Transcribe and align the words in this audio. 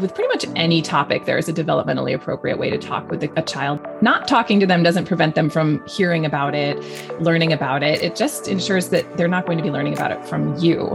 with 0.00 0.14
pretty 0.14 0.28
much 0.28 0.44
any 0.56 0.82
topic, 0.82 1.24
there 1.24 1.38
is 1.38 1.48
a 1.48 1.52
developmentally 1.52 2.14
appropriate 2.14 2.58
way 2.58 2.70
to 2.70 2.78
talk 2.78 3.08
with 3.10 3.22
a 3.22 3.42
child. 3.42 3.80
Not 4.02 4.26
talking 4.26 4.58
to 4.60 4.66
them 4.66 4.82
doesn't 4.82 5.06
prevent 5.06 5.34
them 5.34 5.48
from 5.48 5.84
hearing 5.86 6.26
about 6.26 6.54
it, 6.54 6.78
learning 7.20 7.52
about 7.52 7.82
it. 7.82 8.02
It 8.02 8.16
just 8.16 8.48
ensures 8.48 8.88
that 8.88 9.16
they're 9.16 9.28
not 9.28 9.46
going 9.46 9.58
to 9.58 9.64
be 9.64 9.70
learning 9.70 9.94
about 9.94 10.10
it 10.10 10.24
from 10.26 10.56
you. 10.56 10.94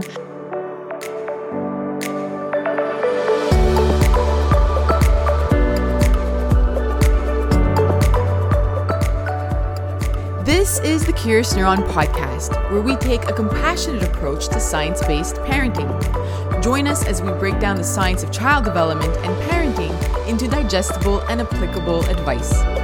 This 10.44 10.80
is 10.80 11.06
the 11.06 11.12
Curious 11.14 11.54
Neuron 11.54 11.86
podcast, 11.88 12.52
where 12.70 12.82
we 12.82 12.96
take 12.96 13.24
a 13.24 13.32
compassionate 13.32 14.02
approach 14.02 14.48
to 14.48 14.60
science 14.60 15.02
based 15.06 15.36
parenting. 15.36 16.19
Join 16.60 16.86
us 16.86 17.06
as 17.06 17.22
we 17.22 17.30
break 17.32 17.58
down 17.58 17.76
the 17.76 17.84
science 17.84 18.22
of 18.22 18.30
child 18.30 18.66
development 18.66 19.16
and 19.18 19.34
parenting 19.50 20.28
into 20.28 20.46
digestible 20.46 21.20
and 21.20 21.40
applicable 21.40 22.04
advice. 22.04 22.79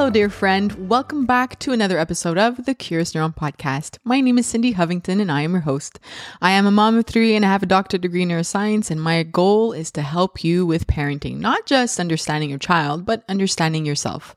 Hello, 0.00 0.08
dear 0.08 0.30
friend. 0.30 0.88
Welcome 0.88 1.26
back 1.26 1.58
to 1.58 1.72
another 1.72 1.98
episode 1.98 2.38
of 2.38 2.64
the 2.64 2.72
Curious 2.72 3.12
Neuron 3.12 3.36
podcast. 3.36 3.98
My 4.02 4.22
name 4.22 4.38
is 4.38 4.46
Cindy 4.46 4.72
Hovington 4.72 5.20
and 5.20 5.30
I 5.30 5.42
am 5.42 5.52
your 5.52 5.60
host. 5.60 6.00
I 6.40 6.52
am 6.52 6.64
a 6.64 6.70
mom 6.70 6.96
of 6.96 7.04
three 7.04 7.36
and 7.36 7.44
I 7.44 7.48
have 7.48 7.62
a 7.62 7.66
doctorate 7.66 8.00
degree 8.00 8.22
in 8.22 8.30
neuroscience, 8.30 8.90
and 8.90 8.98
my 8.98 9.22
goal 9.24 9.72
is 9.72 9.90
to 9.90 10.00
help 10.00 10.42
you 10.42 10.64
with 10.64 10.86
parenting, 10.86 11.36
not 11.36 11.66
just 11.66 12.00
understanding 12.00 12.48
your 12.48 12.58
child, 12.58 13.04
but 13.04 13.24
understanding 13.28 13.84
yourself. 13.84 14.34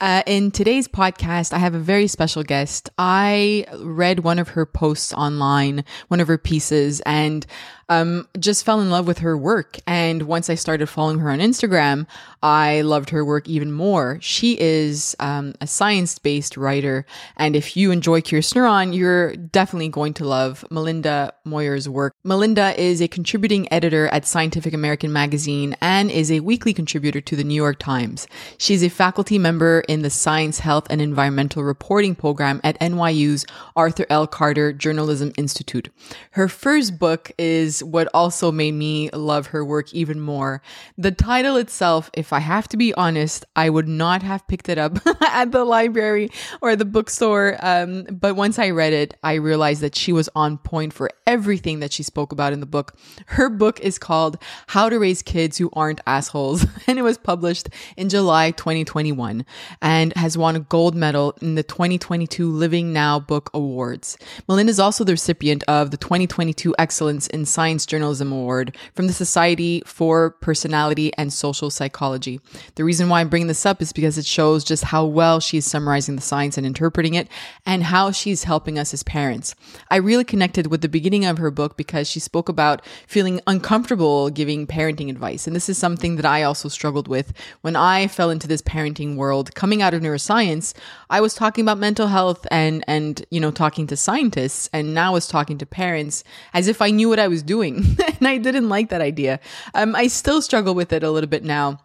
Uh, 0.00 0.24
in 0.26 0.50
today's 0.50 0.88
podcast, 0.88 1.52
I 1.52 1.58
have 1.58 1.76
a 1.76 1.78
very 1.78 2.08
special 2.08 2.42
guest. 2.42 2.90
I 2.98 3.66
read 3.78 4.24
one 4.24 4.40
of 4.40 4.48
her 4.48 4.66
posts 4.66 5.12
online, 5.12 5.84
one 6.08 6.18
of 6.18 6.26
her 6.26 6.38
pieces, 6.38 7.00
and 7.02 7.46
um, 7.88 8.28
just 8.38 8.64
fell 8.64 8.80
in 8.80 8.90
love 8.90 9.06
with 9.06 9.18
her 9.18 9.36
work. 9.36 9.78
And 9.86 10.22
once 10.22 10.48
I 10.48 10.54
started 10.54 10.86
following 10.86 11.18
her 11.18 11.30
on 11.30 11.38
Instagram, 11.38 12.06
I 12.42 12.82
loved 12.82 13.10
her 13.10 13.24
work 13.24 13.48
even 13.48 13.72
more. 13.72 14.18
She 14.20 14.60
is 14.60 15.16
um, 15.18 15.54
a 15.60 15.66
science 15.66 16.18
based 16.18 16.56
writer. 16.56 17.06
And 17.36 17.56
if 17.56 17.76
you 17.76 17.90
enjoy 17.90 18.20
Curious 18.20 18.52
Neuron, 18.52 18.94
you're 18.94 19.34
definitely 19.34 19.88
going 19.88 20.14
to 20.14 20.24
love 20.26 20.64
Melinda 20.70 21.32
Moyer's 21.46 21.88
work. 21.88 22.12
Melinda 22.22 22.78
is 22.80 23.00
a 23.00 23.08
contributing 23.08 23.70
editor 23.72 24.08
at 24.08 24.26
Scientific 24.26 24.74
American 24.74 25.12
magazine 25.12 25.74
and 25.80 26.10
is 26.10 26.30
a 26.30 26.40
weekly 26.40 26.74
contributor 26.74 27.20
to 27.22 27.36
the 27.36 27.44
New 27.44 27.54
York 27.54 27.78
Times. 27.78 28.26
She's 28.58 28.82
a 28.82 28.90
faculty 28.90 29.38
member 29.38 29.80
in 29.88 30.02
the 30.02 30.10
Science, 30.10 30.58
Health, 30.58 30.86
and 30.90 31.00
Environmental 31.00 31.64
Reporting 31.64 32.14
program 32.14 32.60
at 32.62 32.78
NYU's 32.80 33.46
Arthur 33.74 34.06
L. 34.10 34.26
Carter 34.26 34.72
Journalism 34.72 35.32
Institute. 35.38 35.88
Her 36.32 36.48
first 36.48 36.98
book 36.98 37.32
is 37.38 37.73
is 37.74 37.84
what 37.84 38.08
also 38.14 38.52
made 38.52 38.74
me 38.74 39.10
love 39.10 39.48
her 39.48 39.64
work 39.64 39.92
even 39.92 40.20
more. 40.20 40.62
The 40.98 41.10
title 41.10 41.56
itself, 41.56 42.10
if 42.14 42.32
I 42.32 42.40
have 42.40 42.68
to 42.68 42.76
be 42.76 42.94
honest, 42.94 43.44
I 43.56 43.70
would 43.70 43.88
not 43.88 44.22
have 44.22 44.46
picked 44.46 44.68
it 44.68 44.78
up 44.78 44.98
at 45.20 45.52
the 45.52 45.64
library 45.64 46.30
or 46.60 46.76
the 46.76 46.84
bookstore. 46.84 47.56
Um, 47.60 48.04
but 48.04 48.36
once 48.36 48.58
I 48.58 48.70
read 48.70 48.92
it, 48.92 49.14
I 49.22 49.34
realized 49.34 49.80
that 49.82 49.94
she 49.94 50.12
was 50.12 50.28
on 50.34 50.58
point 50.58 50.92
for 50.92 51.10
everything 51.26 51.80
that 51.80 51.92
she 51.92 52.02
spoke 52.02 52.32
about 52.32 52.52
in 52.52 52.60
the 52.60 52.66
book. 52.66 52.96
Her 53.26 53.48
book 53.48 53.80
is 53.80 53.98
called 53.98 54.38
How 54.68 54.88
to 54.88 54.98
Raise 54.98 55.22
Kids 55.22 55.58
Who 55.58 55.70
Aren't 55.72 56.00
Assholes, 56.06 56.66
and 56.86 56.98
it 56.98 57.02
was 57.02 57.18
published 57.18 57.68
in 57.96 58.08
July 58.08 58.50
2021 58.52 59.44
and 59.80 60.12
has 60.16 60.38
won 60.38 60.56
a 60.56 60.60
gold 60.60 60.94
medal 60.94 61.36
in 61.40 61.54
the 61.54 61.62
2022 61.62 62.50
Living 62.50 62.92
Now 62.92 63.18
Book 63.18 63.50
Awards. 63.54 64.16
Melinda 64.48 64.70
is 64.70 64.80
also 64.80 65.04
the 65.04 65.12
recipient 65.12 65.64
of 65.68 65.90
the 65.90 65.96
2022 65.96 66.74
Excellence 66.78 67.26
in 67.28 67.44
Science 67.44 67.63
Science 67.64 67.86
Journalism 67.86 68.30
Award 68.30 68.76
from 68.94 69.06
the 69.06 69.14
Society 69.14 69.82
for 69.86 70.32
Personality 70.42 71.10
and 71.16 71.32
Social 71.32 71.70
Psychology. 71.70 72.38
The 72.74 72.84
reason 72.84 73.08
why 73.08 73.22
I'm 73.22 73.30
bringing 73.30 73.46
this 73.46 73.64
up 73.64 73.80
is 73.80 73.90
because 73.90 74.18
it 74.18 74.26
shows 74.26 74.64
just 74.64 74.84
how 74.84 75.06
well 75.06 75.40
she's 75.40 75.64
summarizing 75.64 76.14
the 76.14 76.20
science 76.20 76.58
and 76.58 76.66
interpreting 76.66 77.14
it 77.14 77.26
and 77.64 77.84
how 77.84 78.10
she's 78.10 78.44
helping 78.44 78.78
us 78.78 78.92
as 78.92 79.02
parents. 79.02 79.54
I 79.90 79.96
really 79.96 80.24
connected 80.24 80.66
with 80.66 80.82
the 80.82 80.90
beginning 80.90 81.24
of 81.24 81.38
her 81.38 81.50
book 81.50 81.78
because 81.78 82.06
she 82.06 82.20
spoke 82.20 82.50
about 82.50 82.84
feeling 83.06 83.40
uncomfortable 83.46 84.28
giving 84.28 84.66
parenting 84.66 85.08
advice. 85.08 85.46
And 85.46 85.56
this 85.56 85.70
is 85.70 85.78
something 85.78 86.16
that 86.16 86.26
I 86.26 86.42
also 86.42 86.68
struggled 86.68 87.08
with 87.08 87.32
when 87.62 87.76
I 87.76 88.08
fell 88.08 88.28
into 88.28 88.46
this 88.46 88.60
parenting 88.60 89.16
world 89.16 89.54
coming 89.54 89.80
out 89.80 89.94
of 89.94 90.02
neuroscience. 90.02 90.74
I 91.08 91.22
was 91.22 91.32
talking 91.32 91.64
about 91.64 91.78
mental 91.78 92.08
health 92.08 92.46
and, 92.50 92.84
and, 92.86 93.24
you 93.30 93.40
know, 93.40 93.50
talking 93.50 93.86
to 93.86 93.96
scientists 93.96 94.68
and 94.74 94.92
now 94.92 95.12
I 95.12 95.14
was 95.14 95.26
talking 95.26 95.56
to 95.56 95.64
parents 95.64 96.24
as 96.52 96.68
if 96.68 96.82
I 96.82 96.90
knew 96.90 97.08
what 97.08 97.18
I 97.18 97.28
was 97.28 97.42
doing 97.42 97.53
doing. 97.54 97.76
and 98.18 98.26
I 98.26 98.38
didn't 98.38 98.68
like 98.68 98.88
that 98.90 99.00
idea. 99.00 99.40
Um, 99.74 99.94
I 99.94 100.08
still 100.08 100.42
struggle 100.42 100.74
with 100.74 100.92
it 100.92 101.02
a 101.02 101.10
little 101.10 101.30
bit 101.30 101.44
now, 101.44 101.78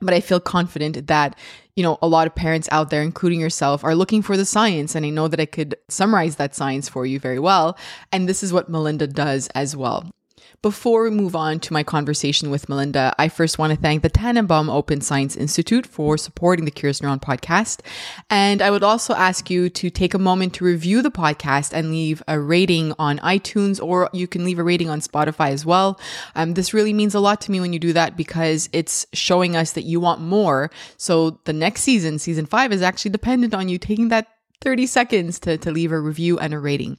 but 0.00 0.14
I 0.14 0.20
feel 0.20 0.40
confident 0.40 1.06
that 1.06 1.36
you 1.76 1.82
know, 1.82 1.98
a 2.00 2.08
lot 2.08 2.26
of 2.26 2.34
parents 2.34 2.68
out 2.72 2.88
there, 2.88 3.02
including 3.02 3.38
yourself, 3.38 3.84
are 3.84 3.94
looking 3.94 4.22
for 4.22 4.36
the 4.36 4.46
science. 4.46 4.94
And 4.94 5.04
I 5.04 5.10
know 5.10 5.28
that 5.28 5.40
I 5.40 5.44
could 5.44 5.76
summarize 5.88 6.36
that 6.36 6.54
science 6.54 6.88
for 6.88 7.04
you 7.04 7.20
very 7.20 7.38
well. 7.38 7.76
And 8.12 8.26
this 8.26 8.42
is 8.42 8.50
what 8.52 8.70
Melinda 8.70 9.06
does 9.06 9.48
as 9.54 9.76
well. 9.76 10.10
Before 10.66 11.04
we 11.04 11.10
move 11.10 11.36
on 11.36 11.60
to 11.60 11.72
my 11.72 11.84
conversation 11.84 12.50
with 12.50 12.68
Melinda, 12.68 13.14
I 13.20 13.28
first 13.28 13.56
want 13.56 13.72
to 13.72 13.78
thank 13.78 14.02
the 14.02 14.10
Tanenbaum 14.10 14.68
Open 14.68 15.00
Science 15.00 15.36
Institute 15.36 15.86
for 15.86 16.18
supporting 16.18 16.64
the 16.64 16.72
Curious 16.72 16.98
Neuron 16.98 17.22
podcast. 17.22 17.82
And 18.30 18.60
I 18.60 18.72
would 18.72 18.82
also 18.82 19.14
ask 19.14 19.48
you 19.48 19.70
to 19.70 19.90
take 19.90 20.12
a 20.12 20.18
moment 20.18 20.54
to 20.54 20.64
review 20.64 21.02
the 21.02 21.10
podcast 21.12 21.72
and 21.72 21.92
leave 21.92 22.20
a 22.26 22.40
rating 22.40 22.94
on 22.98 23.20
iTunes, 23.20 23.80
or 23.80 24.10
you 24.12 24.26
can 24.26 24.44
leave 24.44 24.58
a 24.58 24.64
rating 24.64 24.90
on 24.90 24.98
Spotify 24.98 25.50
as 25.50 25.64
well. 25.64 26.00
Um, 26.34 26.54
this 26.54 26.74
really 26.74 26.92
means 26.92 27.14
a 27.14 27.20
lot 27.20 27.40
to 27.42 27.52
me 27.52 27.60
when 27.60 27.72
you 27.72 27.78
do 27.78 27.92
that 27.92 28.16
because 28.16 28.68
it's 28.72 29.06
showing 29.12 29.54
us 29.54 29.70
that 29.74 29.84
you 29.84 30.00
want 30.00 30.20
more. 30.20 30.72
So 30.96 31.38
the 31.44 31.52
next 31.52 31.82
season, 31.82 32.18
season 32.18 32.44
five, 32.44 32.72
is 32.72 32.82
actually 32.82 33.12
dependent 33.12 33.54
on 33.54 33.68
you 33.68 33.78
taking 33.78 34.08
that 34.08 34.35
30 34.60 34.86
seconds 34.86 35.38
to, 35.40 35.58
to 35.58 35.70
leave 35.70 35.92
a 35.92 36.00
review 36.00 36.38
and 36.38 36.54
a 36.54 36.58
rating. 36.58 36.96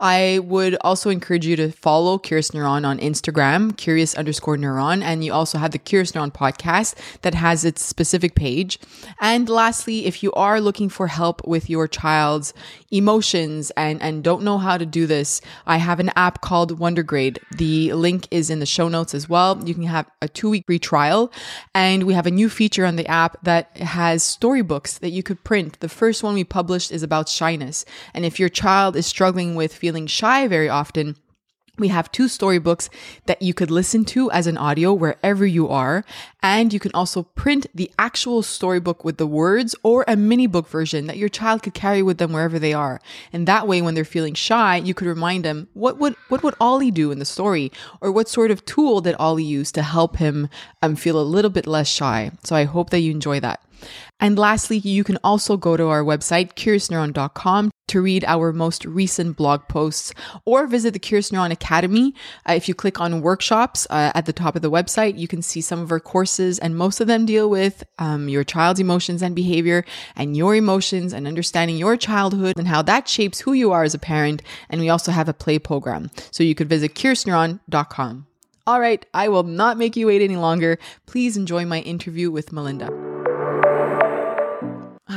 I 0.00 0.40
would 0.44 0.76
also 0.82 1.10
encourage 1.10 1.46
you 1.46 1.56
to 1.56 1.72
follow 1.72 2.18
Curious 2.18 2.50
Neuron 2.50 2.86
on 2.86 2.98
Instagram, 2.98 3.76
curious 3.76 4.14
underscore 4.14 4.56
neuron. 4.56 5.02
And 5.02 5.24
you 5.24 5.32
also 5.32 5.58
have 5.58 5.70
the 5.70 5.78
Curious 5.78 6.12
Neuron 6.12 6.32
podcast 6.32 6.94
that 7.22 7.34
has 7.34 7.64
its 7.64 7.84
specific 7.84 8.34
page. 8.34 8.78
And 9.20 9.48
lastly, 9.48 10.06
if 10.06 10.22
you 10.22 10.32
are 10.32 10.60
looking 10.60 10.88
for 10.88 11.06
help 11.06 11.46
with 11.46 11.70
your 11.70 11.88
child's 11.88 12.52
emotions 12.90 13.70
and, 13.76 14.00
and 14.02 14.22
don't 14.22 14.42
know 14.42 14.58
how 14.58 14.78
to 14.78 14.86
do 14.86 15.06
this, 15.06 15.40
I 15.66 15.78
have 15.78 16.00
an 16.00 16.10
app 16.16 16.40
called 16.40 16.78
Wondergrade. 16.78 17.38
The 17.56 17.92
link 17.94 18.28
is 18.30 18.50
in 18.50 18.60
the 18.60 18.66
show 18.66 18.88
notes 18.88 19.14
as 19.14 19.28
well. 19.28 19.60
You 19.64 19.74
can 19.74 19.84
have 19.84 20.06
a 20.22 20.28
two 20.28 20.50
week 20.50 20.64
free 20.66 20.78
trial. 20.78 21.32
And 21.74 22.04
we 22.04 22.14
have 22.14 22.26
a 22.26 22.30
new 22.30 22.48
feature 22.48 22.84
on 22.84 22.96
the 22.96 23.06
app 23.06 23.42
that 23.42 23.76
has 23.78 24.22
storybooks 24.22 24.98
that 24.98 25.10
you 25.10 25.22
could 25.22 25.42
print. 25.44 25.80
The 25.80 25.88
first 25.88 26.22
one 26.22 26.34
we 26.34 26.44
published 26.44 26.92
is 26.92 26.97
about 27.02 27.28
shyness. 27.28 27.84
And 28.14 28.24
if 28.24 28.38
your 28.38 28.48
child 28.48 28.96
is 28.96 29.06
struggling 29.06 29.54
with 29.54 29.74
feeling 29.74 30.06
shy 30.06 30.48
very 30.48 30.68
often, 30.68 31.16
we 31.78 31.88
have 31.88 32.10
two 32.10 32.28
storybooks 32.28 32.90
that 33.26 33.40
you 33.40 33.54
could 33.54 33.70
listen 33.70 34.04
to 34.06 34.30
as 34.32 34.46
an 34.46 34.58
audio 34.58 34.92
wherever 34.92 35.46
you 35.46 35.68
are. 35.68 36.04
And 36.42 36.72
you 36.72 36.80
can 36.80 36.90
also 36.92 37.22
print 37.22 37.66
the 37.74 37.90
actual 37.98 38.42
storybook 38.42 39.04
with 39.04 39.16
the 39.16 39.26
words 39.26 39.74
or 39.82 40.04
a 40.06 40.16
mini 40.16 40.46
book 40.46 40.68
version 40.68 41.06
that 41.06 41.18
your 41.18 41.28
child 41.28 41.62
could 41.62 41.74
carry 41.74 42.02
with 42.02 42.18
them 42.18 42.32
wherever 42.32 42.58
they 42.58 42.72
are. 42.72 43.00
And 43.32 43.46
that 43.46 43.68
way, 43.68 43.80
when 43.80 43.94
they're 43.94 44.04
feeling 44.04 44.34
shy, 44.34 44.76
you 44.76 44.94
could 44.94 45.06
remind 45.06 45.44
them, 45.44 45.68
what 45.74 45.98
would, 45.98 46.16
what 46.28 46.42
would 46.42 46.54
Ollie 46.60 46.90
do 46.90 47.10
in 47.10 47.18
the 47.18 47.24
story? 47.24 47.70
Or 48.00 48.10
what 48.10 48.28
sort 48.28 48.50
of 48.50 48.64
tool 48.64 49.00
did 49.00 49.14
Ollie 49.18 49.44
use 49.44 49.72
to 49.72 49.82
help 49.82 50.16
him 50.16 50.48
um, 50.82 50.96
feel 50.96 51.20
a 51.20 51.22
little 51.22 51.50
bit 51.50 51.66
less 51.66 51.88
shy? 51.88 52.32
So 52.44 52.56
I 52.56 52.64
hope 52.64 52.90
that 52.90 53.00
you 53.00 53.12
enjoy 53.12 53.40
that. 53.40 53.62
And 54.20 54.38
lastly, 54.38 54.78
you 54.78 55.04
can 55.04 55.18
also 55.22 55.56
go 55.56 55.76
to 55.76 55.88
our 55.88 56.02
website, 56.02 56.54
curiousneuron.com, 56.54 57.70
to 57.88 58.02
read 58.02 58.24
our 58.26 58.52
most 58.52 58.84
recent 58.84 59.36
blog 59.36 59.66
posts 59.68 60.12
or 60.44 60.66
visit 60.66 60.92
the 60.92 60.98
Curious 60.98 61.30
Neuron 61.30 61.50
Academy. 61.50 62.14
Uh, 62.48 62.52
if 62.52 62.68
you 62.68 62.74
click 62.74 63.00
on 63.00 63.22
workshops 63.22 63.86
uh, 63.90 64.12
at 64.14 64.26
the 64.26 64.32
top 64.32 64.56
of 64.56 64.62
the 64.62 64.70
website, 64.70 65.18
you 65.18 65.26
can 65.26 65.42
see 65.42 65.60
some 65.60 65.80
of 65.80 65.90
our 65.90 66.00
courses, 66.00 66.58
and 66.58 66.76
most 66.76 67.00
of 67.00 67.06
them 67.06 67.26
deal 67.26 67.48
with 67.48 67.82
um, 67.98 68.28
your 68.28 68.44
child's 68.44 68.80
emotions 68.80 69.22
and 69.22 69.34
behavior 69.34 69.84
and 70.16 70.36
your 70.36 70.54
emotions 70.54 71.12
and 71.12 71.26
understanding 71.26 71.76
your 71.76 71.96
childhood 71.96 72.58
and 72.58 72.68
how 72.68 72.82
that 72.82 73.08
shapes 73.08 73.40
who 73.40 73.52
you 73.52 73.72
are 73.72 73.84
as 73.84 73.94
a 73.94 73.98
parent. 73.98 74.42
And 74.68 74.80
we 74.80 74.88
also 74.88 75.12
have 75.12 75.28
a 75.28 75.34
play 75.34 75.58
program. 75.58 76.10
So 76.30 76.42
you 76.42 76.54
could 76.54 76.68
visit 76.68 76.94
curiousneuron.com. 76.94 78.26
All 78.66 78.80
right, 78.80 79.04
I 79.14 79.28
will 79.28 79.44
not 79.44 79.78
make 79.78 79.96
you 79.96 80.08
wait 80.08 80.20
any 80.20 80.36
longer. 80.36 80.78
Please 81.06 81.38
enjoy 81.38 81.64
my 81.64 81.80
interview 81.80 82.30
with 82.30 82.52
Melinda. 82.52 83.07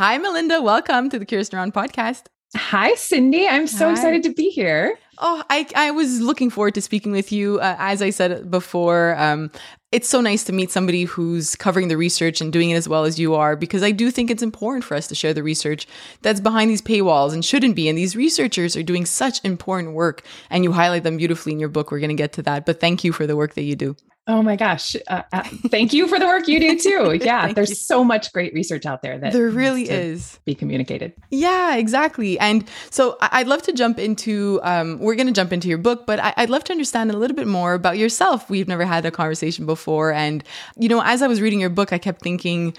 Hi, 0.02 0.18
Melinda. 0.18 0.64
Welcome 0.64 1.12
to 1.12 1.20
the 1.20 1.28
Curious 1.28 1.52
Neuron 1.52 1.72
podcast. 1.72 2.24
Hi, 2.56 2.96
Cindy. 2.96 3.48
I'm 3.48 3.68
so 3.68 3.86
Hi. 3.86 3.92
excited 3.92 4.24
to 4.24 4.34
be 4.34 4.50
here. 4.50 4.98
Oh, 5.20 5.44
I, 5.48 5.68
I 5.76 5.92
was 5.92 6.22
looking 6.22 6.50
forward 6.50 6.74
to 6.74 6.82
speaking 6.82 7.12
with 7.12 7.32
you. 7.32 7.60
Uh, 7.60 7.76
as 7.78 8.02
I 8.02 8.10
said 8.10 8.50
before, 8.50 9.16
um, 9.20 9.52
it's 9.92 10.10
so 10.10 10.20
nice 10.20 10.44
to 10.46 10.54
meet 10.54 10.72
somebody 10.72 11.04
who's 11.04 11.56
covering 11.56 11.88
the 11.88 11.98
research 11.98 12.42
and 12.42 12.52
doing 12.52 12.72
it 12.72 12.78
as 12.78 12.90
well 12.90 13.06
as 13.06 13.20
you 13.20 13.36
are 13.36 13.56
because 13.56 13.84
I 13.84 13.92
do 13.92 14.10
think 14.10 14.32
it's 14.32 14.42
important 14.42 14.84
for 14.84 14.96
us 14.96 15.06
to 15.06 15.14
share 15.14 15.36
the 15.36 15.44
research 15.44 15.86
that's 16.24 16.40
behind 16.40 16.72
these 16.72 16.82
paywalls 16.82 17.32
and 17.32 17.46
shouldn't 17.46 17.76
be. 17.76 17.88
And 17.88 17.96
these 17.96 18.16
researchers 18.16 18.76
are 18.76 18.82
doing 18.82 19.06
such 19.06 19.40
important 19.46 19.94
work 19.94 20.24
and 20.50 20.64
you 20.64 20.72
highlight 20.72 21.04
them 21.04 21.18
beautifully 21.18 21.52
in 21.52 21.60
your 21.60 21.70
book. 21.70 21.92
We're 21.92 22.00
going 22.00 22.10
to 22.10 22.16
get 22.16 22.34
to 22.34 22.42
that, 22.42 22.66
but 22.66 22.80
thank 22.80 23.04
you 23.04 23.14
for 23.14 23.28
the 23.28 23.36
work 23.36 23.54
that 23.54 23.66
you 23.66 23.76
do. 23.76 23.96
Oh 24.28 24.44
my 24.44 24.56
gosh. 24.56 24.96
Uh, 25.08 25.24
uh, 25.34 25.44
thank 25.70 25.94
you 25.94 26.08
for 26.08 26.20
the 26.20 26.26
work 26.28 26.48
you 26.48 26.60
do 26.60 26.78
too. 26.78 27.20
Yeah, 27.24 27.52
there's 27.54 27.70
you. 27.70 27.76
so 27.76 28.04
much 28.04 28.32
great 28.32 28.54
research 28.54 28.86
out 28.86 29.02
there 29.02 29.18
that 29.18 29.34
there 29.34 29.50
really 29.50 29.90
is 29.90 30.40
be 30.46 30.54
communicated. 30.54 31.14
Yeah, 31.32 31.76
exactly. 31.76 32.40
And 32.40 32.70
so 32.92 33.18
I'd 33.20 33.48
love 33.48 33.64
to 33.64 33.74
jump 33.74 33.98
into, 34.00 34.60
um, 34.64 35.00
we're 35.00 35.16
going 35.16 35.28
to 35.28 35.34
jump 35.34 35.52
into 35.52 35.68
your 35.68 35.80
book, 35.80 36.06
but 36.06 36.20
I- 36.20 36.34
I'd 36.38 36.50
love 36.52 36.64
to 36.66 36.72
understand 36.72 37.10
a 37.12 37.18
little 37.18 37.36
bit 37.36 37.48
more 37.48 37.74
about 37.74 37.98
yourself. 37.98 38.50
We've 38.50 38.68
never 38.68 38.86
had 38.86 39.06
a 39.06 39.12
conversation 39.12 39.66
before. 39.66 40.14
And, 40.14 40.44
you 40.78 40.88
know, 40.88 41.02
as 41.04 41.22
I 41.24 41.28
was 41.28 41.42
reading 41.42 41.60
your 41.60 41.70
book, 41.72 41.92
I 41.92 41.98
kept 41.98 42.22
thinking, 42.22 42.76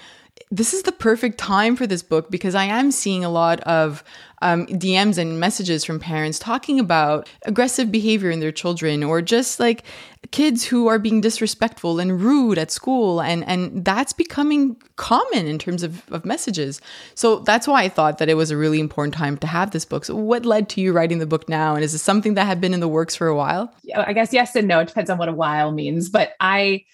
this 0.51 0.73
is 0.73 0.83
the 0.83 0.91
perfect 0.91 1.37
time 1.37 1.75
for 1.75 1.87
this 1.87 2.03
book 2.03 2.29
because 2.29 2.55
I 2.55 2.65
am 2.65 2.91
seeing 2.91 3.25
a 3.25 3.29
lot 3.29 3.59
of 3.61 4.03
um, 4.43 4.67
DMs 4.67 5.17
and 5.17 5.39
messages 5.39 5.83
from 5.85 5.99
parents 5.99 6.37
talking 6.37 6.79
about 6.79 7.29
aggressive 7.43 7.91
behavior 7.91 8.29
in 8.29 8.39
their 8.39 8.51
children 8.51 9.03
or 9.03 9.21
just 9.21 9.59
like 9.59 9.83
kids 10.31 10.65
who 10.65 10.87
are 10.87 10.99
being 10.99 11.21
disrespectful 11.21 11.99
and 11.99 12.21
rude 12.21 12.57
at 12.57 12.71
school. 12.71 13.21
And, 13.21 13.43
and 13.47 13.85
that's 13.85 14.13
becoming 14.13 14.75
common 14.97 15.47
in 15.47 15.57
terms 15.57 15.81
of, 15.81 16.03
of 16.11 16.25
messages. 16.25 16.81
So 17.15 17.39
that's 17.39 17.67
why 17.67 17.83
I 17.83 17.89
thought 17.89 18.17
that 18.17 18.29
it 18.29 18.35
was 18.35 18.51
a 18.51 18.57
really 18.57 18.79
important 18.79 19.13
time 19.13 19.37
to 19.37 19.47
have 19.47 19.71
this 19.71 19.85
book. 19.85 20.05
So, 20.05 20.15
what 20.15 20.45
led 20.45 20.69
to 20.69 20.81
you 20.81 20.93
writing 20.93 21.19
the 21.19 21.25
book 21.25 21.47
now? 21.47 21.75
And 21.75 21.83
is 21.83 21.93
this 21.93 22.01
something 22.01 22.33
that 22.33 22.45
had 22.45 22.59
been 22.59 22.73
in 22.73 22.79
the 22.79 22.87
works 22.87 23.15
for 23.15 23.27
a 23.27 23.35
while? 23.35 23.73
I 23.95 24.13
guess 24.13 24.33
yes 24.33 24.55
and 24.55 24.67
no. 24.67 24.79
It 24.81 24.89
depends 24.89 25.09
on 25.09 25.17
what 25.17 25.29
a 25.29 25.33
while 25.33 25.71
means. 25.71 26.09
But 26.09 26.33
I, 26.39 26.85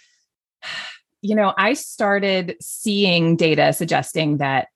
you 1.21 1.35
know, 1.35 1.53
I 1.57 1.73
started 1.73 2.55
seeing 2.61 3.35
data 3.35 3.73
suggesting 3.73 4.37
that 4.37 4.67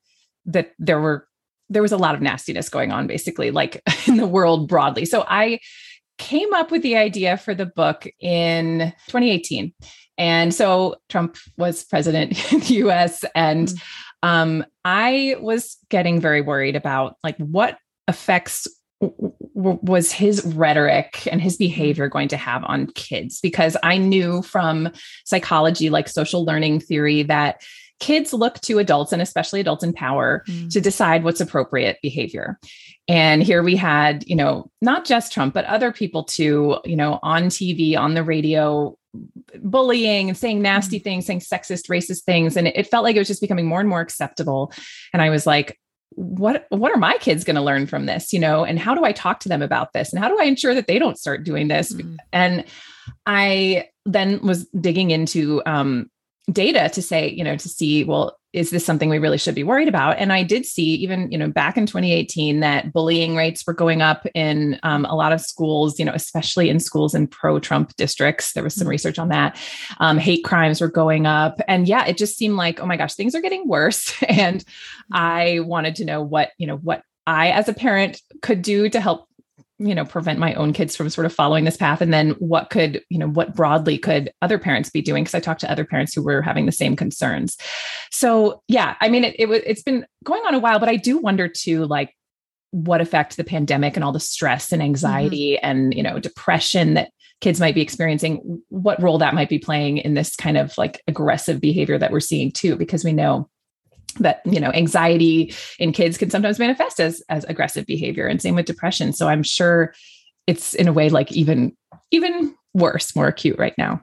that 0.45 0.73
there 0.79 0.99
were 0.99 1.27
there 1.69 1.81
was 1.81 1.91
a 1.91 1.97
lot 1.97 2.15
of 2.15 2.21
nastiness 2.21 2.69
going 2.69 2.91
on 2.91 3.07
basically 3.07 3.51
like 3.51 3.81
in 4.07 4.17
the 4.17 4.27
world 4.27 4.67
broadly. 4.67 5.05
So 5.05 5.25
I 5.27 5.59
came 6.17 6.53
up 6.53 6.71
with 6.71 6.83
the 6.83 6.95
idea 6.95 7.37
for 7.37 7.55
the 7.55 7.65
book 7.65 8.07
in 8.19 8.93
2018. 9.07 9.73
And 10.17 10.53
so 10.53 10.97
Trump 11.09 11.37
was 11.57 11.83
president 11.85 12.53
in 12.53 12.59
the 12.59 12.75
US 12.85 13.25
and 13.35 13.69
mm-hmm. 13.69 14.29
um, 14.29 14.65
I 14.85 15.37
was 15.39 15.77
getting 15.89 16.19
very 16.19 16.41
worried 16.41 16.75
about 16.75 17.15
like 17.23 17.37
what 17.37 17.77
was 19.53 20.11
his 20.11 20.43
rhetoric 20.45 21.27
and 21.31 21.41
his 21.41 21.57
behavior 21.57 22.07
going 22.07 22.27
to 22.29 22.37
have 22.37 22.63
on 22.65 22.87
kids? 22.87 23.39
Because 23.41 23.77
i 23.83 23.97
knew 23.97 24.41
from 24.41 24.89
psychology 25.25 25.89
like 25.89 26.07
social 26.07 26.45
learning 26.45 26.79
theory 26.79 27.23
that 27.23 27.61
kids 27.99 28.33
look 28.33 28.59
to 28.61 28.79
adults 28.79 29.13
and 29.13 29.21
especially 29.21 29.61
adults 29.61 29.83
in 29.83 29.93
power 29.93 30.43
mm. 30.47 30.69
to 30.69 30.81
decide 30.81 31.23
what's 31.23 31.39
appropriate 31.39 31.99
behavior. 32.01 32.59
And 33.07 33.41
here 33.41 33.63
we 33.63 33.75
had 33.75 34.27
you 34.27 34.35
know 34.35 34.69
not 34.81 35.05
just 35.05 35.31
trump 35.31 35.53
but 35.53 35.65
other 35.65 35.91
people 35.91 36.23
too 36.23 36.77
you 36.85 36.95
know 36.95 37.19
on 37.21 37.43
tv 37.43 37.97
on 37.97 38.13
the 38.13 38.23
radio 38.23 38.97
bullying 39.61 40.27
and 40.27 40.37
saying 40.37 40.61
nasty 40.61 40.99
mm. 40.99 41.03
things 41.03 41.25
saying 41.25 41.39
sexist 41.39 41.87
racist 41.89 42.23
things. 42.23 42.57
And 42.57 42.67
it 42.67 42.87
felt 42.87 43.03
like 43.03 43.15
it 43.15 43.19
was 43.19 43.27
just 43.27 43.41
becoming 43.41 43.65
more 43.65 43.79
and 43.79 43.89
more 43.89 44.01
acceptable. 44.01 44.73
And 45.13 45.21
i 45.21 45.29
was 45.29 45.45
like 45.45 45.79
what 46.15 46.65
what 46.69 46.91
are 46.91 46.97
my 46.97 47.17
kids 47.19 47.43
going 47.43 47.55
to 47.55 47.61
learn 47.61 47.87
from 47.87 48.05
this 48.05 48.33
you 48.33 48.39
know? 48.39 48.63
And 48.63 48.79
how 48.79 48.95
do 48.95 49.03
i 49.03 49.11
talk 49.11 49.39
to 49.41 49.49
them 49.49 49.61
about 49.61 49.93
this? 49.93 50.11
And 50.11 50.21
how 50.21 50.29
do 50.29 50.37
i 50.39 50.45
ensure 50.45 50.75
that 50.75 50.87
they 50.87 50.99
don't 50.99 51.17
start 51.17 51.43
doing 51.43 51.67
this? 51.67 51.93
Mm-hmm. 51.93 52.15
and 52.31 52.65
i 53.25 53.87
then 54.05 54.41
was 54.41 54.65
digging 54.79 55.11
into 55.11 55.61
um, 55.65 56.09
data 56.51 56.89
to 56.93 57.01
say 57.01 57.29
you 57.29 57.43
know 57.43 57.55
to 57.55 57.69
see 57.69 58.03
well 58.03 58.37
is 58.53 58.69
this 58.69 58.85
something 58.85 59.09
we 59.09 59.17
really 59.17 59.39
should 59.39 59.55
be 59.55 59.63
worried 59.63 59.87
about? 59.87 60.19
And 60.19 60.31
I 60.31 60.43
did 60.43 60.63
see 60.65 60.93
even, 60.95 61.31
you 61.31 61.37
know, 61.39 61.49
back 61.49 61.75
in 61.75 61.87
2018 61.87 62.59
that 62.59 62.93
bullying 62.93 63.35
rates 63.35 63.65
were 63.65 63.73
going 63.73 64.03
up 64.03 64.27
in 64.35 64.79
um, 64.83 65.05
a 65.05 65.15
lot 65.15 65.33
of 65.33 65.41
schools, 65.41 65.97
you 65.97 66.05
know, 66.05 66.13
especially 66.13 66.69
in 66.69 66.79
schools 66.79 67.15
in 67.15 67.25
pro-Trump 67.25 67.95
districts. 67.95 68.53
There 68.53 68.63
was 68.63 68.75
some 68.75 68.83
mm-hmm. 68.83 68.91
research 68.91 69.17
on 69.17 69.29
that. 69.29 69.59
Um, 69.99 70.19
hate 70.19 70.43
crimes 70.43 70.81
were 70.81 70.87
going 70.87 71.25
up. 71.25 71.59
And 71.67 71.87
yeah, 71.87 72.05
it 72.05 72.15
just 72.15 72.37
seemed 72.37 72.55
like, 72.55 72.79
oh 72.79 72.85
my 72.85 72.95
gosh, 72.95 73.15
things 73.15 73.33
are 73.33 73.41
getting 73.41 73.67
worse. 73.67 74.13
and 74.29 74.59
mm-hmm. 74.59 75.15
I 75.15 75.59
wanted 75.61 75.95
to 75.95 76.05
know 76.05 76.21
what, 76.21 76.51
you 76.59 76.67
know, 76.67 76.77
what 76.77 77.01
I 77.25 77.51
as 77.51 77.67
a 77.69 77.73
parent 77.73 78.21
could 78.43 78.61
do 78.61 78.87
to 78.89 79.01
help 79.01 79.27
you 79.87 79.95
know 79.95 80.05
prevent 80.05 80.39
my 80.39 80.53
own 80.55 80.73
kids 80.73 80.95
from 80.95 81.09
sort 81.09 81.25
of 81.25 81.33
following 81.33 81.65
this 81.65 81.77
path? 81.77 82.01
And 82.01 82.13
then 82.13 82.31
what 82.31 82.69
could 82.69 83.03
you 83.09 83.17
know 83.17 83.27
what 83.27 83.55
broadly 83.55 83.97
could 83.97 84.31
other 84.41 84.59
parents 84.59 84.89
be 84.89 85.01
doing? 85.01 85.23
Because 85.23 85.35
i 85.35 85.39
talked 85.39 85.61
to 85.61 85.71
other 85.71 85.85
parents 85.85 86.13
who 86.13 86.23
were 86.23 86.41
having 86.41 86.65
the 86.65 86.71
same 86.71 86.95
concerns. 86.95 87.57
So 88.11 88.61
yeah 88.67 88.95
i 89.01 89.09
mean 89.09 89.23
it, 89.23 89.35
it 89.37 89.49
it's 89.49 89.83
been 89.83 90.05
going 90.23 90.43
on 90.45 90.53
a 90.53 90.59
while 90.59 90.79
but 90.79 90.89
i 90.89 90.95
do 90.95 91.17
wonder 91.17 91.47
too 91.47 91.85
like 91.85 92.15
what 92.71 93.01
effect 93.01 93.37
the 93.37 93.43
pandemic 93.43 93.95
and 93.95 94.03
all 94.03 94.11
the 94.11 94.19
stress 94.19 94.71
and 94.71 94.81
anxiety 94.81 95.53
mm-hmm. 95.53 95.65
and 95.65 95.93
you 95.93 96.01
know 96.01 96.19
depression 96.19 96.95
that 96.95 97.11
kids 97.43 97.59
might 97.59 97.75
be 97.75 97.81
experiencing 97.81 98.61
what 98.69 99.01
role 99.03 99.17
that 99.17 99.33
might 99.33 99.49
be 99.49 99.59
playing 99.59 99.97
in 99.97 100.13
this 100.13 100.33
kind 100.35 100.57
of 100.57 100.75
like 100.77 101.03
aggressive 101.09 101.59
behavior 101.59 101.97
that 101.97 102.09
we're 102.09 102.21
seeing 102.21 102.51
too? 102.51 102.77
Because 102.77 103.03
we 103.03 103.11
know 103.11 103.49
that 104.13 104.41
you 104.45 104.59
know 104.59 104.71
anxiety 104.71 105.53
in 105.79 105.91
kids 105.91 106.17
can 106.17 106.29
sometimes 106.29 106.59
manifest 106.59 106.99
as 106.99 107.21
as 107.29 107.43
aggressive 107.45 107.85
behavior 107.85 108.27
and 108.27 108.41
same 108.41 108.55
with 108.55 108.65
depression 108.65 109.13
so 109.13 109.27
i'm 109.27 109.43
sure 109.43 109.93
it's 110.47 110.73
in 110.73 110.87
a 110.87 110.93
way 110.93 111.09
like 111.09 111.31
even 111.31 111.75
even 112.11 112.55
worse 112.73 113.15
more 113.15 113.27
acute 113.27 113.57
right 113.57 113.75
now 113.77 114.01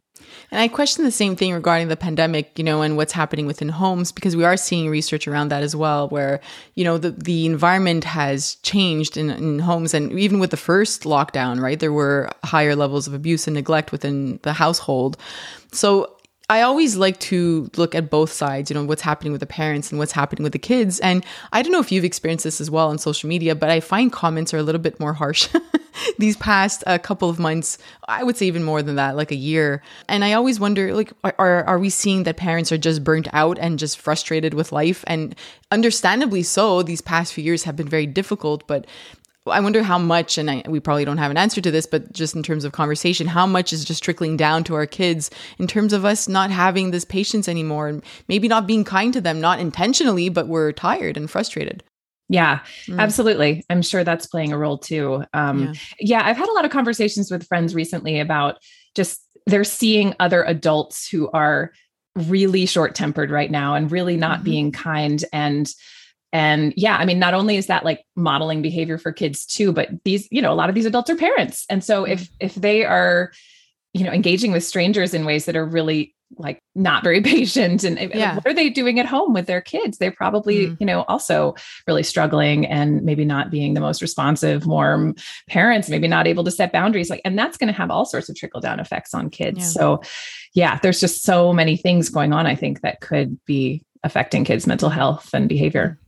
and 0.51 0.61
I 0.61 0.69
question 0.69 1.05
the 1.05 1.11
same 1.11 1.37
thing 1.37 1.53
regarding 1.53 1.89
the 1.89 1.97
pandemic, 1.97 2.59
you 2.59 2.65
know, 2.65 2.83
and 2.83 2.97
what's 2.97 3.13
happening 3.13 3.47
within 3.47 3.69
homes, 3.69 4.11
because 4.13 4.37
we 4.37 4.45
are 4.45 4.57
seeing 4.57 4.89
research 4.89 5.29
around 5.29 5.49
that 5.49 5.63
as 5.63 5.77
well, 5.77 6.09
where, 6.09 6.41
you 6.75 6.85
know, 6.85 6.99
the, 6.99 7.13
the 7.13 7.47
environment 7.47 8.05
has 8.05 8.57
changed 8.57 9.17
in, 9.17 9.31
in 9.31 9.59
homes. 9.61 9.95
And 9.95 10.13
even 10.19 10.41
with 10.41 10.51
the 10.51 10.57
first 10.57 11.05
lockdown, 11.05 11.61
right, 11.61 11.79
there 11.79 11.93
were 11.93 12.31
higher 12.45 12.75
levels 12.75 13.07
of 13.07 13.15
abuse 13.15 13.47
and 13.47 13.55
neglect 13.55 13.93
within 13.93 14.41
the 14.43 14.53
household. 14.53 15.17
So 15.73 16.17
I 16.51 16.63
always 16.63 16.97
like 16.97 17.21
to 17.21 17.71
look 17.77 17.95
at 17.95 18.11
both 18.11 18.33
sides, 18.33 18.71
you 18.71 18.75
know, 18.75 18.83
what's 18.83 19.03
happening 19.03 19.31
with 19.31 19.39
the 19.39 19.47
parents 19.47 19.93
and 19.93 20.01
what's 20.01 20.11
happening 20.11 20.43
with 20.43 20.53
the 20.53 20.59
kids. 20.59 20.99
And 20.99 21.25
I 21.53 21.63
don't 21.63 21.71
know 21.71 21.79
if 21.79 21.93
you've 21.93 22.05
experienced 22.05 22.43
this 22.43 22.61
as 22.61 22.69
well 22.69 22.89
on 22.89 22.99
social 22.99 23.29
media, 23.29 23.55
but 23.55 23.71
I 23.71 23.79
find 23.79 24.11
comments 24.11 24.53
are 24.53 24.59
a 24.59 24.63
little 24.65 24.81
bit 24.81 24.99
more 24.99 25.13
harsh 25.13 25.49
these 26.19 26.37
past 26.37 26.83
uh, 26.89 26.99
couple 26.99 27.31
of 27.31 27.39
months. 27.39 27.79
I 28.09 28.25
would 28.25 28.37
say 28.37 28.47
even 28.47 28.65
more 28.65 28.83
than 28.83 28.97
that, 28.97 29.15
like 29.15 29.31
a 29.31 29.37
year. 29.37 29.81
And 30.09 30.25
I 30.25 30.33
always 30.33 30.59
wonder, 30.59 30.93
like, 30.93 31.13
are 31.23 31.65
are 31.65 31.79
we 31.79 31.89
seeing 31.89 32.25
that 32.25 32.37
parents 32.37 32.73
are 32.73 32.79
just 32.79 33.05
burnt 33.05 33.29
out 33.33 33.57
and 33.61 33.79
just 33.79 34.01
frustrated 34.01 34.53
with 34.53 34.73
life? 34.73 35.05
And 35.07 35.37
understandably 35.71 36.43
so, 36.43 36.83
these 36.83 37.01
past 37.01 37.33
few 37.33 37.45
years 37.45 37.63
have 37.63 37.77
been 37.77 37.89
very 37.89 38.07
difficult, 38.07 38.67
but 38.67 38.87
I 39.51 39.61
wonder 39.61 39.83
how 39.83 39.99
much, 39.99 40.39
and 40.39 40.51
I, 40.51 40.63
we 40.69 40.81
probably 40.81 41.05
don't 41.05 41.19
have 41.19 41.31
an 41.31 41.37
answer 41.37 41.61
to 41.61 41.71
this, 41.71 41.87
but 41.87 42.13
just 42.13 42.35
in 42.35 42.43
terms 42.43 42.65
of 42.65 42.73
conversation, 42.73 43.27
how 43.27 43.47
much 43.47 43.73
is 43.73 43.85
just 43.85 44.03
trickling 44.03 44.37
down 44.37 44.65
to 44.65 44.75
our 44.75 44.87
kids 44.87 45.31
in 45.59 45.67
terms 45.67 45.93
of 45.93 46.05
us 46.05 46.29
not 46.29 46.51
having 46.51 46.91
this 46.91 47.05
patience 47.05 47.49
anymore 47.49 47.89
and 47.89 48.03
maybe 48.29 48.49
not 48.49 48.67
being 48.67 48.85
kind 48.85 49.13
to 49.13 49.21
them, 49.21 49.41
not 49.41 49.61
intentionally, 49.61 50.29
but 50.29 50.49
we're 50.49 50.73
tired 50.73 51.17
and 51.17 51.31
frustrated. 51.31 51.83
Yeah, 52.29 52.61
mm. 52.87 52.99
absolutely. 52.99 53.65
I'm 53.69 53.83
sure 53.83 54.05
that's 54.05 54.27
playing 54.27 54.53
a 54.53 54.59
role 54.59 54.79
too. 54.79 55.25
Um, 55.33 55.61
yeah. 55.61 55.73
yeah, 55.99 56.23
I've 56.25 56.37
had 56.37 56.49
a 56.49 56.53
lot 56.53 56.65
of 56.65 56.71
conversations 56.71 57.31
with 57.31 57.47
friends 57.47 57.75
recently 57.75 58.21
about 58.21 58.59
just 58.95 59.21
they're 59.47 59.65
seeing 59.65 60.15
other 60.21 60.45
adults 60.45 61.09
who 61.09 61.29
are 61.33 61.73
really 62.15 62.67
short 62.67 62.95
tempered 62.95 63.31
right 63.31 63.51
now 63.51 63.75
and 63.75 63.91
really 63.91 64.17
not 64.17 64.37
mm-hmm. 64.37 64.45
being 64.45 64.73
kind 64.73 65.25
and 65.33 65.73
and 66.33 66.73
yeah 66.77 66.97
i 66.97 67.05
mean 67.05 67.19
not 67.19 67.35
only 67.35 67.57
is 67.57 67.67
that 67.67 67.85
like 67.85 68.05
modeling 68.17 68.63
behavior 68.63 68.99
for 68.99 69.13
kids 69.13 69.45
too 69.45 69.73
but 69.73 69.89
these 70.05 70.29
you 70.31 70.41
know 70.43 70.53
a 70.53 70.55
lot 70.55 70.69
of 70.69 70.75
these 70.75 70.87
adults 70.87 71.11
are 71.11 71.17
parents 71.17 71.67
and 71.69 71.83
so 71.83 72.05
if 72.05 72.25
mm. 72.25 72.31
if 72.41 72.55
they 72.55 72.85
are 72.85 73.33
you 73.93 74.05
know 74.05 74.13
engaging 74.13 74.53
with 74.53 74.65
strangers 74.65 75.15
in 75.15 75.25
ways 75.25 75.45
that 75.47 75.57
are 75.57 75.67
really 75.67 76.15
like 76.39 76.63
not 76.77 77.03
very 77.03 77.21
patient 77.23 77.83
and 77.83 77.99
yeah. 78.15 78.37
what 78.37 78.47
are 78.47 78.55
they 78.55 78.71
doing 78.71 79.01
at 79.01 79.07
home 79.07 79.33
with 79.33 79.47
their 79.47 79.61
kids 79.61 79.99
they're 79.99 80.13
probably 80.13 80.69
mm. 80.69 80.77
you 80.79 80.87
know 80.87 81.03
also 81.03 81.55
really 81.87 82.03
struggling 82.03 82.67
and 82.67 83.03
maybe 83.03 83.25
not 83.25 83.51
being 83.51 83.75
the 83.75 83.81
most 83.81 84.01
responsive 84.01 84.67
warm 84.67 85.15
parents 85.49 85.89
maybe 85.89 86.07
not 86.07 86.27
able 86.27 86.45
to 86.45 86.51
set 86.51 86.73
boundaries 86.73 87.11
like 87.11 87.21
and 87.25 87.39
that's 87.39 87.57
going 87.57 87.67
to 87.67 87.77
have 87.77 87.91
all 87.91 88.05
sorts 88.05 88.29
of 88.29 88.37
trickle 88.37 88.61
down 88.61 88.79
effects 88.79 89.13
on 89.13 89.29
kids 89.29 89.59
yeah. 89.59 89.65
so 89.65 90.03
yeah 90.55 90.79
there's 90.83 91.01
just 91.01 91.25
so 91.25 91.53
many 91.53 91.77
things 91.77 92.09
going 92.09 92.33
on 92.33 92.47
i 92.47 92.55
think 92.55 92.81
that 92.83 93.01
could 93.01 93.39
be 93.45 93.83
affecting 94.05 94.45
kids 94.45 94.67
mental 94.67 94.89
health 94.89 95.31
and 95.35 95.49
behavior 95.49 95.99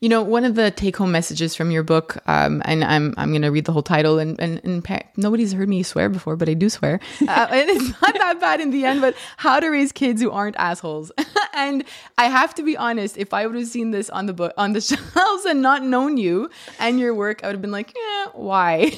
You 0.00 0.08
know, 0.08 0.22
one 0.22 0.44
of 0.44 0.54
the 0.54 0.70
take-home 0.70 1.12
messages 1.12 1.54
from 1.54 1.70
your 1.70 1.82
book, 1.82 2.16
um, 2.26 2.62
and 2.64 2.82
I'm 2.82 3.14
I'm 3.16 3.30
going 3.30 3.42
to 3.42 3.50
read 3.50 3.66
the 3.66 3.72
whole 3.72 3.82
title, 3.82 4.18
and 4.18 4.40
and, 4.40 4.60
and 4.64 4.82
pa- 4.82 5.02
nobody's 5.16 5.52
heard 5.52 5.68
me 5.68 5.82
swear 5.82 6.08
before, 6.08 6.36
but 6.36 6.48
I 6.48 6.54
do 6.54 6.68
swear, 6.68 7.00
uh, 7.28 7.46
and 7.50 7.70
it's 7.70 7.90
not 8.00 8.14
that 8.14 8.40
bad 8.40 8.60
in 8.60 8.70
the 8.70 8.84
end. 8.84 9.00
But 9.00 9.14
how 9.36 9.60
to 9.60 9.68
raise 9.68 9.92
kids 9.92 10.20
who 10.22 10.30
aren't 10.30 10.56
assholes, 10.56 11.12
and 11.54 11.84
I 12.18 12.24
have 12.24 12.54
to 12.56 12.62
be 12.62 12.76
honest. 12.76 13.16
If 13.16 13.32
I 13.32 13.46
would 13.46 13.56
have 13.56 13.68
seen 13.68 13.90
this 13.90 14.10
on 14.10 14.26
the 14.26 14.32
book 14.32 14.52
on 14.56 14.72
the 14.72 14.80
shelves 14.80 15.44
and 15.44 15.62
not 15.62 15.84
known 15.84 16.16
you 16.16 16.50
and 16.78 16.98
your 16.98 17.14
work, 17.14 17.44
I 17.44 17.48
would 17.48 17.54
have 17.54 17.62
been 17.62 17.70
like, 17.70 17.94
yeah, 17.94 18.26
why? 18.32 18.92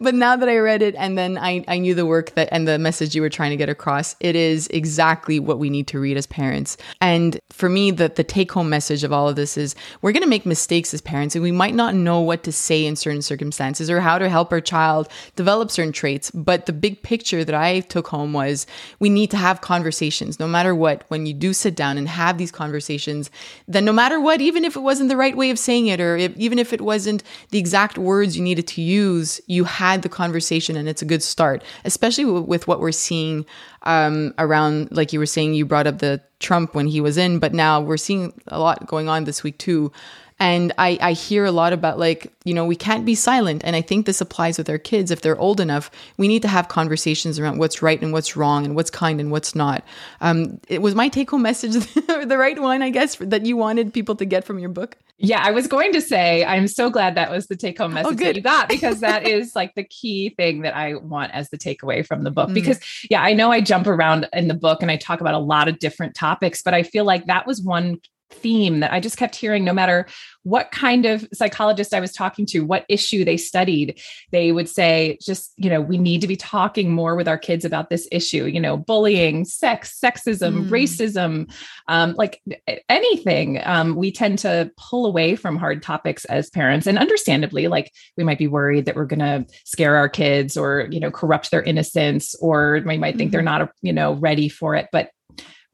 but 0.00 0.14
now 0.14 0.36
that 0.36 0.48
I 0.48 0.56
read 0.56 0.82
it 0.82 0.94
and 0.96 1.16
then 1.16 1.38
I 1.38 1.64
I 1.68 1.78
knew 1.78 1.94
the 1.94 2.06
work 2.06 2.34
that 2.34 2.48
and 2.50 2.66
the 2.66 2.78
message 2.78 3.14
you 3.14 3.22
were 3.22 3.30
trying 3.30 3.50
to 3.50 3.56
get 3.56 3.68
across, 3.68 4.16
it 4.20 4.34
is 4.34 4.66
exactly 4.68 5.38
what 5.38 5.58
we 5.58 5.70
need 5.70 5.86
to 5.88 6.00
read 6.00 6.16
as 6.16 6.26
parents. 6.26 6.76
And 7.00 7.38
for 7.50 7.68
me, 7.68 7.90
the 7.90 8.08
the 8.08 8.24
take-home 8.24 8.68
message 8.68 9.04
of 9.04 9.12
all 9.12 9.28
of 9.28 9.36
this 9.36 9.56
is 9.56 9.76
we're 10.02 10.12
going 10.12 10.22
to 10.22 10.28
make 10.28 10.46
mistakes 10.46 10.92
as 10.94 11.00
parents 11.00 11.34
and 11.34 11.42
we 11.42 11.52
might 11.52 11.74
not 11.74 11.94
know 11.94 12.20
what 12.20 12.42
to 12.44 12.52
say 12.52 12.84
in 12.84 12.96
certain 12.96 13.22
circumstances 13.22 13.90
or 13.90 14.00
how 14.00 14.18
to 14.18 14.28
help 14.28 14.52
our 14.52 14.60
child 14.60 15.08
develop 15.36 15.70
certain 15.70 15.92
traits. 15.92 16.30
But 16.30 16.66
the 16.66 16.72
big 16.72 17.02
picture 17.02 17.44
that 17.44 17.54
I 17.54 17.80
took 17.80 18.08
home 18.08 18.32
was 18.32 18.66
we 18.98 19.08
need 19.08 19.30
to 19.30 19.36
have 19.36 19.60
conversations 19.60 20.38
no 20.38 20.46
matter 20.46 20.74
what. 20.74 21.04
When 21.08 21.26
you 21.26 21.34
do 21.34 21.52
sit 21.52 21.74
down 21.74 21.98
and 21.98 22.08
have 22.08 22.38
these 22.38 22.52
conversations, 22.52 23.30
then 23.68 23.84
no 23.84 23.92
matter 23.92 24.20
what, 24.20 24.40
even 24.40 24.64
if 24.64 24.76
it 24.76 24.80
wasn't 24.80 25.08
the 25.08 25.16
right 25.16 25.36
way 25.36 25.50
of 25.50 25.58
saying 25.58 25.86
it, 25.86 26.00
or 26.00 26.16
if, 26.16 26.36
even 26.36 26.58
if 26.58 26.72
it 26.72 26.80
wasn't 26.80 27.22
the 27.50 27.58
exact 27.58 27.98
words 27.98 28.36
you 28.36 28.42
needed 28.42 28.66
to 28.68 28.82
use, 28.82 29.40
you 29.46 29.64
had 29.64 30.02
the 30.02 30.08
conversation 30.08 30.76
and 30.76 30.88
it's 30.88 31.02
a 31.02 31.06
good 31.06 31.22
start, 31.22 31.62
especially 31.84 32.24
with 32.24 32.66
what 32.66 32.80
we're 32.80 32.92
seeing 32.92 33.46
um, 33.84 34.34
around, 34.38 34.90
like 34.90 35.12
you 35.12 35.18
were 35.18 35.26
saying, 35.26 35.54
you 35.54 35.64
brought 35.64 35.86
up 35.86 35.98
the 35.98 36.20
Trump 36.40 36.74
when 36.74 36.86
he 36.86 37.00
was 37.00 37.16
in, 37.16 37.38
but 37.38 37.54
now 37.54 37.80
we're 37.80 37.96
seeing 37.96 38.32
a 38.48 38.58
lot 38.58 38.86
going 38.86 39.08
on 39.08 39.24
this 39.24 39.42
week 39.42 39.58
too. 39.58 39.92
And 40.40 40.72
I, 40.78 40.98
I 41.00 41.12
hear 41.12 41.44
a 41.44 41.52
lot 41.52 41.72
about 41.72 41.98
like, 41.98 42.32
you 42.44 42.54
know, 42.54 42.66
we 42.66 42.74
can't 42.74 43.06
be 43.06 43.14
silent. 43.14 43.62
And 43.64 43.76
I 43.76 43.82
think 43.82 44.04
this 44.04 44.20
applies 44.20 44.58
with 44.58 44.68
our 44.68 44.78
kids. 44.78 45.10
If 45.10 45.20
they're 45.20 45.38
old 45.38 45.60
enough, 45.60 45.90
we 46.16 46.26
need 46.26 46.42
to 46.42 46.48
have 46.48 46.66
conversations 46.66 47.38
around 47.38 47.58
what's 47.58 47.82
right 47.82 48.02
and 48.02 48.12
what's 48.12 48.36
wrong 48.36 48.64
and 48.64 48.74
what's 48.74 48.90
kind 48.90 49.20
and 49.20 49.30
what's 49.30 49.54
not. 49.54 49.84
Um, 50.20 50.60
it 50.68 50.82
was 50.82 50.94
my 50.94 51.08
take 51.08 51.30
home 51.30 51.42
message 51.42 51.74
the 51.94 52.36
right 52.36 52.60
one, 52.60 52.82
I 52.82 52.90
guess, 52.90 53.16
that 53.16 53.46
you 53.46 53.56
wanted 53.56 53.94
people 53.94 54.16
to 54.16 54.24
get 54.24 54.44
from 54.44 54.58
your 54.58 54.70
book? 54.70 54.98
Yeah, 55.16 55.40
I 55.42 55.52
was 55.52 55.68
going 55.68 55.92
to 55.92 56.00
say, 56.00 56.44
I'm 56.44 56.66
so 56.66 56.90
glad 56.90 57.14
that 57.14 57.30
was 57.30 57.46
the 57.46 57.54
take 57.54 57.78
home 57.78 57.92
oh, 57.92 57.94
message 57.94 58.20
oh, 58.20 58.24
that 58.24 58.36
you 58.36 58.42
got 58.42 58.68
because 58.68 59.00
that 59.00 59.26
is 59.28 59.54
like 59.54 59.74
the 59.74 59.84
key 59.84 60.30
thing 60.30 60.62
that 60.62 60.74
I 60.74 60.94
want 60.94 61.32
as 61.32 61.50
the 61.50 61.58
takeaway 61.58 62.04
from 62.04 62.24
the 62.24 62.32
book. 62.32 62.50
Mm. 62.50 62.54
Because, 62.54 62.80
yeah, 63.08 63.22
I 63.22 63.32
know 63.32 63.52
I 63.52 63.60
jump 63.60 63.86
around 63.86 64.28
in 64.32 64.48
the 64.48 64.54
book 64.54 64.82
and 64.82 64.90
I 64.90 64.96
talk 64.96 65.20
about 65.20 65.34
a 65.34 65.38
lot 65.38 65.68
of 65.68 65.78
different 65.78 66.16
topics, 66.16 66.62
but 66.62 66.74
I 66.74 66.82
feel 66.82 67.04
like 67.04 67.26
that 67.26 67.46
was 67.46 67.62
one 67.62 68.00
theme 68.34 68.80
that 68.80 68.92
I 68.92 69.00
just 69.00 69.16
kept 69.16 69.36
hearing 69.36 69.64
no 69.64 69.72
matter 69.72 70.06
what 70.42 70.70
kind 70.70 71.06
of 71.06 71.26
psychologist 71.32 71.94
I 71.94 72.00
was 72.00 72.12
talking 72.12 72.44
to, 72.46 72.60
what 72.60 72.84
issue 72.88 73.24
they 73.24 73.38
studied, 73.38 73.98
they 74.30 74.52
would 74.52 74.68
say, 74.68 75.16
just, 75.22 75.52
you 75.56 75.70
know, 75.70 75.80
we 75.80 75.96
need 75.96 76.20
to 76.20 76.26
be 76.26 76.36
talking 76.36 76.92
more 76.92 77.16
with 77.16 77.26
our 77.26 77.38
kids 77.38 77.64
about 77.64 77.88
this 77.88 78.06
issue, 78.12 78.44
you 78.44 78.60
know, 78.60 78.76
bullying, 78.76 79.44
sex, 79.44 79.98
sexism, 79.98 80.66
mm. 80.66 80.68
racism, 80.68 81.50
um, 81.88 82.12
like 82.14 82.42
anything. 82.90 83.60
Um, 83.64 83.96
we 83.96 84.12
tend 84.12 84.38
to 84.40 84.70
pull 84.76 85.06
away 85.06 85.34
from 85.34 85.56
hard 85.56 85.82
topics 85.82 86.26
as 86.26 86.50
parents. 86.50 86.86
And 86.86 86.98
understandably, 86.98 87.68
like 87.68 87.90
we 88.18 88.24
might 88.24 88.38
be 88.38 88.48
worried 88.48 88.84
that 88.84 88.96
we're 88.96 89.06
going 89.06 89.20
to 89.20 89.46
scare 89.64 89.96
our 89.96 90.08
kids 90.10 90.56
or, 90.56 90.88
you 90.90 91.00
know, 91.00 91.10
corrupt 91.10 91.50
their 91.50 91.62
innocence, 91.62 92.34
or 92.42 92.82
we 92.84 92.98
might 92.98 93.16
think 93.16 93.28
mm-hmm. 93.28 93.32
they're 93.32 93.42
not, 93.42 93.70
you 93.80 93.92
know, 93.92 94.12
ready 94.12 94.50
for 94.50 94.74
it. 94.74 94.88
But 94.92 95.10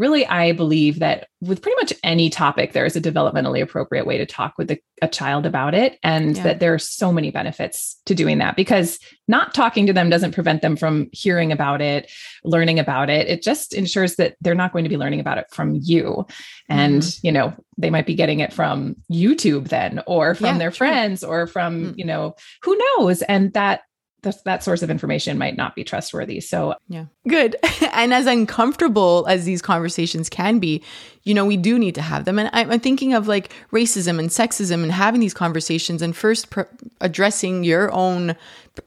really, 0.00 0.26
I 0.26 0.52
believe 0.52 0.98
that 1.00 1.28
with 1.42 1.60
pretty 1.60 1.76
much 1.76 1.92
any 2.02 2.30
topic, 2.30 2.72
there 2.72 2.86
is 2.86 2.96
a 2.96 3.02
developmentally 3.02 3.60
appropriate 3.60 4.06
way 4.06 4.16
to 4.16 4.24
talk 4.24 4.54
with 4.56 4.70
a, 4.70 4.80
a 5.02 5.08
child 5.08 5.44
about 5.44 5.74
it. 5.74 5.98
And 6.02 6.38
yeah. 6.38 6.42
that 6.44 6.58
there 6.58 6.72
are 6.72 6.78
so 6.78 7.12
many 7.12 7.30
benefits 7.30 8.00
to 8.06 8.14
doing 8.14 8.38
that 8.38 8.56
because 8.56 8.98
not 9.28 9.52
talking 9.52 9.86
to 9.86 9.92
them 9.92 10.08
doesn't 10.08 10.32
prevent 10.32 10.62
them 10.62 10.74
from 10.74 11.10
hearing 11.12 11.52
about 11.52 11.82
it, 11.82 12.10
learning 12.44 12.78
about 12.78 13.10
it. 13.10 13.28
It 13.28 13.42
just 13.42 13.74
ensures 13.74 14.16
that 14.16 14.36
they're 14.40 14.54
not 14.54 14.72
going 14.72 14.84
to 14.84 14.90
be 14.90 14.96
learning 14.96 15.20
about 15.20 15.36
it 15.36 15.46
from 15.52 15.78
you. 15.82 16.26
And, 16.70 17.02
mm-hmm. 17.02 17.26
you 17.26 17.32
know, 17.32 17.54
they 17.76 17.90
might 17.90 18.06
be 18.06 18.14
getting 18.14 18.40
it 18.40 18.54
from 18.54 18.96
YouTube 19.12 19.68
then, 19.68 20.02
or 20.06 20.34
from 20.34 20.46
yeah, 20.46 20.58
their 20.58 20.70
true. 20.70 20.88
friends, 20.88 21.22
or 21.22 21.46
from, 21.46 21.84
mm-hmm. 21.84 21.98
you 21.98 22.06
know, 22.06 22.36
who 22.62 22.78
knows? 22.96 23.20
And 23.22 23.52
that 23.52 23.82
that, 24.22 24.42
that 24.44 24.64
source 24.64 24.82
of 24.82 24.90
information 24.90 25.38
might 25.38 25.56
not 25.56 25.74
be 25.74 25.84
trustworthy. 25.84 26.40
So, 26.40 26.74
yeah, 26.88 27.06
good. 27.28 27.56
and 27.92 28.12
as 28.12 28.26
uncomfortable 28.26 29.26
as 29.28 29.44
these 29.44 29.62
conversations 29.62 30.28
can 30.28 30.58
be, 30.58 30.82
you 31.24 31.34
know, 31.34 31.44
we 31.44 31.56
do 31.56 31.78
need 31.78 31.94
to 31.96 32.02
have 32.02 32.24
them. 32.24 32.38
And 32.38 32.50
I'm 32.52 32.80
thinking 32.80 33.12
of 33.12 33.28
like 33.28 33.52
racism 33.72 34.18
and 34.18 34.30
sexism 34.30 34.82
and 34.82 34.90
having 34.92 35.20
these 35.20 35.34
conversations 35.34 36.00
and 36.02 36.16
first 36.16 36.50
pr- 36.50 36.62
addressing 37.00 37.62
your 37.64 37.92
own 37.92 38.36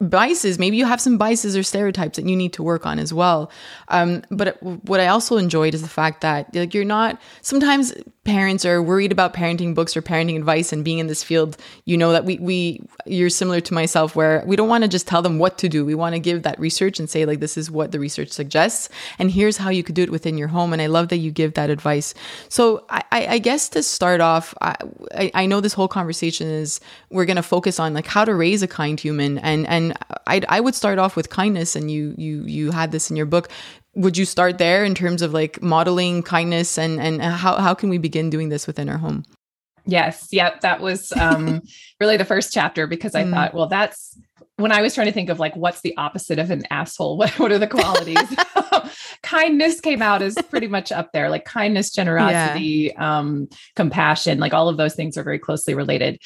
biases. 0.00 0.58
Maybe 0.58 0.76
you 0.76 0.86
have 0.86 1.00
some 1.00 1.18
biases 1.18 1.56
or 1.56 1.62
stereotypes 1.62 2.16
that 2.16 2.28
you 2.28 2.36
need 2.36 2.52
to 2.54 2.62
work 2.62 2.86
on 2.86 2.98
as 2.98 3.12
well. 3.12 3.50
Um, 3.88 4.22
but 4.30 4.60
what 4.62 5.00
I 5.00 5.08
also 5.08 5.36
enjoyed 5.36 5.74
is 5.74 5.82
the 5.82 5.88
fact 5.88 6.22
that 6.22 6.54
like 6.54 6.74
you're 6.74 6.84
not. 6.84 7.20
Sometimes 7.42 7.92
parents 8.24 8.64
are 8.64 8.82
worried 8.82 9.12
about 9.12 9.34
parenting 9.34 9.74
books 9.74 9.96
or 9.96 10.02
parenting 10.02 10.36
advice, 10.36 10.72
and 10.72 10.84
being 10.84 10.98
in 10.98 11.06
this 11.06 11.22
field, 11.22 11.56
you 11.84 11.96
know 11.96 12.12
that 12.12 12.24
we 12.24 12.38
we 12.38 12.80
you're 13.06 13.30
similar 13.30 13.60
to 13.60 13.74
myself 13.74 14.16
where 14.16 14.42
we 14.46 14.56
don't 14.56 14.68
want 14.68 14.82
to 14.82 14.88
just 14.88 15.06
tell 15.06 15.22
them 15.22 15.38
what 15.38 15.58
to 15.58 15.68
do. 15.68 15.84
We 15.84 15.94
want 15.94 16.14
to 16.14 16.18
give 16.18 16.42
that 16.42 16.58
research 16.58 16.98
and 16.98 17.08
say 17.08 17.26
like 17.26 17.40
this 17.40 17.56
is 17.56 17.70
what 17.70 17.92
the 17.92 18.00
research 18.00 18.30
suggests, 18.30 18.88
and 19.18 19.30
here's 19.30 19.58
how 19.58 19.70
you 19.70 19.82
could 19.82 19.94
do 19.94 20.02
it 20.02 20.10
within 20.10 20.38
your 20.38 20.48
home. 20.48 20.72
And 20.72 20.80
I 20.80 20.86
love 20.86 21.08
that 21.08 21.18
you 21.18 21.30
give 21.30 21.54
that 21.54 21.70
advice. 21.70 22.14
So 22.48 22.84
I, 22.90 23.02
I 23.12 23.38
guess 23.38 23.68
to 23.70 23.82
start 23.82 24.20
off, 24.20 24.54
I, 24.60 25.30
I 25.34 25.46
know 25.46 25.60
this 25.60 25.72
whole 25.72 25.88
conversation 25.88 26.48
is 26.48 26.80
we're 27.10 27.24
going 27.24 27.36
to 27.36 27.42
focus 27.42 27.80
on 27.80 27.94
like 27.94 28.06
how 28.06 28.24
to 28.24 28.34
raise 28.34 28.62
a 28.62 28.68
kind 28.68 28.98
human. 28.98 29.38
And 29.38 29.66
and 29.66 29.96
I 30.26 30.42
I 30.48 30.60
would 30.60 30.74
start 30.74 30.98
off 30.98 31.16
with 31.16 31.30
kindness 31.30 31.76
and 31.76 31.90
you 31.90 32.14
you 32.16 32.44
you 32.44 32.70
had 32.70 32.92
this 32.92 33.10
in 33.10 33.16
your 33.16 33.26
book. 33.26 33.48
Would 33.94 34.16
you 34.16 34.24
start 34.24 34.58
there 34.58 34.84
in 34.84 34.94
terms 34.94 35.22
of 35.22 35.32
like 35.32 35.62
modeling 35.62 36.22
kindness 36.22 36.78
and 36.78 37.00
and 37.00 37.22
how 37.22 37.56
how 37.56 37.74
can 37.74 37.88
we 37.88 37.98
begin 37.98 38.30
doing 38.30 38.48
this 38.48 38.66
within 38.66 38.88
our 38.88 38.98
home? 38.98 39.24
Yes. 39.86 40.28
Yep. 40.32 40.60
That 40.60 40.80
was 40.80 41.12
um 41.12 41.62
really 42.00 42.16
the 42.16 42.24
first 42.24 42.52
chapter 42.52 42.86
because 42.86 43.14
i 43.14 43.22
mm. 43.22 43.30
thought 43.30 43.54
well 43.54 43.66
that's 43.66 44.18
when 44.56 44.72
i 44.72 44.82
was 44.82 44.94
trying 44.94 45.06
to 45.06 45.12
think 45.12 45.28
of 45.28 45.38
like 45.38 45.54
what's 45.56 45.80
the 45.80 45.96
opposite 45.96 46.38
of 46.38 46.50
an 46.50 46.64
asshole? 46.70 47.16
What, 47.24 47.38
what 47.38 47.52
are 47.52 47.58
the 47.58 47.66
qualities? 47.66 48.18
Kindness 49.22 49.80
came 49.80 50.02
out 50.02 50.22
as 50.22 50.36
pretty 50.50 50.66
much 50.66 50.92
up 50.92 51.12
there 51.12 51.30
like 51.30 51.44
kindness 51.44 51.90
generosity 51.90 52.92
yeah. 52.94 53.18
um 53.18 53.48
compassion 53.76 54.38
like 54.38 54.54
all 54.54 54.68
of 54.68 54.76
those 54.76 54.94
things 54.94 55.16
are 55.16 55.24
very 55.24 55.38
closely 55.38 55.74
related. 55.74 56.20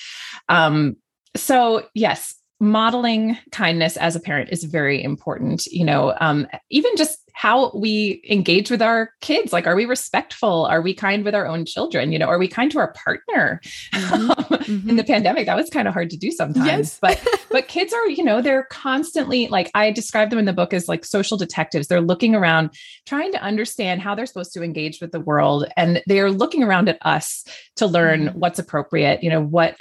Um 0.48 0.96
so 1.36 1.86
yes 1.94 2.34
modeling 2.60 3.38
kindness 3.52 3.96
as 3.96 4.16
a 4.16 4.20
parent 4.20 4.50
is 4.50 4.64
very 4.64 5.00
important 5.02 5.66
you 5.66 5.84
know 5.84 6.12
um, 6.20 6.46
even 6.70 6.96
just 6.96 7.18
how 7.38 7.70
we 7.72 8.20
engage 8.28 8.68
with 8.68 8.82
our 8.82 9.12
kids 9.20 9.52
like 9.52 9.64
are 9.64 9.76
we 9.76 9.84
respectful 9.84 10.66
are 10.66 10.82
we 10.82 10.92
kind 10.92 11.24
with 11.24 11.36
our 11.36 11.46
own 11.46 11.64
children 11.64 12.10
you 12.10 12.18
know 12.18 12.26
are 12.26 12.36
we 12.36 12.48
kind 12.48 12.68
to 12.72 12.80
our 12.80 12.92
partner 12.94 13.60
mm-hmm. 13.94 14.30
mm-hmm. 14.54 14.90
in 14.90 14.96
the 14.96 15.04
pandemic 15.04 15.46
that 15.46 15.56
was 15.56 15.70
kind 15.70 15.86
of 15.86 15.94
hard 15.94 16.10
to 16.10 16.16
do 16.16 16.32
sometimes 16.32 16.66
yes. 16.66 16.98
but 17.00 17.24
but 17.52 17.68
kids 17.68 17.92
are 17.92 18.08
you 18.08 18.24
know 18.24 18.42
they're 18.42 18.64
constantly 18.70 19.46
like 19.46 19.70
i 19.74 19.88
describe 19.92 20.30
them 20.30 20.38
in 20.40 20.46
the 20.46 20.52
book 20.52 20.74
as 20.74 20.88
like 20.88 21.04
social 21.04 21.36
detectives 21.36 21.86
they're 21.86 22.00
looking 22.00 22.34
around 22.34 22.70
trying 23.06 23.30
to 23.30 23.40
understand 23.40 24.02
how 24.02 24.16
they're 24.16 24.26
supposed 24.26 24.52
to 24.52 24.64
engage 24.64 25.00
with 25.00 25.12
the 25.12 25.20
world 25.20 25.64
and 25.76 26.02
they're 26.06 26.32
looking 26.32 26.64
around 26.64 26.88
at 26.88 26.98
us 27.02 27.44
to 27.76 27.86
learn 27.86 28.26
mm-hmm. 28.26 28.38
what's 28.40 28.58
appropriate 28.58 29.22
you 29.22 29.30
know 29.30 29.40
what 29.40 29.80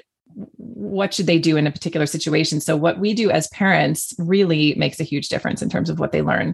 what 0.55 1.13
should 1.13 1.25
they 1.25 1.39
do 1.39 1.57
in 1.57 1.65
a 1.65 1.71
particular 1.71 2.05
situation? 2.05 2.61
So 2.61 2.75
what 2.75 2.99
we 2.99 3.13
do 3.13 3.31
as 3.31 3.47
parents 3.47 4.13
really 4.19 4.75
makes 4.75 4.99
a 4.99 5.03
huge 5.03 5.29
difference 5.29 5.61
in 5.61 5.69
terms 5.69 5.89
of 5.89 5.99
what 5.99 6.11
they 6.11 6.21
learn. 6.21 6.53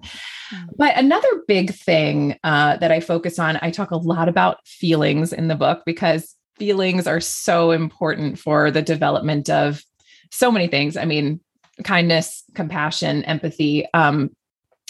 Mm-hmm. 0.54 0.66
but 0.76 0.98
another 0.98 1.30
big 1.48 1.74
thing 1.74 2.38
uh, 2.44 2.78
that 2.78 2.92
i 2.92 3.00
focus 3.00 3.40
on 3.40 3.58
i 3.62 3.72
talk 3.72 3.92
a 3.92 3.98
lot 3.98 4.28
about 4.28 4.58
feelings 4.68 5.32
in 5.32 5.48
the 5.48 5.56
book 5.56 5.84
because 5.86 6.36
feelings 6.58 7.08
are 7.08 7.20
so 7.20 7.72
important 7.72 8.38
for 8.38 8.70
the 8.70 8.82
development 8.82 9.50
of 9.50 9.84
so 10.32 10.52
many 10.52 10.68
things. 10.68 10.98
I 10.98 11.06
mean 11.06 11.40
kindness 11.84 12.44
compassion 12.54 13.24
empathy 13.24 13.88
um, 13.94 14.30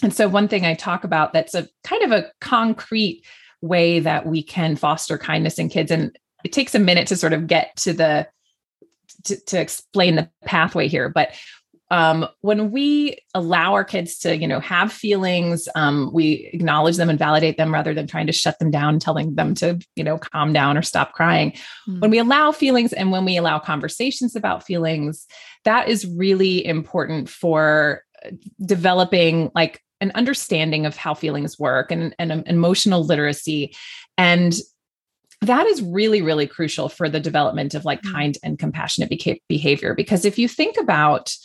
and 0.02 0.14
so 0.14 0.28
one 0.28 0.50
thing 0.50 0.66
i 0.66 0.74
talk 0.74 1.06
about 1.06 1.32
that's 1.32 1.56
a 1.56 1.68
kind 1.84 2.04
of 2.04 2.12
a 2.12 2.30
concrete 2.42 3.24
way 3.62 4.00
that 4.00 4.26
we 4.26 4.44
can 4.44 4.76
foster 4.76 5.18
kindness 5.18 5.58
in 5.58 5.70
kids 5.70 5.92
and 5.92 6.18
it 6.44 6.52
takes 6.52 6.76
a 6.76 6.80
minute 6.80 7.08
to 7.08 7.16
sort 7.16 7.32
of 7.32 7.48
get 7.48 7.74
to 7.78 7.94
the 7.94 8.28
to, 9.26 9.40
to 9.46 9.60
explain 9.60 10.16
the 10.16 10.30
pathway 10.46 10.88
here, 10.88 11.10
but 11.10 11.34
um, 11.94 12.28
when 12.42 12.72
we 12.72 13.20
allow 13.36 13.74
our 13.74 13.84
kids 13.84 14.18
to, 14.20 14.36
you 14.36 14.48
know, 14.48 14.60
have 14.60 14.92
feelings, 14.92 15.70
um, 15.76 16.10
we 16.12 16.50
acknowledge 16.52 16.98
them 16.98 17.08
and 17.08 17.20
validate 17.20 17.58
them 17.58 17.72
rather 17.72 17.94
than 17.94 18.08
trying 18.08 18.26
to 18.26 18.34
shut 18.34 18.58
them 18.58 18.72
down, 18.72 18.98
telling 18.98 19.36
them 19.36 19.54
to, 19.56 19.80
you 19.96 20.04
know, 20.04 20.18
calm 20.18 20.54
down 20.54 20.76
or 20.76 20.82
stop 20.82 21.14
crying. 21.14 21.52
Mm-hmm. 21.52 22.00
When 22.00 22.10
we 22.10 22.18
allow 22.18 22.52
feelings 22.52 22.94
and 22.94 23.12
when 23.12 23.26
we 23.26 23.38
allow 23.38 23.60
conversations 23.60 24.36
about 24.36 24.66
feelings, 24.66 25.28
that 25.66 25.88
is 25.88 26.08
really 26.08 26.66
important 26.66 27.30
for 27.30 28.02
developing 28.66 29.52
like 29.54 29.80
an 30.02 30.12
understanding 30.16 30.88
of 30.88 30.98
how 30.98 31.14
feelings 31.14 31.60
work 31.60 31.92
and, 31.92 32.16
and 32.18 32.44
emotional 32.48 33.06
literacy 33.06 33.76
and 34.18 34.56
that 35.44 35.66
is 35.68 35.82
really 35.82 36.22
really 36.22 36.48
crucial 36.48 36.90
for 36.90 37.10
the 37.10 37.20
development 37.20 37.74
of 37.74 37.86
like 37.86 38.02
mm. 38.02 38.12
kind 38.12 38.38
and 38.44 38.60
compassionate 38.60 39.10
beca- 39.10 39.42
behavior 39.48 39.94
because 39.94 40.26
if 40.26 40.38
you 40.38 40.48
think 40.48 40.78
about 40.78 41.36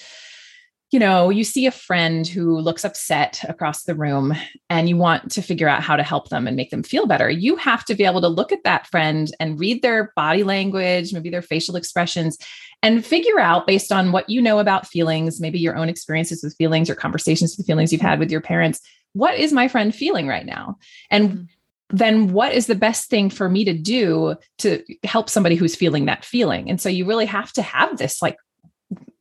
you 0.91 0.99
know, 0.99 1.29
you 1.29 1.45
see 1.45 1.67
a 1.67 1.71
friend 1.71 2.27
who 2.27 2.59
looks 2.59 2.85
upset 2.85 3.45
across 3.47 3.83
the 3.83 3.95
room 3.95 4.35
and 4.71 4.89
you 4.89 4.97
want 4.97 5.31
to 5.33 5.43
figure 5.43 5.69
out 5.69 5.83
how 5.83 5.97
to 5.97 6.03
help 6.03 6.31
them 6.31 6.47
and 6.47 6.57
make 6.57 6.71
them 6.71 6.83
feel 6.83 7.07
better. 7.07 7.29
You 7.29 7.57
have 7.57 7.85
to 7.87 7.95
be 7.95 8.05
able 8.05 8.23
to 8.23 8.29
look 8.29 8.53
at 8.53 8.65
that 8.65 8.87
friend 8.87 9.31
and 9.39 9.61
read 9.61 9.83
their 9.83 10.13
body 10.17 10.45
language, 10.45 11.13
maybe 11.13 11.29
their 11.29 11.43
facial 11.43 11.77
expressions, 11.77 12.39
and 12.83 13.05
figure 13.05 13.39
out 13.39 13.67
based 13.67 13.93
on 13.93 14.13
what 14.13 14.31
you 14.31 14.41
know 14.41 14.61
about 14.61 14.87
feelings, 14.87 15.41
maybe 15.41 15.59
your 15.59 15.77
own 15.77 15.91
experiences 15.91 16.43
with 16.43 16.57
feelings 16.57 16.89
or 16.89 16.95
conversations 16.95 17.57
with 17.59 17.67
feelings 17.67 17.93
you've 17.93 18.01
had 18.01 18.19
with 18.19 18.31
your 18.31 18.41
parents. 18.41 18.81
What 19.13 19.35
is 19.35 19.53
my 19.53 19.69
friend 19.69 19.95
feeling 19.95 20.27
right 20.27 20.47
now? 20.47 20.79
And 21.11 21.31
mm-hmm 21.31 21.43
then 21.91 22.33
what 22.33 22.53
is 22.53 22.67
the 22.67 22.75
best 22.75 23.09
thing 23.09 23.31
for 23.31 23.49
me 23.49 23.65
to 23.65 23.73
do 23.73 24.37
to 24.59 24.83
help 25.05 25.31
somebody 25.31 25.57
who's 25.57 25.77
feeling 25.77 26.07
that 26.07 26.25
feeling? 26.25 26.69
And 26.69 26.81
so 26.81 26.89
you 26.89 27.07
really 27.07 27.27
have 27.27 27.53
to 27.55 27.63
have 27.63 27.99
this 27.99 28.21
like 28.21 28.37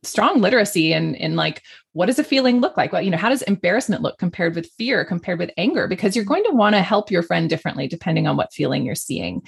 strong 0.04 0.40
literacy 0.40 0.92
in 0.92 1.14
in 1.16 1.34
like 1.34 1.62
what 1.92 2.06
does 2.06 2.18
a 2.18 2.24
feeling 2.24 2.60
look 2.60 2.76
like? 2.76 2.92
Well 2.92 3.02
you 3.02 3.10
know 3.10 3.16
how 3.16 3.30
does 3.30 3.42
embarrassment 3.42 4.02
look 4.02 4.18
compared 4.18 4.54
with 4.54 4.70
fear 4.78 5.04
compared 5.04 5.38
with 5.38 5.50
anger? 5.56 5.88
Because 5.88 6.14
you're 6.14 6.24
going 6.24 6.44
to 6.44 6.54
want 6.54 6.74
to 6.74 6.82
help 6.82 7.10
your 7.10 7.22
friend 7.22 7.48
differently 7.50 7.88
depending 7.88 8.26
on 8.26 8.36
what 8.36 8.52
feeling 8.52 8.84
you're 8.84 8.94
seeing 8.94 9.42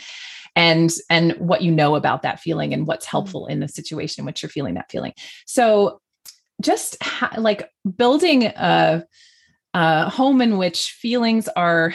and 0.56 0.90
and 1.08 1.32
what 1.34 1.62
you 1.62 1.70
know 1.70 1.94
about 1.94 2.22
that 2.22 2.40
feeling 2.40 2.74
and 2.74 2.86
what's 2.86 3.06
mm. 3.06 3.10
helpful 3.10 3.46
in 3.46 3.60
the 3.60 3.68
situation 3.68 4.22
in 4.22 4.26
which 4.26 4.42
you're 4.42 4.50
feeling 4.50 4.74
that 4.74 4.90
feeling. 4.90 5.12
So 5.46 6.00
just 6.60 7.02
ha- 7.02 7.34
like 7.38 7.70
building 7.96 8.44
a, 8.44 9.04
a 9.74 10.10
home 10.10 10.40
in 10.40 10.58
which 10.58 10.92
feelings 10.92 11.48
are 11.48 11.94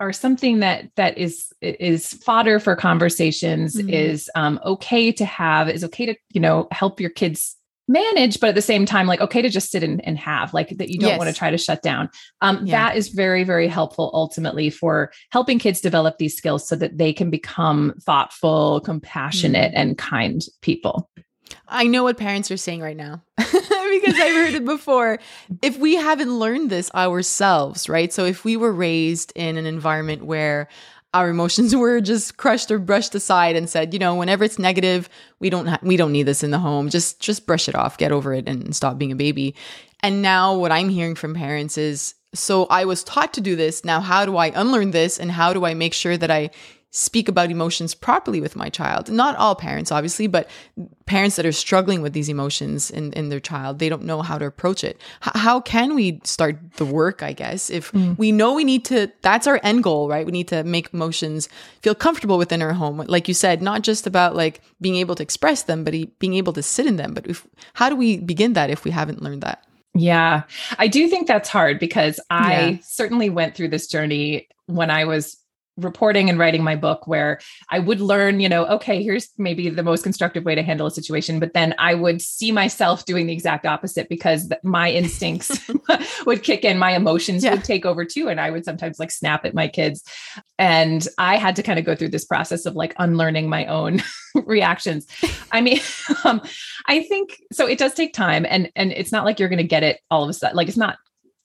are 0.00 0.12
something 0.12 0.60
that 0.60 0.90
that 0.96 1.16
is 1.18 1.52
is 1.60 2.14
fodder 2.14 2.58
for 2.58 2.74
conversations 2.74 3.76
mm-hmm. 3.76 3.90
is 3.90 4.30
um, 4.34 4.58
okay 4.64 5.12
to 5.12 5.24
have 5.24 5.68
is 5.68 5.84
okay 5.84 6.06
to 6.06 6.14
you 6.32 6.40
know 6.40 6.66
help 6.72 7.00
your 7.00 7.10
kids 7.10 7.56
manage 7.86 8.38
but 8.38 8.50
at 8.50 8.54
the 8.54 8.62
same 8.62 8.86
time 8.86 9.06
like 9.06 9.20
okay 9.20 9.42
to 9.42 9.48
just 9.48 9.70
sit 9.70 9.82
and, 9.82 10.04
and 10.06 10.16
have 10.16 10.54
like 10.54 10.70
that 10.78 10.90
you 10.90 10.98
don't 10.98 11.10
yes. 11.10 11.18
want 11.18 11.28
to 11.28 11.36
try 11.36 11.50
to 11.50 11.58
shut 11.58 11.82
down 11.82 12.08
um, 12.40 12.64
yeah. 12.64 12.88
that 12.88 12.96
is 12.96 13.08
very 13.08 13.42
very 13.42 13.66
helpful 13.66 14.10
ultimately 14.14 14.70
for 14.70 15.12
helping 15.30 15.58
kids 15.58 15.80
develop 15.80 16.16
these 16.16 16.36
skills 16.36 16.66
so 16.66 16.76
that 16.76 16.96
they 16.96 17.12
can 17.12 17.30
become 17.30 17.92
thoughtful 18.02 18.80
compassionate 18.80 19.72
mm-hmm. 19.72 19.80
and 19.88 19.98
kind 19.98 20.42
people 20.62 21.10
I 21.66 21.88
know 21.88 22.04
what 22.04 22.16
parents 22.16 22.50
are 22.52 22.56
saying 22.56 22.80
right 22.80 22.96
now 22.96 23.24
because 23.90 24.18
I've 24.18 24.34
heard 24.34 24.54
it 24.54 24.64
before. 24.64 25.18
If 25.62 25.78
we 25.78 25.96
haven't 25.96 26.38
learned 26.38 26.70
this 26.70 26.90
ourselves, 26.94 27.88
right? 27.88 28.12
So 28.12 28.24
if 28.24 28.44
we 28.44 28.56
were 28.56 28.72
raised 28.72 29.32
in 29.34 29.56
an 29.56 29.66
environment 29.66 30.24
where 30.24 30.68
our 31.12 31.28
emotions 31.28 31.74
were 31.76 32.00
just 32.00 32.36
crushed 32.36 32.70
or 32.70 32.78
brushed 32.78 33.14
aside 33.14 33.56
and 33.56 33.68
said, 33.68 33.92
you 33.92 33.98
know, 33.98 34.14
whenever 34.14 34.44
it's 34.44 34.58
negative, 34.58 35.08
we 35.38 35.50
don't 35.50 35.66
ha- 35.66 35.78
we 35.82 35.96
don't 35.96 36.12
need 36.12 36.24
this 36.24 36.42
in 36.42 36.50
the 36.50 36.58
home. 36.58 36.88
Just 36.88 37.20
just 37.20 37.46
brush 37.46 37.68
it 37.68 37.74
off, 37.74 37.98
get 37.98 38.12
over 38.12 38.32
it 38.32 38.48
and 38.48 38.74
stop 38.74 38.98
being 38.98 39.12
a 39.12 39.16
baby. 39.16 39.54
And 40.02 40.22
now 40.22 40.56
what 40.56 40.72
I'm 40.72 40.88
hearing 40.88 41.14
from 41.14 41.34
parents 41.34 41.76
is 41.76 42.14
so 42.32 42.66
I 42.66 42.84
was 42.84 43.02
taught 43.02 43.34
to 43.34 43.40
do 43.40 43.56
this. 43.56 43.84
Now 43.84 44.00
how 44.00 44.24
do 44.24 44.36
I 44.36 44.52
unlearn 44.54 44.92
this 44.92 45.18
and 45.18 45.30
how 45.30 45.52
do 45.52 45.64
I 45.64 45.74
make 45.74 45.94
sure 45.94 46.16
that 46.16 46.30
I 46.30 46.50
speak 46.92 47.28
about 47.28 47.50
emotions 47.50 47.94
properly 47.94 48.40
with 48.40 48.56
my 48.56 48.68
child. 48.68 49.08
Not 49.08 49.36
all 49.36 49.54
parents, 49.54 49.92
obviously, 49.92 50.26
but 50.26 50.48
parents 51.06 51.36
that 51.36 51.46
are 51.46 51.52
struggling 51.52 52.02
with 52.02 52.12
these 52.12 52.28
emotions 52.28 52.90
in, 52.90 53.12
in 53.12 53.28
their 53.28 53.38
child, 53.40 53.78
they 53.78 53.88
don't 53.88 54.02
know 54.02 54.22
how 54.22 54.38
to 54.38 54.44
approach 54.44 54.82
it. 54.82 55.00
H- 55.24 55.32
how 55.34 55.60
can 55.60 55.94
we 55.94 56.20
start 56.24 56.58
the 56.76 56.84
work, 56.84 57.22
I 57.22 57.32
guess, 57.32 57.70
if 57.70 57.92
mm. 57.92 58.18
we 58.18 58.32
know 58.32 58.54
we 58.54 58.64
need 58.64 58.84
to, 58.86 59.10
that's 59.22 59.46
our 59.46 59.60
end 59.62 59.84
goal, 59.84 60.08
right? 60.08 60.26
We 60.26 60.32
need 60.32 60.48
to 60.48 60.64
make 60.64 60.92
emotions 60.92 61.48
feel 61.80 61.94
comfortable 61.94 62.38
within 62.38 62.60
our 62.60 62.72
home. 62.72 62.98
Like 63.06 63.28
you 63.28 63.34
said, 63.34 63.62
not 63.62 63.82
just 63.82 64.06
about 64.06 64.34
like 64.34 64.60
being 64.80 64.96
able 64.96 65.14
to 65.14 65.22
express 65.22 65.62
them, 65.62 65.84
but 65.84 65.94
being 66.18 66.34
able 66.34 66.52
to 66.54 66.62
sit 66.62 66.86
in 66.86 66.96
them. 66.96 67.14
But 67.14 67.26
if, 67.28 67.46
how 67.74 67.88
do 67.88 67.94
we 67.94 68.18
begin 68.18 68.54
that 68.54 68.70
if 68.70 68.84
we 68.84 68.90
haven't 68.90 69.22
learned 69.22 69.42
that? 69.42 69.64
Yeah, 69.94 70.42
I 70.78 70.86
do 70.86 71.08
think 71.08 71.26
that's 71.26 71.48
hard 71.48 71.78
because 71.78 72.20
I 72.30 72.68
yeah. 72.68 72.78
certainly 72.82 73.28
went 73.28 73.56
through 73.56 73.68
this 73.68 73.88
journey 73.88 74.48
when 74.66 74.88
I 74.90 75.04
was 75.04 75.39
reporting 75.84 76.28
and 76.28 76.38
writing 76.38 76.62
my 76.62 76.76
book 76.76 77.06
where 77.06 77.40
I 77.68 77.78
would 77.78 78.00
learn, 78.00 78.40
you 78.40 78.48
know, 78.48 78.66
okay, 78.66 79.02
here's 79.02 79.28
maybe 79.38 79.68
the 79.68 79.82
most 79.82 80.02
constructive 80.02 80.44
way 80.44 80.54
to 80.54 80.62
handle 80.62 80.86
a 80.86 80.90
situation, 80.90 81.40
but 81.40 81.54
then 81.54 81.74
I 81.78 81.94
would 81.94 82.22
see 82.22 82.52
myself 82.52 83.04
doing 83.04 83.26
the 83.26 83.32
exact 83.32 83.66
opposite 83.66 84.08
because 84.08 84.50
my 84.62 84.90
instincts 85.00 85.58
would 86.26 86.42
kick 86.42 86.64
in, 86.64 86.78
my 86.78 86.94
emotions 86.94 87.44
yeah. 87.44 87.52
would 87.52 87.64
take 87.64 87.84
over 87.84 88.04
too. 88.04 88.28
And 88.28 88.40
I 88.40 88.50
would 88.50 88.64
sometimes 88.64 88.98
like 88.98 89.10
snap 89.10 89.44
at 89.44 89.54
my 89.54 89.68
kids. 89.68 90.02
And 90.58 91.06
I 91.18 91.36
had 91.36 91.56
to 91.56 91.62
kind 91.62 91.78
of 91.78 91.84
go 91.84 91.94
through 91.94 92.10
this 92.10 92.24
process 92.24 92.66
of 92.66 92.76
like 92.76 92.94
unlearning 92.98 93.48
my 93.48 93.66
own 93.66 94.02
reactions. 94.34 95.06
I 95.50 95.60
mean, 95.60 95.80
um, 96.24 96.42
I 96.86 97.02
think 97.02 97.40
so 97.52 97.66
it 97.66 97.78
does 97.78 97.94
take 97.94 98.12
time 98.12 98.46
and 98.48 98.70
and 98.76 98.92
it's 98.92 99.12
not 99.12 99.24
like 99.24 99.38
you're 99.38 99.48
going 99.48 99.58
to 99.58 99.64
get 99.64 99.82
it 99.82 100.00
all 100.10 100.22
of 100.22 100.28
a 100.28 100.32
sudden. 100.32 100.56
Like 100.56 100.68
it's 100.68 100.76
not 100.76 100.96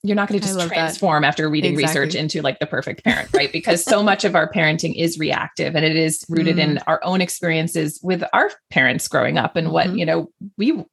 you're 0.08 0.15
not 0.15 0.30
going 0.30 0.39
to 0.39 0.48
just 0.48 0.68
transform 0.68 1.22
that. 1.22 1.28
after 1.30 1.50
reading 1.50 1.74
exactly. 1.74 2.02
research 2.02 2.15
into 2.15 2.41
like 2.41 2.60
the 2.60 2.65
perfect 2.65 3.04
parent, 3.04 3.30
right? 3.34 3.52
Because 3.52 3.84
so 3.84 4.04
much 4.04 4.24
of 4.24 4.36
our 4.36 4.52
parenting 4.52 4.96
is 4.96 5.18
reactive 5.18 5.76
and 5.76 5.86
it 5.86 5.96
is 5.96 6.26
rooted 6.30 6.58
mm. 6.58 6.63
in 6.63 6.78
our 6.88 7.04
own 7.04 7.22
experiences 7.22 8.00
with 8.04 8.24
our 8.34 8.52
parents 8.70 9.08
growing 9.08 9.38
up 9.38 9.56
and 9.56 9.68
mm-hmm. 9.68 9.74
what, 9.74 9.98
you 9.98 10.06
know, 10.06 10.30
we 10.58 10.84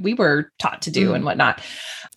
we 0.00 0.14
were 0.14 0.52
taught 0.60 0.82
to 0.82 0.90
do 0.90 1.10
mm. 1.10 1.16
and 1.16 1.24
whatnot. 1.24 1.60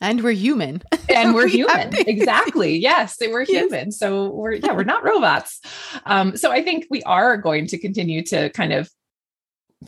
And 0.02 0.24
we're 0.24 0.32
human. 0.32 0.84
And 1.08 1.34
we're 1.34 1.48
human. 1.48 1.91
exactly. 2.08 2.78
Yes, 2.78 3.17
we're 3.21 3.41
yes. 3.41 3.50
human. 3.50 3.91
So 3.91 4.30
we're 4.32 4.54
yeah, 4.54 4.74
we're 4.74 4.84
not 4.84 5.06
robots. 5.06 5.62
Um, 6.06 6.36
so 6.36 6.52
I 6.52 6.62
think 6.62 6.88
we 6.89 7.02
are 7.04 7.38
going 7.38 7.67
to 7.67 7.78
continue 7.78 8.21
to 8.24 8.50
kind 8.50 8.74
of 8.74 8.89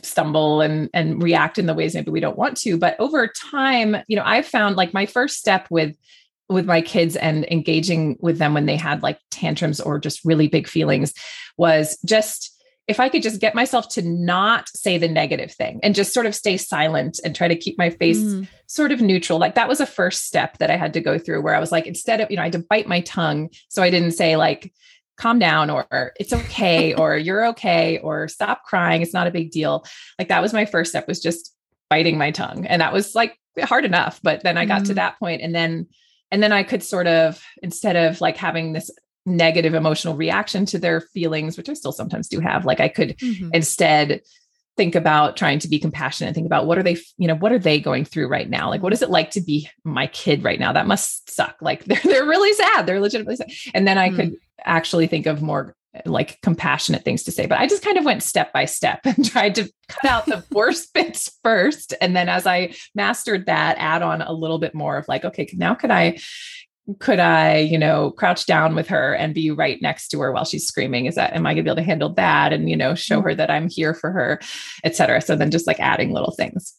stumble 0.02 0.60
and 0.60 0.88
and 0.94 1.22
react 1.22 1.58
in 1.58 1.66
the 1.66 1.74
ways 1.74 1.94
maybe 1.94 2.10
we 2.10 2.20
don't 2.20 2.38
want 2.38 2.56
to. 2.58 2.78
But 2.78 2.96
over 2.98 3.28
time, 3.28 3.96
you 4.06 4.16
know, 4.16 4.22
I've 4.24 4.46
found 4.46 4.76
like 4.76 4.94
my 4.94 5.06
first 5.06 5.38
step 5.38 5.66
with 5.70 5.96
with 6.48 6.66
my 6.66 6.80
kids 6.80 7.16
and 7.16 7.44
engaging 7.50 8.16
with 8.20 8.38
them 8.38 8.54
when 8.54 8.66
they 8.66 8.76
had 8.76 9.02
like 9.02 9.18
tantrums 9.30 9.80
or 9.80 9.98
just 9.98 10.24
really 10.24 10.48
big 10.48 10.66
feelings 10.66 11.12
was 11.56 11.98
just 12.04 12.54
if 12.88 12.98
I 12.98 13.10
could 13.10 13.22
just 13.22 13.40
get 13.40 13.54
myself 13.54 13.90
to 13.90 14.02
not 14.02 14.70
say 14.70 14.96
the 14.96 15.08
negative 15.08 15.52
thing 15.52 15.78
and 15.82 15.94
just 15.94 16.14
sort 16.14 16.24
of 16.24 16.34
stay 16.34 16.56
silent 16.56 17.20
and 17.22 17.36
try 17.36 17.46
to 17.46 17.54
keep 17.54 17.76
my 17.76 17.90
face 17.90 18.18
mm. 18.18 18.48
sort 18.66 18.92
of 18.92 19.02
neutral, 19.02 19.38
like 19.38 19.56
that 19.56 19.68
was 19.68 19.78
a 19.78 19.86
first 19.86 20.24
step 20.24 20.56
that 20.56 20.70
I 20.70 20.76
had 20.76 20.94
to 20.94 21.02
go 21.02 21.18
through 21.18 21.42
where 21.42 21.54
I 21.54 21.60
was 21.60 21.70
like, 21.70 21.86
instead 21.86 22.22
of, 22.22 22.30
you 22.30 22.36
know, 22.36 22.42
I 22.42 22.46
had 22.46 22.52
to 22.54 22.64
bite 22.70 22.88
my 22.88 23.02
tongue. 23.02 23.50
So 23.68 23.82
I 23.82 23.90
didn't 23.90 24.12
say 24.12 24.36
like, 24.36 24.72
calm 25.18 25.38
down 25.38 25.68
or 25.68 26.12
it's 26.18 26.32
okay 26.32 26.94
or 26.94 27.16
you're 27.16 27.46
okay 27.48 27.98
or 27.98 28.26
stop 28.26 28.64
crying. 28.64 29.02
It's 29.02 29.12
not 29.12 29.26
a 29.26 29.32
big 29.32 29.50
deal. 29.50 29.84
Like 30.18 30.28
that 30.28 30.40
was 30.40 30.54
my 30.54 30.64
first 30.64 30.90
step 30.90 31.06
was 31.06 31.20
just 31.20 31.54
biting 31.90 32.16
my 32.16 32.30
tongue. 32.30 32.66
And 32.66 32.80
that 32.80 32.94
was 32.94 33.14
like 33.14 33.38
hard 33.60 33.84
enough. 33.84 34.18
But 34.22 34.42
then 34.44 34.56
I 34.56 34.64
got 34.64 34.82
mm. 34.82 34.86
to 34.86 34.94
that 34.94 35.18
point 35.18 35.42
and 35.42 35.54
then 35.54 35.88
and 36.30 36.42
then 36.42 36.52
i 36.52 36.62
could 36.62 36.82
sort 36.82 37.06
of 37.06 37.42
instead 37.62 37.96
of 37.96 38.20
like 38.20 38.36
having 38.36 38.72
this 38.72 38.90
negative 39.26 39.74
emotional 39.74 40.16
reaction 40.16 40.64
to 40.64 40.78
their 40.78 41.00
feelings 41.00 41.56
which 41.56 41.68
i 41.68 41.74
still 41.74 41.92
sometimes 41.92 42.28
do 42.28 42.40
have 42.40 42.64
like 42.64 42.80
i 42.80 42.88
could 42.88 43.16
mm-hmm. 43.18 43.50
instead 43.52 44.22
think 44.78 44.94
about 44.94 45.36
trying 45.36 45.58
to 45.58 45.68
be 45.68 45.78
compassionate 45.78 46.34
think 46.34 46.46
about 46.46 46.66
what 46.66 46.78
are 46.78 46.84
they 46.84 46.96
you 47.18 47.26
know 47.26 47.34
what 47.34 47.52
are 47.52 47.58
they 47.58 47.80
going 47.80 48.04
through 48.04 48.28
right 48.28 48.48
now? 48.48 48.70
Like 48.70 48.80
what 48.80 48.92
is 48.92 49.02
it 49.02 49.10
like 49.10 49.32
to 49.32 49.40
be 49.40 49.68
my 49.84 50.06
kid 50.06 50.44
right 50.44 50.60
now? 50.60 50.72
That 50.72 50.86
must 50.86 51.28
suck. 51.28 51.56
Like 51.60 51.84
they're, 51.86 52.00
they're 52.04 52.24
really 52.24 52.52
sad. 52.54 52.86
They're 52.86 53.00
legitimately 53.00 53.36
sad. 53.36 53.50
And 53.74 53.86
then 53.86 53.98
i 53.98 54.08
mm-hmm. 54.08 54.16
could 54.16 54.36
actually 54.64 55.08
think 55.08 55.26
of 55.26 55.42
more 55.42 55.74
like 56.04 56.38
compassionate 56.42 57.02
things 57.04 57.22
to 57.22 57.32
say 57.32 57.46
but 57.46 57.58
i 57.58 57.66
just 57.66 57.82
kind 57.82 57.96
of 57.96 58.04
went 58.04 58.22
step 58.22 58.52
by 58.52 58.64
step 58.64 59.00
and 59.04 59.24
tried 59.24 59.54
to 59.54 59.70
cut 59.88 60.10
out 60.10 60.26
the 60.26 60.44
worst 60.52 60.92
bits 60.92 61.38
first 61.42 61.94
and 62.00 62.14
then 62.14 62.28
as 62.28 62.46
i 62.46 62.72
mastered 62.94 63.46
that 63.46 63.76
add 63.78 64.02
on 64.02 64.20
a 64.22 64.32
little 64.32 64.58
bit 64.58 64.74
more 64.74 64.96
of 64.96 65.08
like 65.08 65.24
okay 65.24 65.48
now 65.54 65.74
could 65.74 65.90
i 65.90 66.18
could 66.98 67.18
i 67.18 67.58
you 67.58 67.78
know 67.78 68.10
crouch 68.10 68.46
down 68.46 68.74
with 68.74 68.88
her 68.88 69.14
and 69.14 69.34
be 69.34 69.50
right 69.50 69.80
next 69.82 70.08
to 70.08 70.20
her 70.20 70.32
while 70.32 70.44
she's 70.44 70.66
screaming 70.66 71.06
is 71.06 71.14
that 71.14 71.34
am 71.34 71.46
i 71.46 71.54
going 71.54 71.58
to 71.58 71.62
be 71.62 71.70
able 71.70 71.76
to 71.76 71.82
handle 71.82 72.12
that 72.14 72.52
and 72.52 72.68
you 72.70 72.76
know 72.76 72.94
show 72.94 73.20
her 73.20 73.30
mm-hmm. 73.30 73.38
that 73.38 73.50
i'm 73.50 73.68
here 73.68 73.94
for 73.94 74.10
her 74.10 74.40
etc 74.84 75.20
so 75.20 75.36
then 75.36 75.50
just 75.50 75.66
like 75.66 75.80
adding 75.80 76.12
little 76.12 76.32
things 76.32 76.74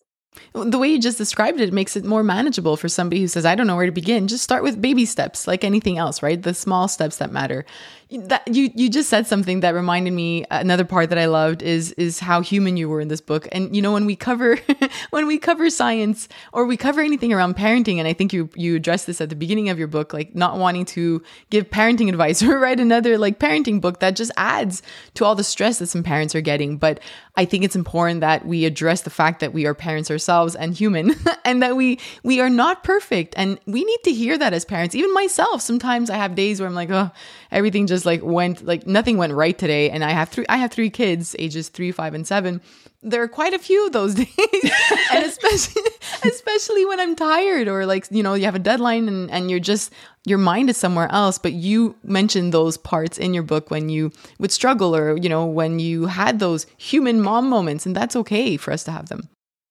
the 0.54 0.78
way 0.78 0.88
you 0.88 1.00
just 1.00 1.18
described 1.18 1.60
it 1.60 1.74
makes 1.74 1.96
it 1.96 2.06
more 2.06 2.24
manageable 2.24 2.78
for 2.78 2.90
somebody 2.90 3.22
who 3.22 3.28
says, 3.28 3.46
I 3.46 3.56
don't 3.56 3.68
know 3.68 3.76
where 3.76 3.86
to 3.86 3.92
begin. 3.92 4.28
Just 4.28 4.44
start 4.44 4.64
with 4.64 4.82
baby 4.82 5.06
steps, 5.06 5.48
like 5.48 5.64
anything 5.64 5.98
else, 5.98 6.24
right? 6.24 6.42
The 6.42 6.54
small 6.54 6.88
steps 6.88 7.18
that 7.18 7.32
matter 7.32 7.66
that 8.12 8.48
you 8.48 8.72
you 8.74 8.90
just 8.90 9.08
said 9.08 9.28
something 9.28 9.60
that 9.60 9.76
reminded 9.76 10.14
me 10.14 10.44
another 10.50 10.84
part 10.84 11.10
that 11.10 11.20
I 11.20 11.26
loved 11.26 11.62
is 11.62 11.92
is 11.92 12.20
how 12.20 12.42
human 12.42 12.76
you 12.76 12.90
were 12.90 13.02
in 13.02 13.08
this 13.08 13.22
book. 13.22 13.48
And 13.52 13.76
you 13.76 13.84
know 13.84 13.94
when 13.94 14.08
we 14.08 14.16
cover 14.16 14.58
when 15.12 15.28
we 15.28 15.38
cover 15.38 15.70
science 15.70 16.28
or 16.52 16.66
we 16.66 16.76
cover 16.76 17.02
anything 17.02 17.32
around 17.32 17.56
parenting 17.56 17.98
and 17.98 18.08
I 18.08 18.14
think 18.14 18.34
you 18.34 18.50
you 18.56 18.76
addressed 18.76 19.06
this 19.06 19.22
at 19.22 19.30
the 19.30 19.36
beginning 19.36 19.70
of 19.70 19.78
your 19.78 19.88
book 19.88 20.12
like 20.12 20.34
not 20.34 20.58
wanting 20.58 20.86
to 20.86 21.22
give 21.52 21.70
parenting 21.70 22.10
advice 22.10 22.42
or 22.42 22.58
write 22.58 22.80
another 22.80 23.20
like 23.20 23.38
parenting 23.38 23.80
book 23.80 24.00
that 24.00 24.16
just 24.16 24.32
adds 24.38 24.82
to 25.14 25.24
all 25.24 25.36
the 25.36 25.44
stress 25.44 25.78
that 25.78 25.88
some 25.88 26.02
parents 26.02 26.34
are 26.34 26.42
getting. 26.42 26.78
But 26.78 27.00
I 27.36 27.46
think 27.46 27.64
it's 27.64 27.76
important 27.76 28.22
that 28.22 28.44
we 28.44 28.66
address 28.66 29.04
the 29.04 29.12
fact 29.12 29.40
that 29.40 29.54
we 29.54 29.68
are 29.68 29.76
parents 29.76 30.10
ourselves 30.10 30.56
and 30.56 30.74
human 30.74 31.14
and 31.46 31.62
that 31.62 31.76
we 31.76 32.00
we 32.24 32.42
are 32.42 32.50
not 32.50 32.84
perfect. 32.84 33.36
And 33.38 33.60
we 33.68 33.84
need 33.84 34.00
to 34.06 34.14
hear 34.14 34.36
that 34.36 34.54
as 34.54 34.66
parents. 34.66 34.96
Even 34.96 35.14
myself 35.14 35.62
sometimes 35.62 36.10
I 36.10 36.18
have 36.18 36.34
days 36.34 36.60
where 36.60 36.68
I'm 36.68 36.74
like 36.74 36.90
oh 36.90 37.12
everything 37.52 37.86
just 37.86 37.99
just 38.00 38.06
like 38.06 38.24
went 38.24 38.66
like 38.66 38.88
nothing 38.88 39.18
went 39.18 39.34
right 39.34 39.58
today 39.58 39.90
and 39.90 40.06
i 40.06 40.12
have 40.12 40.30
three 40.30 40.46
i 40.48 40.56
have 40.56 40.72
three 40.72 40.90
kids 40.90 41.36
ages 41.38 41.68
three 41.68 41.92
five 41.92 42.14
and 42.14 42.26
seven. 42.26 42.62
There 43.02 43.24
are 43.24 43.30
quite 43.30 43.54
a 43.54 43.60
few 43.60 43.86
of 43.86 43.94
those 43.94 44.14
days. 44.24 44.28
And 45.12 45.26
especially 45.26 45.82
especially 46.24 46.86
when 46.86 47.00
i'm 47.00 47.16
tired 47.16 47.68
or 47.68 47.86
like 47.86 48.08
you 48.12 48.24
know 48.24 48.36
you 48.36 48.46
have 48.46 48.56
a 48.56 48.60
deadline 48.60 49.08
and, 49.08 49.30
and 49.32 49.50
you're 49.50 49.60
just 49.60 49.92
your 50.26 50.38
mind 50.38 50.70
is 50.70 50.78
somewhere 50.78 51.12
else 51.12 51.38
but 51.40 51.54
you 51.54 51.96
mentioned 52.04 52.54
those 52.54 52.78
parts 52.78 53.18
in 53.18 53.34
your 53.34 53.44
book 53.44 53.72
when 53.72 53.90
you 53.90 54.12
would 54.38 54.52
struggle 54.52 54.96
or 54.96 55.18
you 55.18 55.30
know 55.30 55.46
when 55.46 55.80
you 55.80 56.06
had 56.06 56.40
those 56.40 56.68
human 56.78 57.22
mom 57.22 57.50
moments 57.50 57.86
and 57.86 57.96
that's 57.96 58.16
okay 58.16 58.56
for 58.56 58.72
us 58.72 58.84
to 58.84 58.92
have 58.92 59.10
them. 59.10 59.28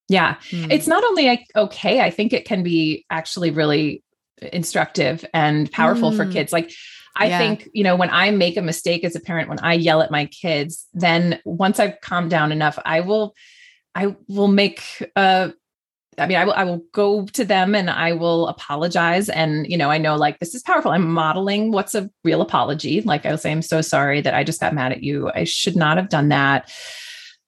Yeah. 0.09 0.37
Mm. 0.51 0.71
it's 0.71 0.87
not 0.87 1.05
only 1.05 1.47
okay 1.55 2.01
i 2.01 2.11
think 2.11 2.33
it 2.33 2.45
can 2.45 2.63
be 2.63 3.05
actually 3.11 3.51
really 3.51 4.03
instructive 4.53 5.25
and 5.35 5.71
powerful 5.71 6.11
mm. 6.11 6.17
for 6.17 6.31
kids. 6.31 6.53
Like 6.53 6.71
I 7.19 7.27
yeah. 7.27 7.39
think, 7.39 7.69
you 7.73 7.83
know, 7.83 7.97
when 7.97 8.11
I 8.11 8.31
make 8.31 8.57
a 8.57 8.63
mistake 8.63 9.05
as 9.05 9.17
a 9.17 9.21
parent, 9.21 9.49
when 9.49 9.59
I 9.59 9.75
yell 9.75 10.01
at 10.01 10.11
my 10.11 10.27
kids, 10.27 10.87
then 10.95 11.41
once 11.45 11.81
I've 11.81 12.01
calmed 12.01 12.31
down 12.31 12.53
enough, 12.53 12.79
I 12.85 13.01
will, 13.01 13.35
I 13.95 14.15
will 14.29 14.49
make 14.49 14.83
a, 15.17 15.53
I 16.17 16.27
mean, 16.27 16.37
I 16.37 16.45
will, 16.45 16.53
I 16.53 16.65
will 16.65 16.83
go 16.93 17.27
to 17.27 17.45
them 17.45 17.75
and 17.75 17.91
I 17.91 18.13
will 18.13 18.49
apologize. 18.49 19.29
And, 19.29 19.67
you 19.67 19.77
know, 19.77 19.91
I 19.91 19.99
know 19.99 20.17
like 20.17 20.39
this 20.39 20.55
is 20.55 20.63
powerful. 20.63 20.93
I'm 20.93 21.11
modeling 21.11 21.73
what's 21.73 21.95
a 21.95 22.09
real 22.23 22.41
apology. 22.41 23.01
Like 23.01 23.27
I'll 23.27 23.39
say, 23.39 23.51
I'm 23.51 23.63
so 23.63 23.81
sorry 23.83 24.21
that 24.21 24.35
I 24.35 24.45
just 24.45 24.61
got 24.61 24.75
mad 24.75 24.93
at 24.93 25.03
you. 25.03 25.31
I 25.35 25.45
should 25.45 25.77
not 25.77 25.97
have 25.97 26.09
done 26.09 26.29
that. 26.29 26.73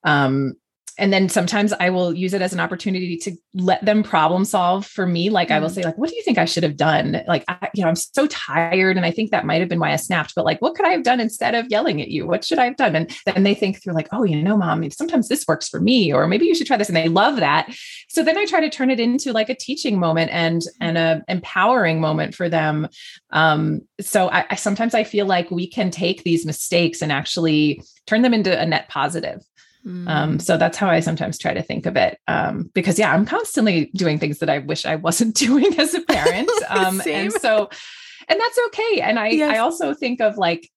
Um, 0.05 0.55
and 1.01 1.13
then 1.13 1.29
sometimes 1.29 1.73
i 1.81 1.91
will 1.91 2.15
use 2.15 2.35
it 2.35 2.43
as 2.43 2.53
an 2.53 2.61
opportunity 2.61 3.17
to 3.17 3.33
let 3.55 3.85
them 3.85 4.03
problem 4.03 4.45
solve 4.45 4.87
for 4.87 5.07
me. 5.07 5.31
Like 5.31 5.49
mm. 5.49 5.57
i 5.57 5.59
will 5.59 5.69
mm. 5.69 5.75
say 5.75 5.83
like 5.83 5.99
what 5.99 6.11
do 6.11 6.17
you 6.17 6.23
think 6.23 6.39
i 6.39 6.45
should 6.45 6.63
have 6.63 6.77
done? 6.77 7.23
Like 7.27 7.45
I, 7.49 7.69
you 7.75 7.83
know 7.83 7.89
i'm 7.89 7.97
so 7.97 8.27
tired 8.27 8.97
and 8.97 9.07
i 9.07 9.11
think 9.11 9.31
that 9.31 9.45
might 9.45 9.61
have 9.61 9.69
been 9.69 9.81
why 9.81 9.93
i 9.93 9.97
snapped 9.97 10.35
but 10.35 10.45
like 10.45 10.61
what 10.61 10.75
could 10.75 10.87
i 10.87 10.91
have 10.91 11.03
done 11.03 11.21
instead 11.21 11.55
of 11.55 11.67
yelling 11.69 12.01
at 12.01 12.09
you? 12.09 12.27
What 12.27 12.45
should 12.45 12.59
i 12.59 12.67
have 12.67 12.77
done? 12.77 12.95
And 12.95 13.11
then 13.25 13.43
they 13.43 13.55
think 13.55 13.83
through 13.83 13.95
like 13.95 14.09
oh 14.13 14.25
you 14.25 14.41
know 14.41 14.57
mom 14.57 14.89
sometimes 14.91 15.29
this 15.29 15.47
works 15.49 15.69
for 15.69 15.81
me 15.81 16.13
or 16.13 16.29
maybe 16.29 16.47
you 16.47 16.55
should 16.55 16.67
try 16.67 16.77
this 16.77 16.89
and 16.89 16.97
they 16.97 17.09
love 17.09 17.37
that. 17.37 17.75
So 18.09 18.23
then 18.23 18.39
i 18.39 18.45
try 18.45 18.61
to 18.61 18.71
turn 18.71 18.91
it 18.91 19.01
into 19.01 19.33
like 19.33 19.49
a 19.49 19.55
teaching 19.55 19.99
moment 19.99 20.31
and 20.33 20.63
and 20.81 20.99
a 20.99 21.23
empowering 21.29 22.01
moment 22.01 22.35
for 22.35 22.49
them. 22.49 22.89
Um 23.31 23.83
so 24.01 24.29
I, 24.31 24.47
I 24.51 24.55
sometimes 24.57 24.95
i 24.95 25.05
feel 25.05 25.27
like 25.27 25.51
we 25.51 25.67
can 25.67 25.91
take 25.91 26.23
these 26.23 26.47
mistakes 26.47 27.03
and 27.03 27.11
actually 27.11 27.83
turn 28.07 28.23
them 28.23 28.35
into 28.35 28.59
a 28.59 28.67
net 28.67 28.89
positive 28.89 29.41
um, 29.87 30.07
mm. 30.07 30.43
so 30.43 30.57
that's 30.57 30.77
how 30.77 30.89
I 30.89 31.01
sometimes 31.01 31.39
try 31.39 31.55
to 31.55 31.63
think 31.63 31.87
of 31.87 31.97
it. 31.97 32.19
Um, 32.29 32.71
because 32.75 32.99
yeah, 32.99 33.13
I'm 33.13 33.25
constantly 33.25 33.91
doing 33.95 34.19
things 34.19 34.39
that 34.39 34.51
I 34.51 34.59
wish 34.59 34.85
I 34.85 34.97
wasn't 34.97 35.35
doing 35.37 35.79
as 35.79 35.95
a 35.95 36.03
parent. 36.03 36.51
Um, 36.71 37.03
and 37.05 37.33
so, 37.33 37.69
and 38.29 38.41
that's 38.41 38.59
okay. 38.69 39.01
And 39.01 39.19
I, 39.19 39.29
yes. 39.31 39.57
I 39.57 39.59
also 39.59 39.93
think 39.93 40.21
of 40.21 40.39
like, 40.39 40.71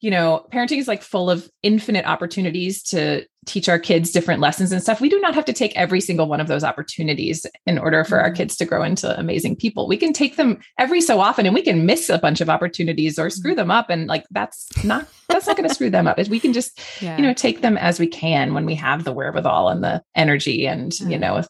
you 0.00 0.10
know, 0.10 0.46
parenting 0.52 0.78
is 0.78 0.86
like 0.86 1.02
full 1.02 1.30
of 1.30 1.48
infinite 1.62 2.04
opportunities 2.04 2.82
to 2.84 3.24
teach 3.48 3.68
our 3.68 3.78
kids 3.78 4.12
different 4.12 4.40
lessons 4.40 4.70
and 4.70 4.80
stuff. 4.80 5.00
We 5.00 5.08
do 5.08 5.20
not 5.20 5.34
have 5.34 5.44
to 5.46 5.52
take 5.52 5.76
every 5.76 6.00
single 6.00 6.28
one 6.28 6.40
of 6.40 6.46
those 6.46 6.62
opportunities 6.62 7.44
in 7.66 7.78
order 7.78 8.04
for 8.04 8.20
our 8.20 8.28
mm-hmm. 8.28 8.36
kids 8.36 8.56
to 8.58 8.64
grow 8.64 8.82
into 8.84 9.18
amazing 9.18 9.56
people. 9.56 9.88
We 9.88 9.96
can 9.96 10.12
take 10.12 10.36
them 10.36 10.60
every 10.78 11.00
so 11.00 11.20
often 11.20 11.46
and 11.46 11.54
we 11.54 11.62
can 11.62 11.86
miss 11.86 12.08
a 12.08 12.18
bunch 12.18 12.40
of 12.40 12.48
opportunities 12.48 13.18
or 13.18 13.30
screw 13.30 13.52
mm-hmm. 13.52 13.58
them 13.58 13.70
up. 13.70 13.90
And 13.90 14.06
like, 14.06 14.24
that's 14.30 14.68
not, 14.84 15.08
that's 15.28 15.46
not 15.46 15.56
going 15.56 15.68
to 15.68 15.74
screw 15.74 15.90
them 15.90 16.06
up 16.06 16.18
we 16.28 16.40
can 16.40 16.52
just, 16.52 16.80
yeah. 17.00 17.16
you 17.16 17.22
know, 17.22 17.32
take 17.32 17.60
them 17.60 17.76
as 17.78 17.98
we 17.98 18.06
can 18.06 18.54
when 18.54 18.66
we 18.66 18.74
have 18.74 19.04
the 19.04 19.12
wherewithal 19.12 19.68
and 19.68 19.82
the 19.82 20.02
energy 20.14 20.66
and, 20.66 20.92
mm. 20.92 21.12
you 21.12 21.18
know, 21.18 21.42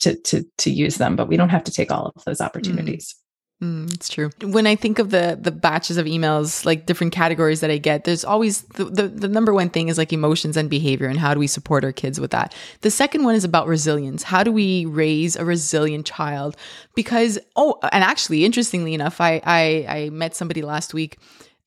to, 0.00 0.14
to, 0.22 0.44
to 0.58 0.70
use 0.70 0.96
them, 0.96 1.16
but 1.16 1.28
we 1.28 1.36
don't 1.36 1.48
have 1.48 1.64
to 1.64 1.72
take 1.72 1.90
all 1.90 2.12
of 2.14 2.24
those 2.24 2.38
mm. 2.38 2.44
opportunities. 2.44 3.14
Mm. 3.62 3.90
It's 3.94 4.10
true. 4.10 4.30
When 4.42 4.66
I 4.66 4.76
think 4.76 4.98
of 4.98 5.08
the 5.10 5.38
the 5.40 5.50
batches 5.50 5.96
of 5.96 6.04
emails, 6.04 6.66
like 6.66 6.84
different 6.84 7.14
categories 7.14 7.60
that 7.60 7.70
I 7.70 7.78
get, 7.78 8.04
there's 8.04 8.22
always 8.22 8.62
the, 8.62 8.84
the, 8.84 9.08
the 9.08 9.28
number 9.28 9.54
one 9.54 9.70
thing 9.70 9.88
is 9.88 9.96
like 9.96 10.12
emotions 10.12 10.58
and 10.58 10.68
behavior, 10.68 11.06
and 11.06 11.18
how 11.18 11.32
do 11.32 11.40
we 11.40 11.46
support 11.46 11.82
our 11.82 11.92
kids 11.92 12.20
with 12.20 12.32
that. 12.32 12.54
The 12.82 12.90
second 12.90 13.24
one 13.24 13.34
is 13.34 13.44
about 13.44 13.66
resilience. 13.66 14.24
How 14.24 14.42
do 14.42 14.52
we 14.52 14.84
raise 14.84 15.36
a 15.36 15.44
resilient 15.46 16.04
child? 16.04 16.54
Because 16.94 17.38
oh, 17.56 17.78
and 17.92 18.04
actually, 18.04 18.44
interestingly 18.44 18.92
enough, 18.92 19.22
I 19.22 19.40
I, 19.42 19.86
I 19.88 20.10
met 20.10 20.36
somebody 20.36 20.60
last 20.60 20.92
week 20.92 21.16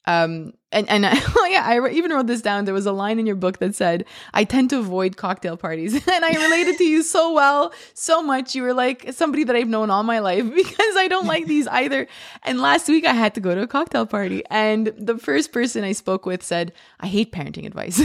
um, 0.10 0.54
and 0.72 0.89
and 0.89 1.06
I, 1.06 1.12
oh 1.38 1.45
yeah, 1.45 1.63
I 1.65 1.88
even 1.89 2.12
wrote 2.12 2.26
this 2.26 2.41
down. 2.41 2.65
There 2.65 2.74
was 2.74 2.88
a 2.88 2.91
line 2.91 3.19
in 3.19 3.28
your 3.28 3.36
book 3.36 3.60
that 3.60 3.76
said, 3.76 4.06
"I 4.34 4.43
tend 4.43 4.72
to 4.72 4.80
avoid 4.80 5.17
cocktail 5.17 5.56
parties," 5.56 5.93
and 6.08 6.26
I 6.26 6.32
related 6.32 6.78
to 6.80 6.84
you 6.84 7.04
so 7.04 7.32
well, 7.32 7.74
so 7.93 8.24
much. 8.24 8.56
You 8.56 8.63
were 8.63 8.74
like 8.74 9.13
somebody 9.13 9.43
that 9.43 9.56
I've 9.56 9.67
known 9.67 9.91
all 9.91 10.04
my 10.04 10.19
life 10.19 10.43
because 10.56 10.95
I 10.98 11.08
don't 11.08 11.28
like 11.28 11.45
these 11.45 11.67
either. 11.67 12.08
And 12.43 12.60
last 12.60 12.88
week 12.88 13.06
I 13.06 13.13
had 13.13 13.36
to 13.36 13.41
go 13.41 13.54
to 13.54 13.62
a 13.62 13.67
cocktail 13.67 14.08
party, 14.08 14.43
and 14.50 14.88
the 14.98 15.17
first 15.17 15.52
person 15.52 15.84
I 15.84 15.91
spoke 15.91 16.26
with 16.26 16.41
said, 16.43 16.74
"I 17.00 17.08
hate 17.08 17.32
parenting 17.32 17.67
advice." 17.67 18.02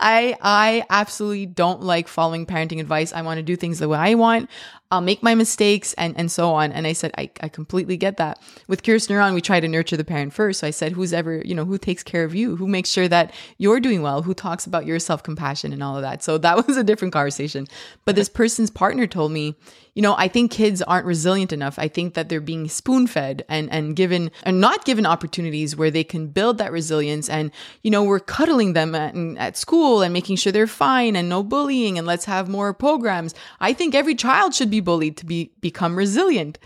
I 0.00 0.36
I 0.40 0.84
absolutely 0.90 1.46
don't 1.46 1.82
like 1.82 2.08
following 2.08 2.46
parenting 2.46 2.80
advice. 2.80 3.12
I 3.12 3.22
want 3.22 3.38
to 3.38 3.42
do 3.42 3.56
things 3.56 3.78
the 3.78 3.88
way 3.88 3.98
I 3.98 4.14
want. 4.14 4.48
I'll 4.92 5.00
make 5.00 5.22
my 5.22 5.34
mistakes 5.34 5.94
and 5.94 6.14
and 6.18 6.30
so 6.30 6.52
on. 6.52 6.70
And 6.70 6.86
I 6.86 6.92
said, 6.92 7.12
I, 7.16 7.30
I 7.40 7.48
completely 7.48 7.96
get 7.96 8.18
that. 8.18 8.38
With 8.68 8.82
Curious 8.82 9.06
Neuron, 9.06 9.32
we 9.32 9.40
try 9.40 9.58
to 9.58 9.66
nurture 9.66 9.96
the 9.96 10.04
parent 10.04 10.34
first. 10.34 10.60
So 10.60 10.66
I 10.66 10.70
said, 10.70 10.92
who's 10.92 11.14
ever, 11.14 11.42
you 11.44 11.54
know, 11.54 11.64
who 11.64 11.78
takes 11.78 12.02
care 12.02 12.24
of 12.24 12.34
you? 12.34 12.56
Who 12.56 12.68
makes 12.68 12.90
sure 12.90 13.08
that 13.08 13.32
you're 13.56 13.80
doing 13.80 14.02
well? 14.02 14.20
Who 14.20 14.34
talks 14.34 14.66
about 14.66 14.84
your 14.84 14.98
self-compassion 14.98 15.72
and 15.72 15.82
all 15.82 15.96
of 15.96 16.02
that? 16.02 16.22
So 16.22 16.36
that 16.38 16.66
was 16.66 16.76
a 16.76 16.84
different 16.84 17.14
conversation. 17.14 17.66
But 18.04 18.16
this 18.16 18.28
person's 18.28 18.70
partner 18.70 19.06
told 19.06 19.32
me, 19.32 19.56
you 19.94 20.00
know, 20.00 20.14
I 20.16 20.26
think 20.28 20.50
kids 20.50 20.80
aren't 20.80 21.04
resilient 21.04 21.52
enough. 21.52 21.78
I 21.78 21.86
think 21.86 22.14
that 22.14 22.30
they're 22.30 22.40
being 22.40 22.68
spoon 22.68 23.06
fed 23.06 23.44
and, 23.48 23.70
and 23.70 23.94
given 23.94 24.30
and 24.42 24.58
not 24.58 24.86
given 24.86 25.04
opportunities 25.04 25.76
where 25.76 25.90
they 25.90 26.04
can 26.04 26.28
build 26.28 26.56
that 26.58 26.72
resilience. 26.72 27.28
And, 27.28 27.50
you 27.82 27.90
know, 27.90 28.02
we're 28.02 28.20
cuddling 28.20 28.72
them 28.72 28.94
at, 28.94 29.14
at 29.38 29.56
school 29.58 30.00
and 30.00 30.12
making 30.12 30.36
sure 30.36 30.50
they're 30.50 30.66
fine 30.66 31.14
and 31.14 31.28
no 31.28 31.42
bullying 31.42 31.98
and 31.98 32.06
let's 32.06 32.24
have 32.24 32.48
more 32.48 32.72
programs. 32.72 33.34
I 33.60 33.74
think 33.74 33.94
every 33.94 34.14
child 34.14 34.54
should 34.54 34.70
be 34.70 34.80
bullied 34.80 35.18
to 35.18 35.26
be 35.26 35.52
become 35.60 35.96
resilient. 35.96 36.58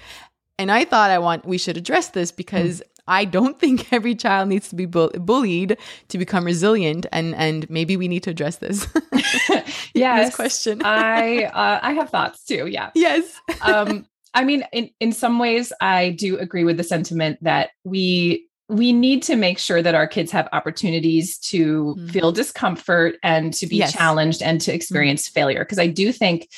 And 0.59 0.71
I 0.71 0.85
thought 0.85 1.11
I 1.11 1.19
want 1.19 1.45
we 1.45 1.59
should 1.59 1.77
address 1.77 2.11
this 2.11 2.31
because 2.31 2.81
mm. 2.81 2.96
I 3.09 3.25
don't 3.25 3.59
think 3.61 3.93
every 3.93 4.15
child 4.15 4.49
needs 4.49 4.69
to 4.69 4.77
be 4.77 4.87
bu- 4.87 5.11
bullied 5.19 5.79
to 6.09 6.19
become 6.19 6.45
resilient, 6.45 7.07
and 7.13 7.35
and 7.35 7.69
maybe 7.71 7.97
we 7.97 8.09
need 8.09 8.23
to 8.25 8.31
address 8.31 8.57
this. 8.57 8.87
yes, 9.95 10.27
this 10.27 10.35
question. 10.35 10.83
I 10.85 11.45
uh, 11.55 11.81
I 11.83 11.93
have 11.93 12.11
thoughts 12.11 12.45
too. 12.45 12.67
Yeah. 12.67 12.91
Yes. 12.95 13.39
um, 13.63 14.07
I 14.35 14.45
mean, 14.45 14.65
in 14.73 14.91
in 15.01 15.13
some 15.13 15.39
ways, 15.39 15.73
I 15.81 16.11
do 16.11 16.39
agree 16.39 16.65
with 16.65 16.77
the 16.77 16.85
sentiment 16.85 17.39
that 17.43 17.71
we 17.85 18.47
we 18.69 18.93
need 18.93 19.23
to 19.23 19.37
make 19.37 19.59
sure 19.59 19.81
that 19.81 19.95
our 19.95 20.07
kids 20.07 20.33
have 20.33 20.49
opportunities 20.53 21.39
to 21.39 21.95
mm. 21.99 22.11
feel 22.11 22.33
discomfort 22.33 23.17
and 23.23 23.55
to 23.55 23.67
be 23.67 23.77
yes. 23.77 23.93
challenged 23.93 24.43
and 24.43 24.61
to 24.61 24.73
mm. 24.73 24.75
experience 24.75 25.29
mm. 25.29 25.33
failure 25.33 25.61
because 25.61 25.79
i 25.79 25.87
do 25.87 26.11
think 26.11 26.49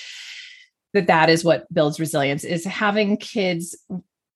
that 0.95 1.07
that 1.07 1.29
is 1.29 1.45
what 1.45 1.73
builds 1.73 2.01
resilience 2.01 2.45
is 2.45 2.65
having 2.65 3.17
kids 3.17 3.77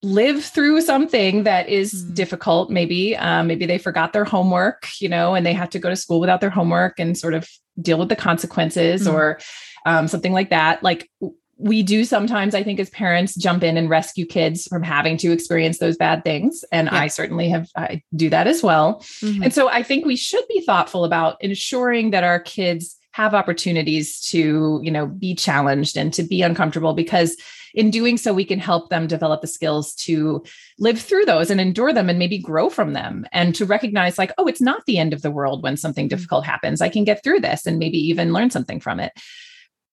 live 0.02 0.44
through 0.44 0.80
something 0.80 1.44
that 1.44 1.68
is 1.68 2.04
mm. 2.04 2.14
difficult 2.14 2.70
maybe 2.70 3.16
um, 3.16 3.46
maybe 3.46 3.66
they 3.66 3.78
forgot 3.78 4.12
their 4.12 4.24
homework 4.24 4.88
you 5.00 5.08
know 5.08 5.34
and 5.34 5.46
they 5.46 5.52
have 5.52 5.70
to 5.70 5.78
go 5.78 5.88
to 5.88 5.96
school 5.96 6.20
without 6.20 6.40
their 6.40 6.50
homework 6.50 6.98
and 6.98 7.16
sort 7.16 7.34
of 7.34 7.48
deal 7.80 7.98
with 7.98 8.08
the 8.08 8.16
consequences 8.16 9.06
mm. 9.06 9.12
or 9.12 9.38
um, 9.86 10.08
something 10.08 10.32
like 10.32 10.50
that 10.50 10.82
like 10.82 11.08
we 11.56 11.82
do 11.84 12.04
sometimes 12.04 12.54
i 12.54 12.62
think 12.62 12.80
as 12.80 12.90
parents 12.90 13.36
jump 13.36 13.62
in 13.62 13.76
and 13.76 13.88
rescue 13.88 14.26
kids 14.26 14.66
from 14.66 14.82
having 14.82 15.16
to 15.16 15.30
experience 15.30 15.78
those 15.78 15.96
bad 15.96 16.24
things 16.24 16.64
and 16.72 16.88
yeah. 16.90 16.98
i 16.98 17.06
certainly 17.06 17.48
have 17.48 17.68
i 17.76 18.02
do 18.16 18.28
that 18.28 18.48
as 18.48 18.62
well 18.62 18.96
mm-hmm. 19.20 19.44
and 19.44 19.54
so 19.54 19.68
i 19.68 19.82
think 19.82 20.04
we 20.04 20.16
should 20.16 20.46
be 20.48 20.60
thoughtful 20.62 21.04
about 21.04 21.36
ensuring 21.40 22.10
that 22.10 22.24
our 22.24 22.40
kids 22.40 22.98
have 23.12 23.34
opportunities 23.34 24.20
to 24.20 24.80
you 24.82 24.90
know 24.90 25.06
be 25.06 25.34
challenged 25.34 25.96
and 25.96 26.12
to 26.12 26.24
be 26.24 26.42
uncomfortable 26.42 26.94
because 26.94 27.36
in 27.74 27.90
doing 27.90 28.16
so, 28.16 28.32
we 28.32 28.44
can 28.44 28.58
help 28.58 28.90
them 28.90 29.06
develop 29.06 29.40
the 29.40 29.46
skills 29.46 29.94
to 29.96 30.44
live 30.78 31.00
through 31.00 31.24
those 31.24 31.50
and 31.50 31.60
endure 31.60 31.92
them 31.92 32.08
and 32.08 32.18
maybe 32.18 32.38
grow 32.38 32.68
from 32.68 32.92
them 32.92 33.26
and 33.32 33.54
to 33.54 33.64
recognize, 33.64 34.18
like, 34.18 34.32
oh, 34.38 34.46
it's 34.46 34.60
not 34.60 34.84
the 34.86 34.98
end 34.98 35.12
of 35.12 35.22
the 35.22 35.30
world 35.30 35.62
when 35.62 35.76
something 35.76 36.06
mm-hmm. 36.06 36.16
difficult 36.16 36.44
happens. 36.44 36.80
I 36.80 36.88
can 36.88 37.04
get 37.04 37.22
through 37.22 37.40
this 37.40 37.66
and 37.66 37.78
maybe 37.78 37.98
even 37.98 38.32
learn 38.32 38.50
something 38.50 38.80
from 38.80 39.00
it. 39.00 39.12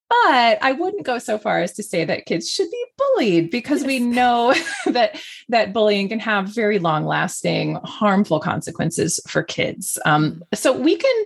But 0.10 0.58
I 0.64 0.72
wouldn't 0.72 1.06
go 1.06 1.20
so 1.20 1.38
far 1.38 1.62
as 1.62 1.74
to 1.74 1.84
say 1.84 2.04
that 2.04 2.26
kids 2.26 2.50
should 2.50 2.70
be 2.72 2.86
bullied 2.98 3.52
because 3.52 3.82
yes. 3.82 3.88
we 3.88 4.00
know 4.00 4.56
that 4.88 5.22
that 5.50 5.72
bullying 5.72 6.10
can 6.10 6.20
have 6.20 6.48
very 6.48 6.80
long 6.80 7.06
lasting 7.06 7.76
harmful 7.84 8.40
consequences 8.40 9.20
for 9.28 9.44
kids. 9.44 10.00
Um, 10.06 10.44
so 10.56 10.76
we 10.76 10.96
can 10.96 11.26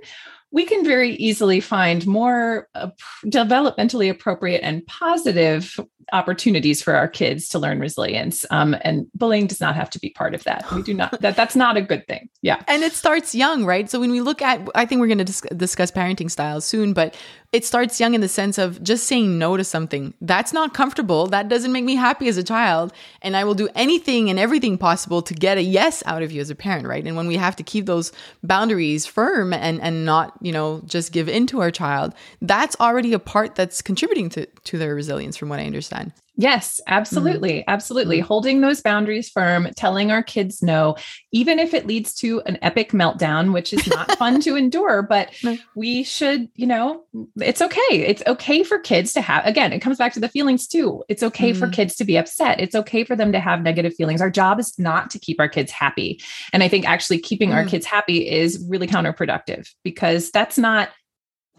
we 0.54 0.66
can 0.66 0.86
very 0.86 1.16
easily 1.16 1.60
find 1.60 2.06
more 2.06 2.70
uh, 2.76 2.90
developmentally 3.26 4.10
appropriate 4.10 4.62
and 4.62 4.86
positive 4.86 5.80
opportunities 6.12 6.82
for 6.82 6.94
our 6.96 7.08
kids 7.08 7.48
to 7.50 7.58
learn 7.58 7.80
resilience 7.80 8.46
um, 8.52 8.76
and 8.82 9.08
bullying 9.16 9.48
does 9.48 9.60
not 9.60 9.76
have 9.76 9.90
to 9.90 10.00
be 10.00 10.12
part 10.12 10.36
of 10.36 10.44
that. 10.44 10.70
We 10.72 10.84
do 10.84 10.94
not 10.94 11.20
that 11.22 11.36
that's 11.36 11.56
not 11.56 11.76
a 11.76 11.82
good 11.82 12.06
thing. 12.08 12.30
Yeah. 12.42 12.62
And 12.68 12.84
it 12.84 12.94
starts 12.94 13.34
young 13.34 13.66
right? 13.66 13.90
So 13.90 14.00
when 14.00 14.12
we 14.12 14.22
look 14.22 14.42
at 14.42 14.62
i 14.76 14.86
think 14.86 15.02
we're 15.02 15.08
going 15.08 15.18
to 15.18 15.24
dis- 15.24 15.42
discuss 15.58 15.92
parenting 15.92 16.30
styles 16.30 16.66
soon 16.66 16.94
but 16.94 17.16
it 17.54 17.64
starts 17.64 18.00
young 18.00 18.16
in 18.16 18.22
the 18.22 18.28
sense 18.28 18.58
of 18.58 18.84
just 18.84 19.06
saying 19.06 19.38
no 19.38 19.56
to 19.56 19.64
something. 19.64 20.14
That's 20.20 20.52
not 20.52 20.74
comfortable. 20.74 21.28
That 21.28 21.48
doesn't 21.48 21.72
make 21.72 21.86
me 21.86 21.96
happy 21.96 22.28
as 22.28 22.38
a 22.38 22.44
child. 22.44 22.92
And 23.22 23.38
i 23.38 23.44
will 23.44 23.54
do 23.54 23.70
anything 23.76 24.30
and 24.30 24.38
everything 24.38 24.78
possible 24.78 25.22
to 25.22 25.34
get 25.34 25.58
a 25.58 25.62
yes 25.62 26.04
out 26.06 26.24
of 26.24 26.32
you 26.32 26.42
as 26.42 26.50
a 26.50 26.56
parent 26.56 26.88
right? 26.88 27.06
And 27.06 27.16
when 27.16 27.28
we 27.28 27.38
have 27.38 27.56
to 27.56 27.64
keep 27.64 27.86
those 27.86 28.12
boundaries 28.44 29.06
firm 29.06 29.54
and 29.54 29.80
and 29.82 30.06
not 30.06 30.34
you 30.42 30.52
know 30.52 30.82
just 30.86 31.12
give 31.12 31.30
in 31.30 31.46
to 31.48 31.62
our 31.62 31.72
child 31.72 32.14
that's 32.42 32.76
already 32.80 33.14
a 33.14 33.20
part 33.20 33.56
that's 33.56 33.82
contributing 33.82 34.30
to 34.30 34.46
to 34.46 34.78
their 34.78 34.96
resilience 34.96 35.38
from 35.38 35.50
what 35.50 35.60
i 35.60 35.66
understand 35.66 36.12
Yes, 36.36 36.82
absolutely. 36.88 37.60
Mm-hmm. 37.60 37.70
Absolutely. 37.70 38.18
Mm-hmm. 38.18 38.28
Holding 38.28 38.62
those 38.62 38.82
boundaries 38.82 39.30
firm, 39.30 39.70
telling 39.76 40.12
our 40.12 40.24
kids 40.24 40.64
no, 40.64 40.96
even 41.32 41.60
if 41.60 41.76
it 41.76 41.86
leads 41.86 42.14
to 42.16 42.42
an 42.42 42.58
epic 42.64 42.92
meltdown, 42.92 43.54
which 43.54 43.72
is 43.72 43.86
not 43.88 44.12
fun 44.18 44.42
to 44.42 44.56
endure, 44.56 45.04
but 45.04 45.30
no. 45.44 45.58
we 45.76 46.04
should, 46.04 46.50
you 46.56 46.66
know, 46.66 47.04
it's 47.40 47.62
okay. 47.62 47.80
It's 47.90 48.24
okay 48.26 48.64
for 48.64 48.80
kids 48.80 49.14
to 49.14 49.22
have, 49.22 49.46
again, 49.46 49.72
it 49.74 49.80
comes 49.80 49.98
back 49.98 50.14
to 50.14 50.20
the 50.20 50.28
feelings 50.28 50.68
too. 50.68 51.04
It's 51.08 51.22
okay 51.22 51.52
mm-hmm. 51.52 51.60
for 51.60 51.70
kids 51.70 51.96
to 51.98 52.04
be 52.04 52.18
upset. 52.18 52.60
It's 52.60 52.76
okay 52.76 53.04
for 53.04 53.16
them 53.16 53.32
to 53.32 53.40
have 53.40 53.62
negative 53.62 53.94
feelings. 53.94 54.22
Our 54.22 54.32
job 54.32 54.60
is 54.60 54.78
not 54.80 55.12
to 55.12 55.20
keep 55.20 55.40
our 55.40 55.50
kids 55.50 55.72
happy. 55.72 56.20
And 56.52 56.64
I 56.64 56.68
think 56.68 56.90
actually 56.90 57.20
keeping 57.20 57.54
our 57.54 57.64
mm. 57.64 57.70
kids 57.70 57.86
happy 57.86 58.28
is 58.28 58.66
really 58.68 58.88
counterproductive 58.88 59.70
because 59.84 60.32
that's 60.32 60.58
not 60.58 60.90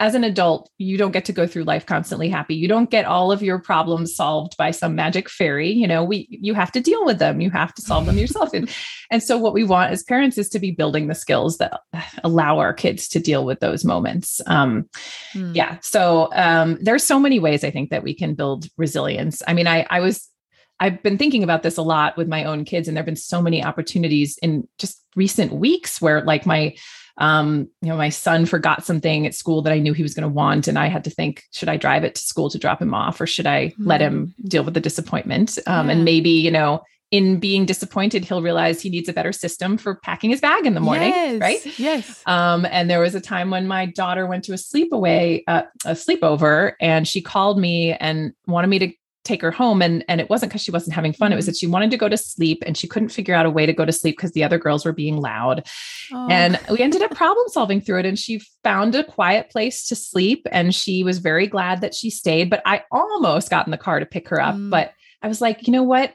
as 0.00 0.16
an 0.16 0.24
adult, 0.24 0.70
you 0.76 0.98
don't 0.98 1.12
get 1.12 1.24
to 1.26 1.32
go 1.32 1.46
through 1.46 1.62
life 1.62 1.86
constantly 1.86 2.28
happy. 2.28 2.56
You 2.56 2.66
don't 2.66 2.90
get 2.90 3.04
all 3.04 3.30
of 3.30 3.42
your 3.42 3.60
problems 3.60 4.14
solved 4.14 4.56
by 4.56 4.72
some 4.72 4.96
magic 4.96 5.30
fairy. 5.30 5.70
You 5.70 5.86
know, 5.86 6.02
we 6.02 6.26
you 6.30 6.52
have 6.54 6.72
to 6.72 6.80
deal 6.80 7.04
with 7.04 7.20
them. 7.20 7.40
You 7.40 7.50
have 7.50 7.72
to 7.74 7.82
solve 7.82 8.06
them 8.06 8.18
yourself. 8.18 8.52
and, 8.52 8.68
and 9.10 9.22
so 9.22 9.38
what 9.38 9.54
we 9.54 9.62
want 9.62 9.92
as 9.92 10.02
parents 10.02 10.36
is 10.36 10.48
to 10.50 10.58
be 10.58 10.72
building 10.72 11.06
the 11.06 11.14
skills 11.14 11.58
that 11.58 11.80
allow 12.24 12.58
our 12.58 12.72
kids 12.72 13.06
to 13.08 13.20
deal 13.20 13.44
with 13.44 13.60
those 13.60 13.84
moments. 13.84 14.40
Um, 14.46 14.88
mm. 15.32 15.54
Yeah. 15.54 15.78
So 15.80 16.28
um, 16.34 16.76
there's 16.80 17.04
so 17.04 17.20
many 17.20 17.38
ways 17.38 17.62
I 17.62 17.70
think 17.70 17.90
that 17.90 18.02
we 18.02 18.14
can 18.14 18.34
build 18.34 18.66
resilience. 18.76 19.42
I 19.46 19.54
mean, 19.54 19.68
I 19.68 19.86
I 19.90 20.00
was 20.00 20.28
I've 20.80 21.02
been 21.04 21.18
thinking 21.18 21.44
about 21.44 21.62
this 21.62 21.76
a 21.76 21.82
lot 21.82 22.16
with 22.16 22.26
my 22.26 22.44
own 22.44 22.64
kids, 22.64 22.88
and 22.88 22.96
there 22.96 23.00
have 23.02 23.06
been 23.06 23.14
so 23.14 23.40
many 23.40 23.64
opportunities 23.64 24.38
in 24.42 24.66
just 24.78 25.00
recent 25.14 25.52
weeks 25.52 26.00
where 26.00 26.20
like 26.22 26.46
my 26.46 26.74
um, 27.18 27.68
you 27.80 27.88
know, 27.88 27.96
my 27.96 28.08
son 28.08 28.46
forgot 28.46 28.84
something 28.84 29.26
at 29.26 29.34
school 29.34 29.62
that 29.62 29.72
I 29.72 29.78
knew 29.78 29.92
he 29.92 30.02
was 30.02 30.14
going 30.14 30.28
to 30.28 30.28
want. 30.28 30.66
And 30.66 30.78
I 30.78 30.88
had 30.88 31.04
to 31.04 31.10
think, 31.10 31.44
should 31.52 31.68
I 31.68 31.76
drive 31.76 32.04
it 32.04 32.16
to 32.16 32.22
school 32.22 32.50
to 32.50 32.58
drop 32.58 32.82
him 32.82 32.94
off 32.94 33.20
or 33.20 33.26
should 33.26 33.46
I 33.46 33.68
mm-hmm. 33.68 33.86
let 33.86 34.00
him 34.00 34.34
hmm. 34.40 34.48
deal 34.48 34.64
with 34.64 34.74
the 34.74 34.80
disappointment? 34.80 35.58
Um, 35.66 35.86
yeah. 35.86 35.94
And 35.94 36.04
maybe, 36.04 36.30
you 36.30 36.50
know, 36.50 36.82
in 37.10 37.38
being 37.38 37.64
disappointed, 37.64 38.24
he'll 38.24 38.42
realize 38.42 38.80
he 38.80 38.90
needs 38.90 39.08
a 39.08 39.12
better 39.12 39.30
system 39.30 39.78
for 39.78 39.94
packing 39.94 40.30
his 40.30 40.40
bag 40.40 40.66
in 40.66 40.74
the 40.74 40.80
morning, 40.80 41.10
yes, 41.10 41.40
right? 41.40 41.78
Yes. 41.78 42.22
Um, 42.26 42.66
and 42.68 42.90
there 42.90 42.98
was 42.98 43.14
a 43.14 43.20
time 43.20 43.50
when 43.50 43.68
my 43.68 43.86
daughter 43.86 44.26
went 44.26 44.42
to 44.44 44.52
a 44.52 44.56
sleepaway, 44.56 45.44
uh, 45.46 45.62
a 45.84 45.92
sleepover, 45.92 46.72
and 46.80 47.06
she 47.06 47.22
called 47.22 47.60
me 47.60 47.92
and 47.92 48.32
wanted 48.48 48.66
me 48.66 48.80
to 48.80 48.92
take 49.24 49.40
her 49.40 49.50
home 49.50 49.80
and 49.80 50.04
and 50.06 50.20
it 50.20 50.28
wasn't 50.28 50.50
because 50.50 50.62
she 50.62 50.70
wasn't 50.70 50.94
having 50.94 51.12
fun 51.12 51.32
it 51.32 51.36
was 51.36 51.44
mm-hmm. 51.44 51.52
that 51.52 51.56
she 51.56 51.66
wanted 51.66 51.90
to 51.90 51.96
go 51.96 52.08
to 52.08 52.16
sleep 52.16 52.62
and 52.66 52.76
she 52.76 52.86
couldn't 52.86 53.08
figure 53.08 53.34
out 53.34 53.46
a 53.46 53.50
way 53.50 53.64
to 53.64 53.72
go 53.72 53.84
to 53.84 53.92
sleep 53.92 54.16
because 54.16 54.32
the 54.32 54.44
other 54.44 54.58
girls 54.58 54.84
were 54.84 54.92
being 54.92 55.16
loud 55.16 55.66
oh. 56.12 56.28
and 56.30 56.60
we 56.70 56.78
ended 56.80 57.02
up 57.02 57.10
problem 57.14 57.46
solving 57.48 57.80
through 57.80 57.98
it 57.98 58.06
and 58.06 58.18
she 58.18 58.40
found 58.62 58.94
a 58.94 59.02
quiet 59.02 59.50
place 59.50 59.86
to 59.86 59.96
sleep 59.96 60.46
and 60.52 60.74
she 60.74 61.02
was 61.02 61.18
very 61.18 61.46
glad 61.46 61.80
that 61.80 61.94
she 61.94 62.10
stayed 62.10 62.50
but 62.50 62.62
i 62.66 62.82
almost 62.90 63.50
got 63.50 63.66
in 63.66 63.70
the 63.70 63.78
car 63.78 63.98
to 63.98 64.06
pick 64.06 64.28
her 64.28 64.40
up 64.40 64.54
mm. 64.54 64.70
but 64.70 64.92
i 65.22 65.28
was 65.28 65.40
like 65.40 65.66
you 65.66 65.72
know 65.72 65.82
what 65.82 66.12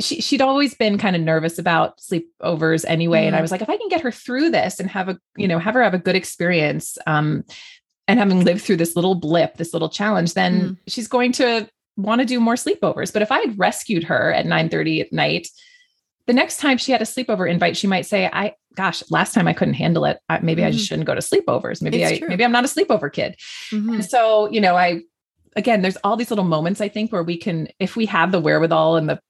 she, 0.00 0.20
she'd 0.20 0.40
always 0.40 0.74
been 0.74 0.96
kind 0.96 1.14
of 1.14 1.22
nervous 1.22 1.58
about 1.58 1.98
sleepovers 1.98 2.84
anyway 2.86 3.24
mm. 3.24 3.28
and 3.28 3.36
i 3.36 3.38
mm. 3.38 3.42
was 3.42 3.50
like 3.50 3.62
if 3.62 3.70
i 3.70 3.76
can 3.76 3.88
get 3.88 4.02
her 4.02 4.12
through 4.12 4.50
this 4.50 4.78
and 4.78 4.90
have 4.90 5.08
a 5.08 5.18
you 5.36 5.48
know 5.48 5.58
have 5.58 5.74
her 5.74 5.82
have 5.82 5.94
a 5.94 5.98
good 5.98 6.16
experience 6.16 6.98
um 7.06 7.44
and 8.08 8.18
having 8.18 8.44
lived 8.44 8.60
through 8.60 8.76
this 8.76 8.94
little 8.94 9.14
blip 9.14 9.56
this 9.56 9.72
little 9.72 9.88
challenge 9.88 10.34
then 10.34 10.60
mm. 10.60 10.78
she's 10.86 11.08
going 11.08 11.32
to 11.32 11.66
want 11.96 12.20
to 12.20 12.26
do 12.26 12.40
more 12.40 12.54
sleepovers. 12.54 13.12
But 13.12 13.22
if 13.22 13.30
I 13.32 13.40
had 13.40 13.58
rescued 13.58 14.04
her 14.04 14.32
at 14.32 14.46
9 14.46 14.68
30 14.68 15.00
at 15.02 15.12
night, 15.12 15.48
the 16.26 16.32
next 16.32 16.58
time 16.58 16.78
she 16.78 16.92
had 16.92 17.02
a 17.02 17.06
sleepover 17.06 17.50
invite, 17.50 17.76
she 17.76 17.86
might 17.86 18.06
say, 18.06 18.30
I, 18.32 18.54
gosh, 18.74 19.02
last 19.10 19.34
time 19.34 19.48
I 19.48 19.52
couldn't 19.52 19.74
handle 19.74 20.04
it. 20.04 20.18
I, 20.28 20.38
maybe 20.40 20.62
mm-hmm. 20.62 20.68
I 20.68 20.70
just 20.70 20.84
mm-hmm. 20.84 20.88
shouldn't 20.88 21.06
go 21.06 21.14
to 21.14 21.20
sleepovers. 21.20 21.82
Maybe 21.82 22.02
it's 22.02 22.12
I, 22.12 22.18
true. 22.18 22.28
maybe 22.28 22.44
I'm 22.44 22.52
not 22.52 22.64
a 22.64 22.68
sleepover 22.68 23.12
kid. 23.12 23.36
Mm-hmm. 23.70 24.00
so, 24.02 24.50
you 24.50 24.60
know, 24.60 24.76
I, 24.76 25.00
again, 25.56 25.82
there's 25.82 25.96
all 26.04 26.16
these 26.16 26.30
little 26.30 26.44
moments 26.44 26.80
I 26.80 26.88
think 26.88 27.12
where 27.12 27.22
we 27.22 27.36
can, 27.36 27.68
if 27.78 27.96
we 27.96 28.06
have 28.06 28.32
the 28.32 28.40
wherewithal 28.40 28.96
and 28.96 29.08
the 29.08 29.20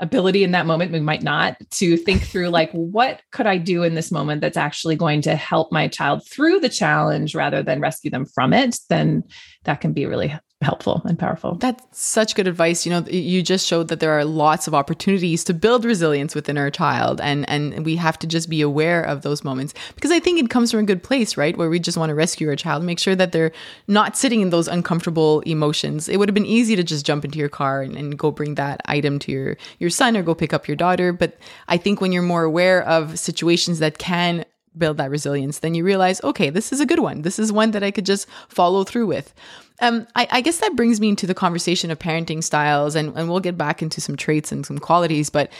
ability 0.00 0.44
in 0.44 0.52
that 0.52 0.66
moment, 0.66 0.92
we 0.92 1.00
might 1.00 1.22
not 1.22 1.56
to 1.70 1.96
think 1.96 2.22
through 2.22 2.48
like, 2.48 2.70
what 2.72 3.20
could 3.32 3.46
I 3.46 3.56
do 3.56 3.82
in 3.82 3.94
this 3.94 4.12
moment 4.12 4.40
that's 4.40 4.56
actually 4.56 4.96
going 4.96 5.22
to 5.22 5.34
help 5.34 5.72
my 5.72 5.88
child 5.88 6.22
through 6.28 6.60
the 6.60 6.68
challenge 6.68 7.34
rather 7.34 7.62
than 7.62 7.80
rescue 7.80 8.10
them 8.10 8.26
from 8.26 8.52
it, 8.52 8.78
then 8.88 9.24
that 9.64 9.80
can 9.80 9.92
be 9.92 10.06
really 10.06 10.32
helpful 10.60 11.02
and 11.04 11.16
powerful. 11.16 11.54
That's 11.54 11.84
such 11.96 12.34
good 12.34 12.48
advice. 12.48 12.84
You 12.84 12.90
know, 12.90 13.04
you 13.08 13.42
just 13.42 13.64
showed 13.64 13.88
that 13.88 14.00
there 14.00 14.18
are 14.18 14.24
lots 14.24 14.66
of 14.66 14.74
opportunities 14.74 15.44
to 15.44 15.54
build 15.54 15.84
resilience 15.84 16.34
within 16.34 16.58
our 16.58 16.70
child 16.70 17.20
and 17.20 17.48
and 17.48 17.84
we 17.84 17.94
have 17.94 18.18
to 18.18 18.26
just 18.26 18.50
be 18.50 18.60
aware 18.60 19.02
of 19.02 19.22
those 19.22 19.44
moments 19.44 19.72
because 19.94 20.10
I 20.10 20.18
think 20.18 20.40
it 20.40 20.50
comes 20.50 20.72
from 20.72 20.80
a 20.80 20.84
good 20.84 21.02
place, 21.02 21.36
right? 21.36 21.56
Where 21.56 21.70
we 21.70 21.78
just 21.78 21.96
want 21.96 22.10
to 22.10 22.14
rescue 22.14 22.48
our 22.48 22.56
child, 22.56 22.82
make 22.82 22.98
sure 22.98 23.14
that 23.14 23.30
they're 23.30 23.52
not 23.86 24.16
sitting 24.16 24.40
in 24.40 24.50
those 24.50 24.66
uncomfortable 24.66 25.40
emotions. 25.40 26.08
It 26.08 26.16
would 26.16 26.28
have 26.28 26.34
been 26.34 26.44
easy 26.44 26.74
to 26.74 26.82
just 26.82 27.06
jump 27.06 27.24
into 27.24 27.38
your 27.38 27.48
car 27.48 27.82
and, 27.82 27.96
and 27.96 28.18
go 28.18 28.32
bring 28.32 28.56
that 28.56 28.80
item 28.86 29.20
to 29.20 29.32
your 29.32 29.56
your 29.78 29.90
son 29.90 30.16
or 30.16 30.24
go 30.24 30.34
pick 30.34 30.52
up 30.52 30.66
your 30.66 30.76
daughter, 30.76 31.12
but 31.12 31.38
I 31.68 31.76
think 31.76 32.00
when 32.00 32.10
you're 32.10 32.22
more 32.22 32.42
aware 32.42 32.82
of 32.82 33.16
situations 33.16 33.78
that 33.78 33.98
can 33.98 34.44
build 34.76 34.96
that 34.96 35.10
resilience, 35.10 35.60
then 35.60 35.74
you 35.74 35.84
realize, 35.84 36.22
okay, 36.22 36.50
this 36.50 36.72
is 36.72 36.80
a 36.80 36.86
good 36.86 37.00
one. 37.00 37.22
This 37.22 37.38
is 37.38 37.52
one 37.52 37.72
that 37.72 37.82
I 37.82 37.90
could 37.90 38.06
just 38.06 38.28
follow 38.48 38.84
through 38.84 39.06
with. 39.06 39.34
Um, 39.80 40.06
I, 40.16 40.26
I, 40.30 40.40
guess 40.40 40.58
that 40.58 40.74
brings 40.74 41.00
me 41.00 41.08
into 41.08 41.26
the 41.26 41.34
conversation 41.34 41.90
of 41.90 41.98
parenting 41.98 42.42
styles, 42.42 42.96
and, 42.96 43.16
and 43.16 43.28
we'll 43.28 43.40
get 43.40 43.56
back 43.56 43.80
into 43.80 44.00
some 44.00 44.16
traits 44.16 44.50
and 44.50 44.66
some 44.66 44.78
qualities. 44.78 45.30
But 45.30 45.52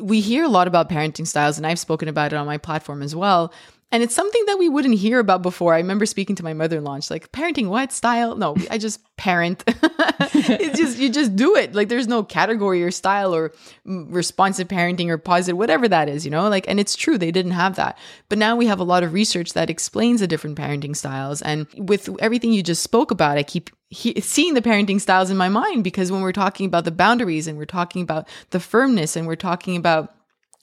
we 0.00 0.20
hear 0.20 0.44
a 0.44 0.48
lot 0.48 0.68
about 0.68 0.88
parenting 0.88 1.26
styles, 1.26 1.58
and 1.58 1.66
I've 1.66 1.78
spoken 1.78 2.08
about 2.08 2.32
it 2.32 2.36
on 2.36 2.46
my 2.46 2.58
platform 2.58 3.02
as 3.02 3.14
well. 3.14 3.52
And 3.90 4.02
it's 4.02 4.14
something 4.14 4.44
that 4.46 4.58
we 4.58 4.68
wouldn't 4.68 4.96
hear 4.96 5.18
about 5.18 5.40
before. 5.40 5.72
I 5.72 5.78
remember 5.78 6.04
speaking 6.04 6.36
to 6.36 6.44
my 6.44 6.52
mother-in-law. 6.52 6.94
And 6.94 7.04
She's 7.04 7.10
like, 7.10 7.32
"Parenting 7.32 7.68
what 7.68 7.90
style? 7.90 8.36
No, 8.36 8.54
I 8.70 8.76
just 8.76 9.00
parent. 9.16 9.64
it's 9.66 10.78
just 10.78 10.98
you 10.98 11.08
just 11.08 11.34
do 11.36 11.56
it. 11.56 11.74
Like 11.74 11.88
there's 11.88 12.06
no 12.06 12.22
category 12.22 12.82
or 12.82 12.90
style 12.90 13.34
or 13.34 13.52
mm, 13.86 14.06
responsive 14.12 14.68
parenting 14.68 15.08
or 15.08 15.16
positive, 15.16 15.56
whatever 15.56 15.88
that 15.88 16.08
is. 16.08 16.26
You 16.26 16.30
know, 16.30 16.48
like 16.50 16.68
and 16.68 16.78
it's 16.78 16.96
true 16.96 17.16
they 17.16 17.30
didn't 17.30 17.52
have 17.52 17.76
that. 17.76 17.96
But 18.28 18.36
now 18.36 18.56
we 18.56 18.66
have 18.66 18.78
a 18.78 18.84
lot 18.84 19.02
of 19.02 19.14
research 19.14 19.54
that 19.54 19.70
explains 19.70 20.20
the 20.20 20.26
different 20.26 20.58
parenting 20.58 20.94
styles. 20.94 21.40
And 21.40 21.66
with 21.76 22.10
everything 22.20 22.52
you 22.52 22.62
just 22.62 22.82
spoke 22.82 23.10
about, 23.10 23.38
I 23.38 23.42
keep 23.42 23.70
he, 23.88 24.20
seeing 24.20 24.52
the 24.52 24.60
parenting 24.60 25.00
styles 25.00 25.30
in 25.30 25.38
my 25.38 25.48
mind 25.48 25.82
because 25.82 26.12
when 26.12 26.20
we're 26.20 26.32
talking 26.32 26.66
about 26.66 26.84
the 26.84 26.90
boundaries 26.90 27.46
and 27.46 27.56
we're 27.56 27.64
talking 27.64 28.02
about 28.02 28.28
the 28.50 28.60
firmness 28.60 29.16
and 29.16 29.26
we're 29.26 29.36
talking 29.36 29.76
about 29.76 30.14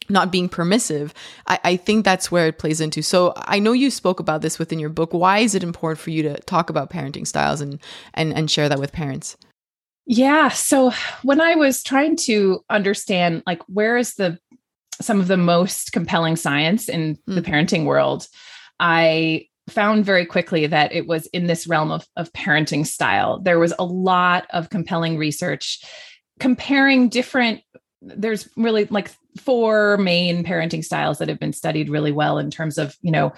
not 0.09 0.31
being 0.31 0.49
permissive 0.49 1.13
I, 1.47 1.59
I, 1.63 1.75
think 1.77 2.05
that's 2.05 2.31
where 2.31 2.47
it 2.47 2.57
plays 2.57 2.81
into. 2.81 3.01
So 3.01 3.33
i 3.35 3.59
know 3.59 3.71
you 3.71 3.89
spoke 3.89 4.19
about 4.19 4.41
this 4.41 4.59
within 4.59 4.79
your 4.79 4.89
book. 4.89 5.13
Why 5.13 5.39
is 5.39 5.55
it 5.55 5.63
important 5.63 5.99
for 5.99 6.11
you 6.11 6.23
to 6.23 6.37
talk 6.41 6.69
about 6.69 6.89
parenting 6.89 7.27
styles 7.27 7.61
and 7.61 7.79
and 8.13 8.33
and 8.33 8.49
share 8.49 8.69
that 8.69 8.79
with 8.79 8.91
parents? 8.91 9.37
Yeah. 10.05 10.49
So 10.49 10.91
when 11.23 11.41
i 11.41 11.55
was 11.55 11.83
trying 11.83 12.15
to 12.27 12.63
understand 12.69 13.43
like 13.45 13.61
where 13.67 13.97
is 13.97 14.15
the 14.15 14.37
some 15.01 15.19
of 15.19 15.27
the 15.27 15.37
most 15.37 15.91
compelling 15.91 16.35
science 16.35 16.87
in 16.87 17.15
mm. 17.15 17.35
the 17.35 17.41
parenting 17.41 17.85
world 17.85 18.27
i 18.79 19.45
found 19.69 20.05
very 20.05 20.25
quickly 20.25 20.67
that 20.67 20.93
it 20.93 21.07
was 21.07 21.25
in 21.27 21.47
this 21.47 21.67
realm 21.67 21.91
of, 21.91 22.07
of 22.15 22.31
parenting 22.33 22.85
style. 22.85 23.39
There 23.39 23.59
was 23.59 23.73
a 23.79 23.85
lot 23.85 24.45
of 24.51 24.69
compelling 24.69 25.17
research 25.17 25.83
comparing 26.39 27.09
different 27.09 27.61
there's 28.01 28.49
really 28.55 28.85
like 28.85 29.11
four 29.39 29.97
main 29.97 30.43
parenting 30.43 30.83
styles 30.83 31.17
that 31.19 31.29
have 31.29 31.39
been 31.39 31.53
studied 31.53 31.89
really 31.89 32.11
well 32.11 32.37
in 32.37 32.51
terms 32.51 32.77
of, 32.77 32.95
you 33.01 33.11
know, 33.11 33.33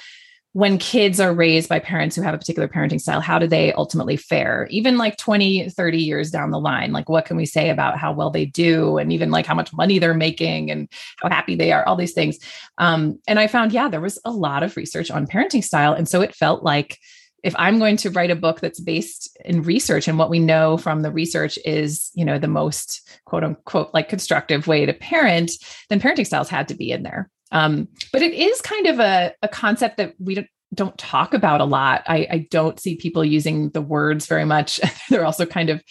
when 0.54 0.80
kids 0.80 1.20
are 1.20 1.36
raised 1.36 1.70
by 1.70 1.78
parents 1.78 2.16
who 2.16 2.24
have 2.24 2.34
a 2.34 2.38
particular 2.38 2.68
parenting 2.68 3.00
style, 3.00 3.22
how 3.22 3.38
do 3.38 3.46
they 3.46 3.72
ultimately 3.74 4.18
fare? 4.18 4.68
Even 4.72 4.98
like 4.98 5.16
20, 5.18 5.70
30 5.70 5.98
years 6.00 6.32
down 6.32 6.50
the 6.50 6.60
line, 6.60 6.92
like 6.92 7.08
what 7.10 7.26
can 7.26 7.38
we 7.38 7.46
say 7.46 7.70
about 7.70 8.00
how 8.00 8.12
well 8.12 8.32
they 8.32 8.46
do 8.46 8.98
and 8.98 9.14
even 9.14 9.30
like 9.30 9.46
how 9.46 9.54
much 9.54 9.72
money 9.72 10.00
they're 10.00 10.16
making 10.16 10.72
and 10.72 10.90
how 11.22 11.30
happy 11.30 11.54
they 11.54 11.72
are, 11.72 11.86
all 11.86 11.96
these 11.96 12.14
things. 12.14 12.40
Um, 12.80 13.20
and 13.28 13.40
I 13.40 13.46
found, 13.46 13.72
yeah, 13.72 13.88
there 13.88 14.02
was 14.02 14.18
a 14.26 14.32
lot 14.32 14.64
of 14.64 14.76
research 14.76 15.12
on 15.12 15.28
parenting 15.28 15.64
style. 15.64 15.94
And 15.94 16.10
so 16.10 16.22
it 16.22 16.34
felt 16.34 16.64
like 16.64 16.98
if 17.44 17.56
i'm 17.58 17.80
going 17.80 17.98
to 17.98 18.10
write 18.10 18.32
a 18.32 18.36
book 18.36 18.60
that's 18.60 18.80
based 18.80 19.38
in 19.46 19.62
research 19.64 20.08
and 20.08 20.18
what 20.18 20.30
we 20.30 20.40
know 20.40 20.78
from 20.78 21.02
the 21.02 21.12
research 21.12 21.58
is 21.66 22.12
you 22.14 22.26
know 22.26 22.38
the 22.40 22.48
most 22.48 23.10
quote 23.26 23.44
unquote 23.44 23.94
like 23.94 24.10
constructive 24.10 24.68
way 24.68 24.86
to 24.86 24.94
parent 24.94 25.52
then 25.90 26.00
parenting 26.00 26.26
styles 26.26 26.50
had 26.50 26.68
to 26.68 26.76
be 26.76 26.92
in 26.92 27.04
there 27.04 27.30
um, 27.52 27.88
but 28.12 28.22
it 28.22 28.34
is 28.34 28.60
kind 28.60 28.88
of 28.88 29.00
a, 29.00 29.34
a 29.42 29.48
concept 29.48 29.98
that 29.98 30.14
we 30.20 30.36
don't 30.36 30.48
don't 30.74 30.98
talk 30.98 31.34
about 31.34 31.62
a 31.62 31.66
lot. 31.66 32.04
I, 32.08 32.28
I 32.30 32.48
don't 32.52 32.80
see 32.80 32.96
people 32.96 33.24
using 33.24 33.70
the 33.70 33.82
words 33.82 34.26
very 34.26 34.46
much. 34.46 34.80
They're 35.10 35.26
also 35.26 35.46
kind 35.46 35.70
of 35.70 35.82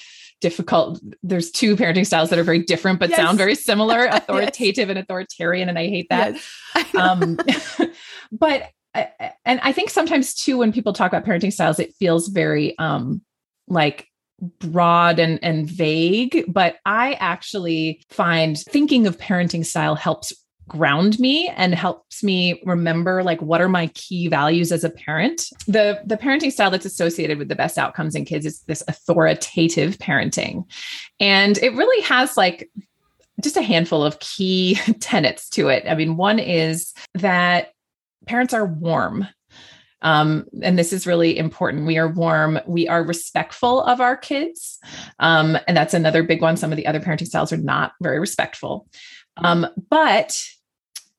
difficult. 0.40 1.00
There's 1.22 1.50
two 1.50 1.76
parenting 1.76 2.06
styles 2.06 2.30
that 2.30 2.38
are 2.38 2.44
very 2.44 2.62
different 2.62 3.00
but 3.00 3.09
yes. 3.09 3.18
sound 3.18 3.38
very 3.38 3.54
similar, 3.54 4.04
authoritative 4.11 4.88
yes. 4.88 4.90
and 4.90 4.98
authoritarian, 4.98 5.68
and 5.68 5.78
I 5.78 5.88
hate 5.88 6.09
that. 6.11 6.37
Yes. 6.74 6.94
um, 6.94 7.38
but 8.32 8.70
and 9.44 9.61
I 9.62 9.72
think 9.72 9.90
sometimes 9.90 10.35
too 10.35 10.59
when 10.59 10.72
people 10.72 10.92
talk 10.92 11.12
about 11.12 11.24
parenting 11.24 11.52
styles, 11.52 11.78
it 11.78 11.94
feels 11.94 12.28
very 12.28 12.78
um, 12.78 13.22
like 13.68 14.09
broad 14.61 15.18
and 15.18 15.38
and 15.42 15.68
vague. 15.68 16.44
But 16.48 16.76
I 16.85 17.14
actually 17.14 18.02
find 18.11 18.59
thinking 18.59 19.06
of 19.06 19.18
parenting 19.18 19.64
style 19.64 19.94
helps 19.94 20.32
ground 20.68 21.18
me 21.20 21.48
and 21.56 21.74
helps 21.74 22.24
me 22.24 22.61
remember 22.64 23.22
like 23.22 23.40
what 23.40 23.61
are 23.61 23.68
my 23.68 23.87
key 23.88 24.26
values 24.26 24.72
as 24.72 24.82
a 24.82 24.90
parent 24.90 25.48
the 25.68 26.00
the 26.04 26.16
parenting 26.16 26.50
style 26.50 26.72
that's 26.72 26.85
associated 26.85 27.38
with 27.38 27.48
the 27.48 27.54
best 27.54 27.78
outcomes 27.78 28.16
in 28.16 28.24
kids 28.24 28.44
is 28.44 28.62
this 28.62 28.82
authoritative 28.88 29.96
parenting 29.98 30.64
and 31.20 31.59
it 31.59 31.72
really 31.74 32.02
has 32.02 32.37
like 32.37 32.68
just 33.40 33.56
a 33.56 33.62
handful 33.62 34.02
of 34.02 34.18
key 34.18 34.74
tenets 35.00 35.48
to 35.48 35.68
it 35.68 35.85
i 35.88 35.94
mean 35.94 36.16
one 36.16 36.40
is 36.40 36.92
that 37.14 37.68
parents 38.26 38.54
are 38.54 38.66
warm 38.66 39.26
um, 40.02 40.46
and 40.62 40.78
this 40.78 40.92
is 40.92 41.06
really 41.06 41.36
important. 41.36 41.86
We 41.86 41.98
are 41.98 42.08
warm. 42.08 42.60
We 42.66 42.86
are 42.86 43.02
respectful 43.02 43.82
of 43.82 44.00
our 44.00 44.16
kids. 44.16 44.78
Um, 45.18 45.58
and 45.66 45.76
that's 45.76 45.94
another 45.94 46.22
big 46.22 46.42
one. 46.42 46.56
Some 46.56 46.70
of 46.70 46.76
the 46.76 46.86
other 46.86 47.00
parenting 47.00 47.26
styles 47.26 47.52
are 47.52 47.56
not 47.56 47.92
very 48.00 48.20
respectful. 48.20 48.88
Um, 49.38 49.66
but 49.90 50.38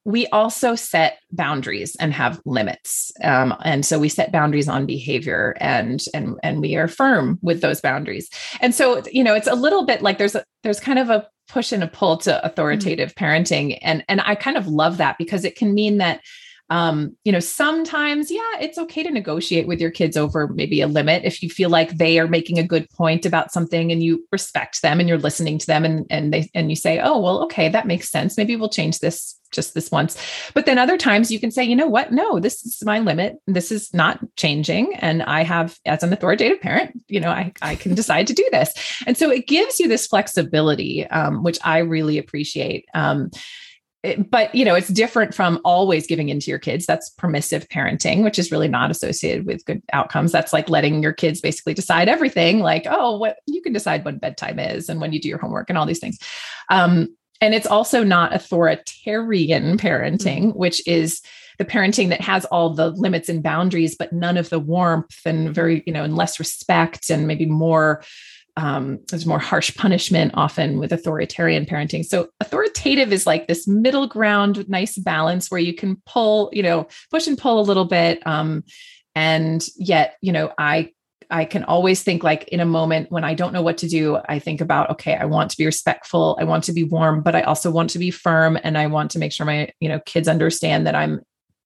we 0.06 0.26
also 0.28 0.74
set 0.76 1.20
boundaries 1.32 1.98
and 2.00 2.14
have 2.14 2.42
limits 2.46 3.12
um, 3.24 3.54
and 3.66 3.86
so 3.86 4.00
we 4.00 4.08
set 4.08 4.32
boundaries 4.32 4.70
on 4.70 4.86
behavior 4.86 5.56
and 5.60 6.06
and 6.14 6.40
and 6.44 6.62
we 6.62 6.78
are 6.78 6.88
firm 6.88 7.38
with 7.42 7.60
those 7.60 7.82
boundaries 7.82 8.30
and 8.62 8.74
so 8.74 9.04
you 9.12 9.22
know 9.22 9.36
it's 9.36 9.48
a 9.48 9.54
little 9.54 9.86
bit 9.86 10.02
like 10.02 10.18
there's 10.18 10.34
a 10.34 10.46
there's 10.64 10.80
kind 10.80 10.98
of 10.98 11.10
a 11.10 11.28
push 11.50 11.74
and 11.74 11.84
a 11.84 11.88
pull 11.88 12.16
to 12.16 12.44
authoritative 12.46 13.14
mm-hmm. 13.14 13.26
parenting 13.26 13.78
and 13.82 14.04
and 14.08 14.22
i 14.22 14.34
kind 14.34 14.56
of 14.56 14.66
love 14.68 14.96
that 14.96 15.18
because 15.18 15.44
it 15.44 15.58
can 15.58 15.74
mean 15.74 15.98
that 15.98 16.22
um, 16.70 17.16
you 17.24 17.32
know, 17.32 17.40
sometimes, 17.40 18.30
yeah, 18.30 18.60
it's 18.60 18.78
okay 18.78 19.04
to 19.04 19.12
negotiate 19.12 19.68
with 19.68 19.80
your 19.80 19.92
kids 19.92 20.18
over 20.18 20.48
maybe 20.48 20.82
a 20.82 20.88
limit 20.88 21.24
if 21.24 21.42
you 21.42 21.50
feel 21.50 21.70
like 21.70 21.98
they 21.98 22.20
are 22.20 22.28
making 22.28 22.60
a 22.60 22.64
good 22.64 22.90
point 22.90 23.26
about 23.26 23.52
something 23.52 23.92
and 23.92 24.04
you 24.04 24.26
respect 24.32 24.82
them 24.82 25.00
and 25.00 25.08
you're 25.08 25.18
listening 25.18 25.58
to 25.58 25.68
them 25.68 25.86
and 25.86 26.06
and 26.10 26.34
they 26.34 26.50
and 26.54 26.70
you 26.70 26.76
say, 26.76 27.00
oh, 27.00 27.18
well, 27.20 27.44
okay, 27.44 27.70
that 27.70 27.88
makes 27.88 28.10
sense. 28.10 28.38
Maybe 28.38 28.56
we'll 28.56 28.70
change 28.70 29.00
this 29.00 29.40
just 29.52 29.74
this 29.74 29.92
once. 29.92 30.18
But 30.54 30.66
then 30.66 30.78
other 30.78 30.98
times 30.98 31.32
you 31.32 31.40
can 31.40 31.52
say, 31.52 31.64
you 31.64 31.76
know 31.76 31.88
what? 31.88 32.12
No, 32.12 32.40
this 32.40 32.66
is 32.66 32.84
my 32.84 33.00
limit. 33.00 33.38
This 33.48 33.72
is 33.72 33.94
not 33.94 34.20
changing. 34.36 34.94
And 34.96 35.24
I 35.24 35.44
have, 35.44 35.78
as 35.86 36.04
an 36.04 36.12
authoritative 36.12 36.60
parent, 36.60 37.02
you 37.08 37.20
know, 37.20 37.30
I, 37.30 37.54
I 37.62 37.76
can 37.76 37.96
decide 37.96 38.28
to 38.28 38.34
do 38.34 38.48
this. 38.52 38.74
And 39.06 39.18
so 39.18 39.32
it 39.32 39.48
gives 39.48 39.80
you 39.80 39.88
this 39.88 40.08
flexibility, 40.08 41.08
um, 41.08 41.44
which 41.44 41.60
I 41.64 41.80
really 41.80 42.18
appreciate. 42.18 42.90
Um, 42.94 43.32
but 44.30 44.54
you 44.54 44.66
know 44.66 44.76
it's 44.76 44.88
different 44.90 45.34
from 45.34 45.60
always 45.64 46.08
giving 46.08 46.30
into 46.30 46.50
your 46.50 46.60
kids. 46.60 46.86
That's 46.86 47.10
permissive 47.12 47.68
parenting 47.70 48.24
which 48.24 48.40
is 48.40 48.52
really 48.52 48.68
not 48.68 48.92
associated 48.92 49.46
with 49.46 49.66
good 49.66 49.82
outcomes. 49.94 50.32
That's 50.32 50.54
like 50.54 50.70
letting 50.70 51.04
your 51.04 51.14
kids 51.14 51.42
basically 51.42 51.74
decide 51.74 52.10
everything 52.10 52.60
like 52.60 52.86
oh 52.90 53.18
what 53.18 53.38
you 53.46 53.62
can 53.62 53.74
decide 53.74 54.06
when 54.06 54.18
bedtime 54.18 54.60
is 54.60 54.90
and 54.90 55.02
when 55.02 55.14
you 55.14 55.22
do 55.22 55.30
your 55.30 55.40
homework 55.40 55.70
and 55.70 55.78
all 55.78 55.86
these 55.86 56.00
things. 56.00 56.18
Um, 56.70 57.16
and 57.40 57.54
it's 57.54 57.68
also 57.68 58.04
not 58.04 58.34
authoritarian 58.34 59.78
parenting 59.78 60.48
mm-hmm. 60.48 60.58
which 60.58 60.86
is 60.88 61.22
the 61.58 61.66
parenting 61.66 62.10
that 62.10 62.22
has 62.22 62.46
all 62.46 62.74
the 62.74 62.92
limits 62.92 63.30
and 63.30 63.44
boundaries 63.44 63.96
but 63.96 64.14
none 64.14 64.38
of 64.38 64.50
the 64.50 64.60
warmth 64.60 65.20
and 65.26 65.54
very 65.54 65.84
you 65.86 65.94
know 65.94 66.04
and 66.04 66.16
less 66.16 66.40
respect 66.40 67.10
and 67.10 67.28
maybe 67.28 67.46
more 67.46 68.04
um, 68.58 69.00
there's 69.10 69.26
more 69.26 69.40
harsh 69.40 69.74
punishment 69.78 70.32
often 70.34 70.80
with 70.80 70.92
authoritarian 70.92 71.66
parenting. 71.66 72.04
So 72.04 72.30
authoritative 72.40 73.14
is 73.14 73.28
like 73.28 73.48
this 73.48 73.68
middle 73.68 74.08
ground, 74.08 74.68
nice 74.68 74.98
balance 74.98 75.50
where 75.50 75.60
you 75.60 75.74
can 75.74 76.02
pull, 76.08 76.50
you 76.52 76.64
know, 76.64 76.88
push 77.12 77.28
and 77.28 77.38
pull 77.38 77.60
a 77.60 77.62
little 77.62 77.86
bit. 77.86 78.26
Um, 78.26 78.64
and 79.14 79.66
yet, 79.78 80.18
you 80.22 80.32
know, 80.32 80.52
I 80.58 80.92
I 81.30 81.46
can 81.46 81.66
always 81.66 82.04
think 82.04 82.24
like 82.24 82.48
in 82.48 82.60
a 82.60 82.66
moment 82.66 83.12
when 83.12 83.26
I 83.26 83.34
don't 83.34 83.54
know 83.54 83.62
what 83.62 83.78
to 83.80 83.88
do, 83.88 84.18
I 84.30 84.40
think 84.40 84.62
about, 84.62 84.90
okay, 84.92 85.16
I 85.16 85.26
want 85.26 85.52
to 85.52 85.58
be 85.58 85.66
respectful, 85.66 86.38
I 86.40 86.46
want 86.46 86.64
to 86.66 86.74
be 86.74 86.86
warm, 86.86 87.22
but 87.22 87.36
I 87.36 87.42
also 87.42 87.70
want 87.70 87.90
to 87.92 88.00
be 88.00 88.12
firm 88.12 88.58
and 88.64 88.78
I 88.78 88.88
want 88.88 89.12
to 89.12 89.20
make 89.20 89.34
sure 89.34 89.46
my, 89.46 89.70
you 89.80 89.90
know, 89.90 90.00
kids 90.06 90.30
understand 90.30 90.88
that 90.88 90.96
I'm 90.96 91.20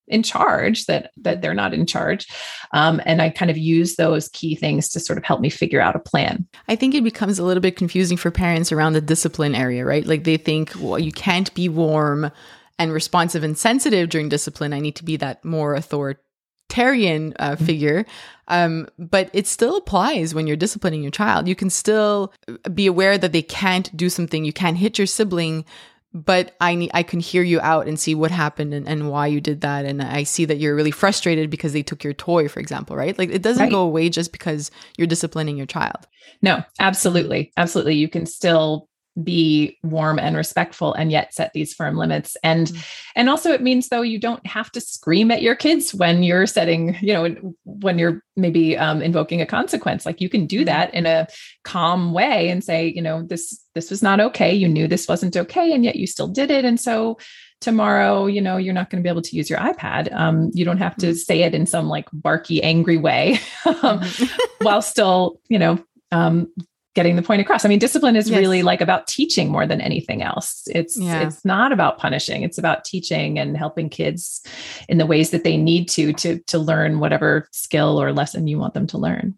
in 0.08 0.22
charge 0.22 0.86
that 0.86 1.10
that 1.16 1.42
they're 1.42 1.54
not 1.54 1.74
in 1.74 1.86
charge. 1.86 2.26
Um, 2.72 3.00
and 3.06 3.22
i 3.22 3.30
kind 3.30 3.50
of 3.50 3.58
use 3.58 3.96
those 3.96 4.28
key 4.28 4.54
things 4.54 4.88
to 4.90 5.00
sort 5.00 5.18
of 5.18 5.24
help 5.24 5.40
me 5.40 5.50
figure 5.50 5.80
out 5.80 5.96
a 5.96 6.00
plan. 6.00 6.46
I 6.68 6.76
think 6.76 6.94
it 6.94 7.04
becomes 7.04 7.38
a 7.38 7.44
little 7.44 7.60
bit 7.60 7.76
confusing 7.76 8.16
for 8.16 8.30
parents 8.30 8.72
around 8.72 8.92
the 8.92 9.00
discipline 9.00 9.54
area 9.54 9.84
right? 9.84 10.06
Like 10.06 10.24
they 10.24 10.36
think 10.36 10.72
well 10.78 10.98
you 10.98 11.12
can't 11.12 11.52
be 11.54 11.68
warm 11.68 12.30
and 12.78 12.92
responsive 12.92 13.44
and 13.44 13.56
sensitive 13.56 14.08
during 14.08 14.28
discipline. 14.28 14.72
I 14.72 14.80
need 14.80 14.96
to 14.96 15.04
be 15.04 15.16
that 15.18 15.44
more 15.44 15.74
authoritarian 15.74 17.34
uh, 17.38 17.52
mm-hmm. 17.52 17.64
figure. 17.64 18.06
Um, 18.48 18.88
but 18.98 19.30
it 19.32 19.46
still 19.46 19.76
applies 19.76 20.34
when 20.34 20.46
you're 20.46 20.56
disciplining 20.56 21.02
your 21.02 21.12
child. 21.12 21.46
You 21.46 21.54
can 21.54 21.70
still 21.70 22.32
be 22.74 22.86
aware 22.86 23.16
that 23.16 23.32
they 23.32 23.42
can't 23.42 23.94
do 23.96 24.08
something. 24.08 24.44
You 24.44 24.52
can't 24.52 24.76
hit 24.76 24.98
your 24.98 25.06
sibling 25.06 25.64
but 26.14 26.54
I 26.60 26.74
need 26.74 26.90
I 26.92 27.02
can 27.02 27.20
hear 27.20 27.42
you 27.42 27.60
out 27.60 27.86
and 27.86 27.98
see 27.98 28.14
what 28.14 28.30
happened 28.30 28.74
and, 28.74 28.86
and 28.86 29.08
why 29.10 29.26
you 29.26 29.40
did 29.40 29.62
that. 29.62 29.84
And 29.84 30.02
I 30.02 30.24
see 30.24 30.44
that 30.44 30.58
you're 30.58 30.74
really 30.74 30.90
frustrated 30.90 31.50
because 31.50 31.72
they 31.72 31.82
took 31.82 32.04
your 32.04 32.12
toy, 32.12 32.48
for 32.48 32.60
example, 32.60 32.96
right? 32.96 33.16
Like 33.18 33.30
it 33.30 33.42
doesn't 33.42 33.62
right. 33.62 33.70
go 33.70 33.82
away 33.82 34.08
just 34.10 34.32
because 34.32 34.70
you're 34.96 35.06
disciplining 35.06 35.56
your 35.56 35.66
child. 35.66 36.06
No, 36.42 36.62
absolutely. 36.78 37.52
Absolutely. 37.56 37.94
You 37.94 38.08
can 38.08 38.26
still 38.26 38.88
be 39.20 39.78
warm 39.82 40.18
and 40.18 40.36
respectful 40.36 40.94
and 40.94 41.12
yet 41.12 41.34
set 41.34 41.52
these 41.52 41.74
firm 41.74 41.96
limits 41.96 42.34
and 42.42 42.68
mm-hmm. 42.68 42.80
and 43.14 43.28
also 43.28 43.52
it 43.52 43.60
means 43.60 43.88
though 43.88 44.00
you 44.00 44.18
don't 44.18 44.46
have 44.46 44.72
to 44.72 44.80
scream 44.80 45.30
at 45.30 45.42
your 45.42 45.54
kids 45.54 45.94
when 45.94 46.22
you're 46.22 46.46
setting 46.46 46.96
you 47.02 47.12
know 47.12 47.54
when 47.64 47.98
you're 47.98 48.22
maybe 48.36 48.76
um, 48.78 49.02
invoking 49.02 49.42
a 49.42 49.46
consequence 49.46 50.06
like 50.06 50.22
you 50.22 50.30
can 50.30 50.46
do 50.46 50.58
mm-hmm. 50.58 50.66
that 50.66 50.94
in 50.94 51.04
a 51.04 51.26
calm 51.62 52.14
way 52.14 52.48
and 52.48 52.64
say 52.64 52.86
you 52.86 53.02
know 53.02 53.22
this 53.22 53.62
this 53.74 53.90
was 53.90 54.02
not 54.02 54.18
okay 54.18 54.54
you 54.54 54.66
knew 54.66 54.88
this 54.88 55.06
wasn't 55.06 55.36
okay 55.36 55.72
and 55.74 55.84
yet 55.84 55.96
you 55.96 56.06
still 56.06 56.28
did 56.28 56.50
it 56.50 56.64
and 56.64 56.80
so 56.80 57.18
tomorrow 57.60 58.24
you 58.24 58.40
know 58.40 58.56
you're 58.56 58.72
not 58.72 58.88
going 58.88 59.00
to 59.00 59.06
be 59.06 59.10
able 59.10 59.22
to 59.22 59.36
use 59.36 59.50
your 59.50 59.58
ipad 59.58 60.10
um, 60.14 60.50
you 60.54 60.64
don't 60.64 60.78
have 60.78 60.96
to 60.96 61.08
mm-hmm. 61.08 61.16
say 61.16 61.42
it 61.42 61.54
in 61.54 61.66
some 61.66 61.86
like 61.86 62.08
barky 62.14 62.62
angry 62.62 62.96
way 62.96 63.32
um, 63.66 64.00
mm-hmm. 64.00 64.64
while 64.64 64.80
still 64.80 65.38
you 65.48 65.58
know 65.58 65.78
um, 66.12 66.50
getting 66.94 67.16
the 67.16 67.22
point 67.22 67.40
across. 67.40 67.64
I 67.64 67.68
mean, 67.68 67.78
discipline 67.78 68.16
is 68.16 68.28
yes. 68.28 68.38
really 68.38 68.62
like 68.62 68.80
about 68.80 69.06
teaching 69.06 69.50
more 69.50 69.66
than 69.66 69.80
anything 69.80 70.22
else. 70.22 70.62
It's 70.66 70.98
yeah. 70.98 71.26
it's 71.26 71.44
not 71.44 71.72
about 71.72 71.98
punishing. 71.98 72.42
It's 72.42 72.58
about 72.58 72.84
teaching 72.84 73.38
and 73.38 73.56
helping 73.56 73.88
kids 73.88 74.44
in 74.88 74.98
the 74.98 75.06
ways 75.06 75.30
that 75.30 75.44
they 75.44 75.56
need 75.56 75.88
to 75.90 76.12
to 76.14 76.38
to 76.40 76.58
learn 76.58 77.00
whatever 77.00 77.48
skill 77.52 78.00
or 78.00 78.12
lesson 78.12 78.46
you 78.46 78.58
want 78.58 78.74
them 78.74 78.86
to 78.88 78.98
learn. 78.98 79.34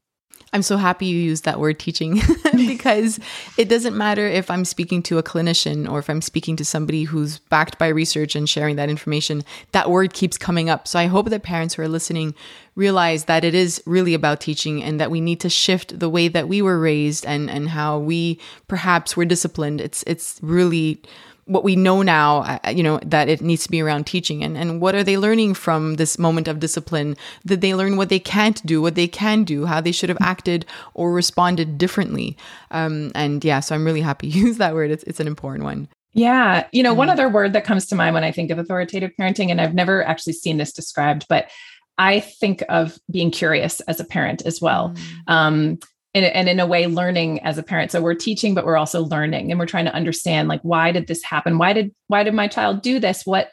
I'm 0.53 0.63
so 0.63 0.77
happy 0.77 1.07
you 1.07 1.21
used 1.21 1.45
that 1.45 1.59
word 1.59 1.79
teaching 1.79 2.21
because 2.55 3.19
it 3.57 3.69
doesn't 3.69 3.97
matter 3.97 4.27
if 4.27 4.51
I'm 4.51 4.65
speaking 4.65 5.03
to 5.05 5.19
a 5.19 5.23
clinician 5.23 5.91
or 5.91 5.99
if 5.99 6.09
I'm 6.09 6.23
speaking 6.23 6.57
to 6.57 6.65
somebody 6.65 7.05
who's 7.05 7.39
backed 7.39 7.79
by 7.79 7.89
research 7.89 8.37
and 8.37 8.49
sharing 8.49 8.77
that 8.77 8.89
information, 8.89 9.43
that 9.73 9.91
word 9.91 10.13
keeps 10.13 10.39
coming 10.39 10.71
up. 10.71 10.87
So 10.87 10.99
I 10.99 11.07
hope 11.07 11.31
that 11.31 11.43
parents 11.43 11.75
who 11.75 11.83
are 11.83 11.89
listening 11.89 12.35
realize 12.77 13.25
that 13.25 13.45
it 13.45 13.55
is 13.55 13.83
really 13.87 14.15
about 14.15 14.41
teaching 14.41 14.83
and 14.83 15.01
that 15.01 15.11
we 15.11 15.21
need 15.21 15.41
to 15.41 15.49
shift 15.49 15.99
the 15.99 16.09
way 16.09 16.29
that 16.29 16.49
we 16.49 16.63
were 16.63 16.79
raised 16.79 17.25
and 17.25 17.49
and 17.51 17.69
how 17.69 17.99
we 17.99 18.41
perhaps 18.69 19.17
were 19.17 19.25
disciplined. 19.25 19.81
It's 19.81 20.03
it's 20.07 20.39
really 20.43 21.01
what 21.47 21.65
we 21.65 21.77
know 21.77 22.03
now, 22.03 22.59
uh, 22.65 22.71
you 22.71 22.83
know, 22.83 22.99
that 23.05 23.29
it 23.29 23.41
needs 23.41 23.65
to 23.65 23.71
be 23.71 23.81
around 23.81 24.07
teaching 24.07 24.43
and, 24.43 24.57
and 24.57 24.81
what 24.81 24.95
are 24.95 25.05
they 25.05 25.19
learning 25.19 25.55
from 25.55 25.95
this 25.95 26.19
moment 26.19 26.49
of 26.49 26.61
discipline? 26.61 27.17
Did 27.45 27.61
they 27.61 27.75
learn 27.75 27.97
what 27.97 28.09
they 28.09 28.19
can't 28.19 28.65
do, 28.67 28.81
what 28.81 28.95
they 28.95 29.09
can 29.09 29.45
do, 29.45 29.67
how 29.67 29.81
they 29.81 29.93
should 29.93 30.09
have 30.09 30.19
acted 30.21 30.65
or 30.95 31.13
responded 31.13 31.79
differently? 31.79 32.37
Um, 32.71 33.13
and 33.15 33.45
yeah, 33.45 33.61
so 33.61 33.75
I'm 33.75 33.85
really 33.85 34.01
happy 34.01 34.27
you 34.29 34.47
use 34.47 34.59
that 34.59 34.75
word. 34.75 34.91
It's, 34.91 35.05
it's 35.05 35.21
an 35.21 35.27
important 35.27 35.65
one. 35.65 35.89
Yeah. 36.15 36.67
You 36.73 36.83
know, 36.83 36.95
one 36.95 37.11
other 37.11 37.29
word 37.29 37.53
that 37.55 37.65
comes 37.65 37.87
to 37.87 37.97
mind 37.97 38.15
when 38.15 38.25
I 38.25 38.31
think 38.31 38.51
of 38.51 38.59
authoritative 38.59 39.11
parenting, 39.19 39.51
and 39.51 39.61
I've 39.61 39.75
never 39.75 40.05
actually 40.05 40.35
seen 40.35 40.59
this 40.59 40.73
described, 40.73 41.27
but 41.29 41.51
I 41.99 42.21
think 42.21 42.63
of 42.69 42.99
being 43.11 43.31
curious 43.31 43.81
as 43.81 44.01
a 44.01 44.05
parent 44.05 44.43
as 44.47 44.61
well. 44.61 44.95
Mm. 45.29 45.33
Um, 45.33 45.79
and, 46.15 46.25
and 46.25 46.49
in 46.49 46.61
a 46.61 46.67
way 46.67 46.87
learning 46.87 47.41
as 47.41 47.59
a 47.59 47.63
parent 47.63 47.91
so 47.91 48.01
we're 48.01 48.15
teaching 48.15 48.55
but 48.55 48.65
we're 48.65 48.77
also 48.77 49.03
learning 49.03 49.51
and 49.51 49.59
we're 49.59 49.67
trying 49.67 49.85
to 49.85 49.95
understand 49.95 50.49
like 50.49 50.61
why 50.63 50.93
did 50.93 51.07
this 51.07 51.23
happen 51.23 51.59
why 51.59 51.73
did 51.73 51.95
why 52.07 52.23
did 52.23 52.35
my 52.35 52.49
child 52.49 52.83
do 52.83 52.99
this 52.99 53.27
what 53.27 53.51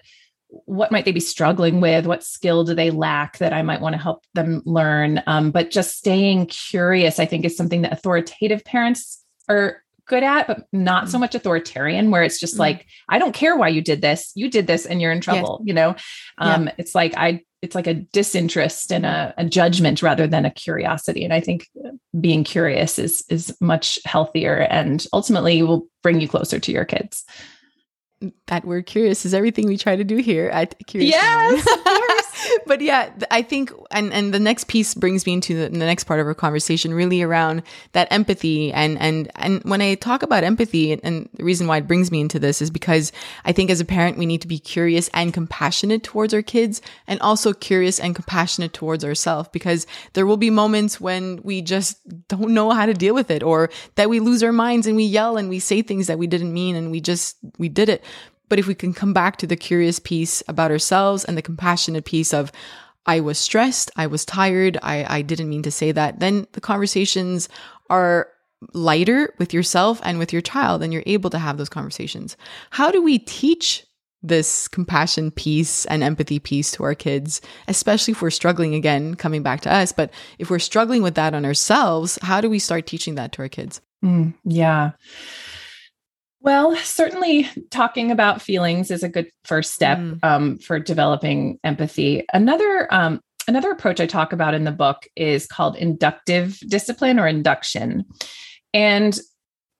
what 0.66 0.92
might 0.92 1.06
they 1.06 1.12
be 1.12 1.20
struggling 1.20 1.80
with 1.82 2.06
what 2.06 2.24
skill 2.24 2.64
do 2.64 2.74
they 2.74 2.92
lack 2.92 3.38
that 3.40 3.54
i 3.54 3.62
might 3.62 3.82
want 3.82 3.94
to 3.94 4.02
help 4.02 4.24
them 4.34 4.62
learn 4.66 5.22
um, 5.28 5.52
but 5.52 5.72
just 5.72 5.98
staying 5.98 6.46
curious 6.46 7.20
i 7.20 7.26
think 7.26 7.46
is 7.46 7.58
something 7.58 7.82
that 7.82 7.94
authoritative 7.94 8.64
parents 8.64 9.24
are 9.50 9.82
good 10.06 10.24
at 10.24 10.48
but 10.48 10.66
not 10.74 11.10
so 11.10 11.18
mm. 11.18 11.22
much 11.22 11.36
authoritarian 11.36 12.12
where 12.12 12.24
it's 12.24 12.40
just 12.40 12.54
mm-hmm. 12.54 12.62
like 12.62 12.86
i 13.10 13.18
don't 13.18 13.34
care 13.34 13.56
why 13.56 13.70
you 13.70 13.82
did 13.82 14.02
this 14.02 14.32
you 14.36 14.50
did 14.50 14.68
this 14.68 14.86
and 14.86 15.02
you're 15.02 15.12
in 15.12 15.22
trouble 15.22 15.60
yes. 15.62 15.68
you 15.68 15.74
know 15.74 15.96
um, 16.38 16.66
yeah. 16.66 16.74
it's 16.78 16.94
like 16.94 17.14
i 17.16 17.42
it's 17.62 17.76
like 17.76 17.88
a 17.88 17.94
disinterest 17.94 18.92
and 18.92 19.06
a, 19.06 19.34
a, 19.38 19.46
judgment 19.46 20.02
rather 20.02 20.26
than 20.26 20.46
a 20.46 20.52
curiosity. 20.52 21.24
And 21.24 21.34
i 21.34 21.40
think 21.40 21.70
being 22.20 22.44
curious 22.44 23.00
is 23.00 23.24
is 23.30 23.56
much 23.62 24.00
healthier 24.06 24.68
and 24.70 25.06
ultimately 25.14 25.62
will 25.64 25.88
bring 26.04 26.20
you 26.20 26.28
closer 26.28 26.60
to 26.60 26.72
your 26.72 26.86
kids. 26.86 27.24
That 28.48 28.66
word 28.66 28.86
curious 28.86 29.26
is 29.26 29.34
everything 29.34 29.68
we 29.68 29.78
try 29.78 29.96
to 29.96 30.04
do 30.04 30.18
here 30.18 30.50
at 30.50 30.76
Curious. 30.86 31.12
Yes, 31.12 31.66
but 32.66 32.82
yeah, 32.82 33.12
I 33.30 33.42
think, 33.42 33.72
and 33.92 34.14
and 34.14 34.34
the 34.34 34.40
next 34.40 34.68
piece 34.68 34.94
brings 34.94 35.26
me 35.26 35.34
into 35.34 35.56
the, 35.56 35.70
the, 35.70 35.86
next 35.86 36.06
part 36.06 36.20
of 36.20 36.28
our 36.28 36.34
conversation, 36.34 36.94
really 36.94 37.22
around 37.22 37.64
that 37.94 38.08
empathy, 38.12 38.72
and 38.72 38.98
and 39.00 39.32
and 39.36 39.62
when 39.64 39.82
I 39.82 39.96
talk 39.96 40.24
about 40.24 40.44
empathy, 40.44 40.92
and, 40.94 41.02
and 41.04 41.30
the 41.36 41.44
reason 41.44 41.68
why 41.68 41.78
it 41.78 41.88
brings 41.88 42.12
me 42.12 42.22
into 42.22 42.40
this 42.40 42.62
is 42.62 42.70
because 42.70 43.12
I 43.46 43.52
think 43.52 43.70
as 43.70 43.80
a 43.80 43.86
parent 43.86 44.18
we 44.18 44.26
need 44.26 44.42
to 44.42 44.48
be 44.48 44.60
curious 44.60 45.10
and 45.14 45.34
compassionate 45.34 46.04
towards 46.04 46.34
our 46.34 46.42
kids, 46.42 46.82
and 47.08 47.20
also 47.22 47.54
curious 47.54 48.00
and 48.00 48.16
compassionate 48.16 48.74
towards 48.74 49.04
ourselves, 49.04 49.50
because 49.52 49.86
there 50.14 50.26
will 50.26 50.38
be 50.38 50.50
moments 50.50 51.00
when 51.00 51.42
we 51.44 51.62
just 51.62 51.98
don't 52.28 52.52
know 52.52 52.72
how 52.72 52.86
to 52.86 52.94
deal 52.94 53.14
with 53.14 53.32
it, 53.32 53.44
or 53.44 53.70
that 53.96 54.10
we 54.10 54.20
lose 54.20 54.44
our 54.44 54.52
minds 54.52 54.88
and 54.88 54.96
we 54.96 55.04
yell 55.04 55.38
and 55.38 55.50
we 55.50 55.60
say 55.60 55.82
things 55.82 56.08
that 56.08 56.20
we 56.20 56.28
didn't 56.28 56.54
mean, 56.54 56.76
and 56.76 56.92
we 56.92 57.02
just 57.02 57.38
we 57.58 57.70
did 57.70 57.90
it. 57.90 58.04
But 58.52 58.60
if 58.60 58.68
we 58.68 58.76
can 58.76 58.94
come 58.94 59.14
back 59.14 59.38
to 59.38 59.48
the 59.48 59.56
curious 59.56 59.98
piece 59.98 60.44
about 60.46 60.72
ourselves 60.72 61.24
and 61.24 61.38
the 61.38 61.42
compassionate 61.42 62.04
piece 62.04 62.34
of, 62.34 62.52
I 63.06 63.22
was 63.22 63.40
stressed, 63.40 63.92
I 63.96 64.08
was 64.08 64.26
tired, 64.26 64.78
I, 64.84 65.06
I 65.08 65.22
didn't 65.22 65.48
mean 65.48 65.64
to 65.64 65.72
say 65.72 65.94
that, 65.94 66.20
then 66.20 66.46
the 66.52 66.60
conversations 66.60 67.48
are 67.90 68.28
lighter 68.74 69.34
with 69.38 69.54
yourself 69.54 70.02
and 70.04 70.20
with 70.20 70.34
your 70.34 70.42
child, 70.42 70.84
and 70.84 70.92
you're 70.92 71.02
able 71.06 71.30
to 71.30 71.40
have 71.40 71.58
those 71.58 71.70
conversations. 71.70 72.36
How 72.72 72.92
do 72.92 73.02
we 73.02 73.20
teach 73.20 73.86
this 74.22 74.68
compassion 74.68 75.32
piece 75.32 75.86
and 75.86 76.04
empathy 76.04 76.38
piece 76.38 76.72
to 76.72 76.84
our 76.84 76.94
kids, 76.94 77.40
especially 77.70 78.12
if 78.12 78.22
we're 78.22 78.30
struggling 78.32 78.76
again, 78.76 79.16
coming 79.16 79.44
back 79.44 79.62
to 79.62 79.74
us. 79.74 79.94
But 79.94 80.12
if 80.40 80.50
we're 80.50 80.60
struggling 80.60 81.04
with 81.04 81.16
that 81.16 81.34
on 81.34 81.46
ourselves, 81.46 82.20
how 82.22 82.42
do 82.42 82.50
we 82.50 82.60
start 82.60 82.86
teaching 82.86 83.16
that 83.16 83.32
to 83.32 83.44
our 83.44 83.50
kids? 83.50 83.80
Mm, 84.04 84.34
yeah. 84.44 84.92
Well, 86.42 86.76
certainly 86.78 87.48
talking 87.70 88.12
about 88.12 88.42
feelings 88.42 88.90
is 88.90 89.04
a 89.04 89.10
good 89.10 89.30
first 89.46 89.74
step 89.74 90.00
mm. 90.00 90.20
um, 90.24 90.58
for 90.58 90.80
developing 90.80 91.60
empathy. 91.64 92.26
Another 92.34 92.92
um, 92.92 93.22
another 93.48 93.72
approach 93.72 94.00
I 94.00 94.08
talk 94.08 94.34
about 94.34 94.56
in 94.56 94.64
the 94.64 94.72
book 94.72 95.08
is 95.16 95.46
called 95.46 95.76
inductive 95.76 96.60
discipline 96.68 97.20
or 97.20 97.28
induction. 97.28 98.06
And 98.74 99.20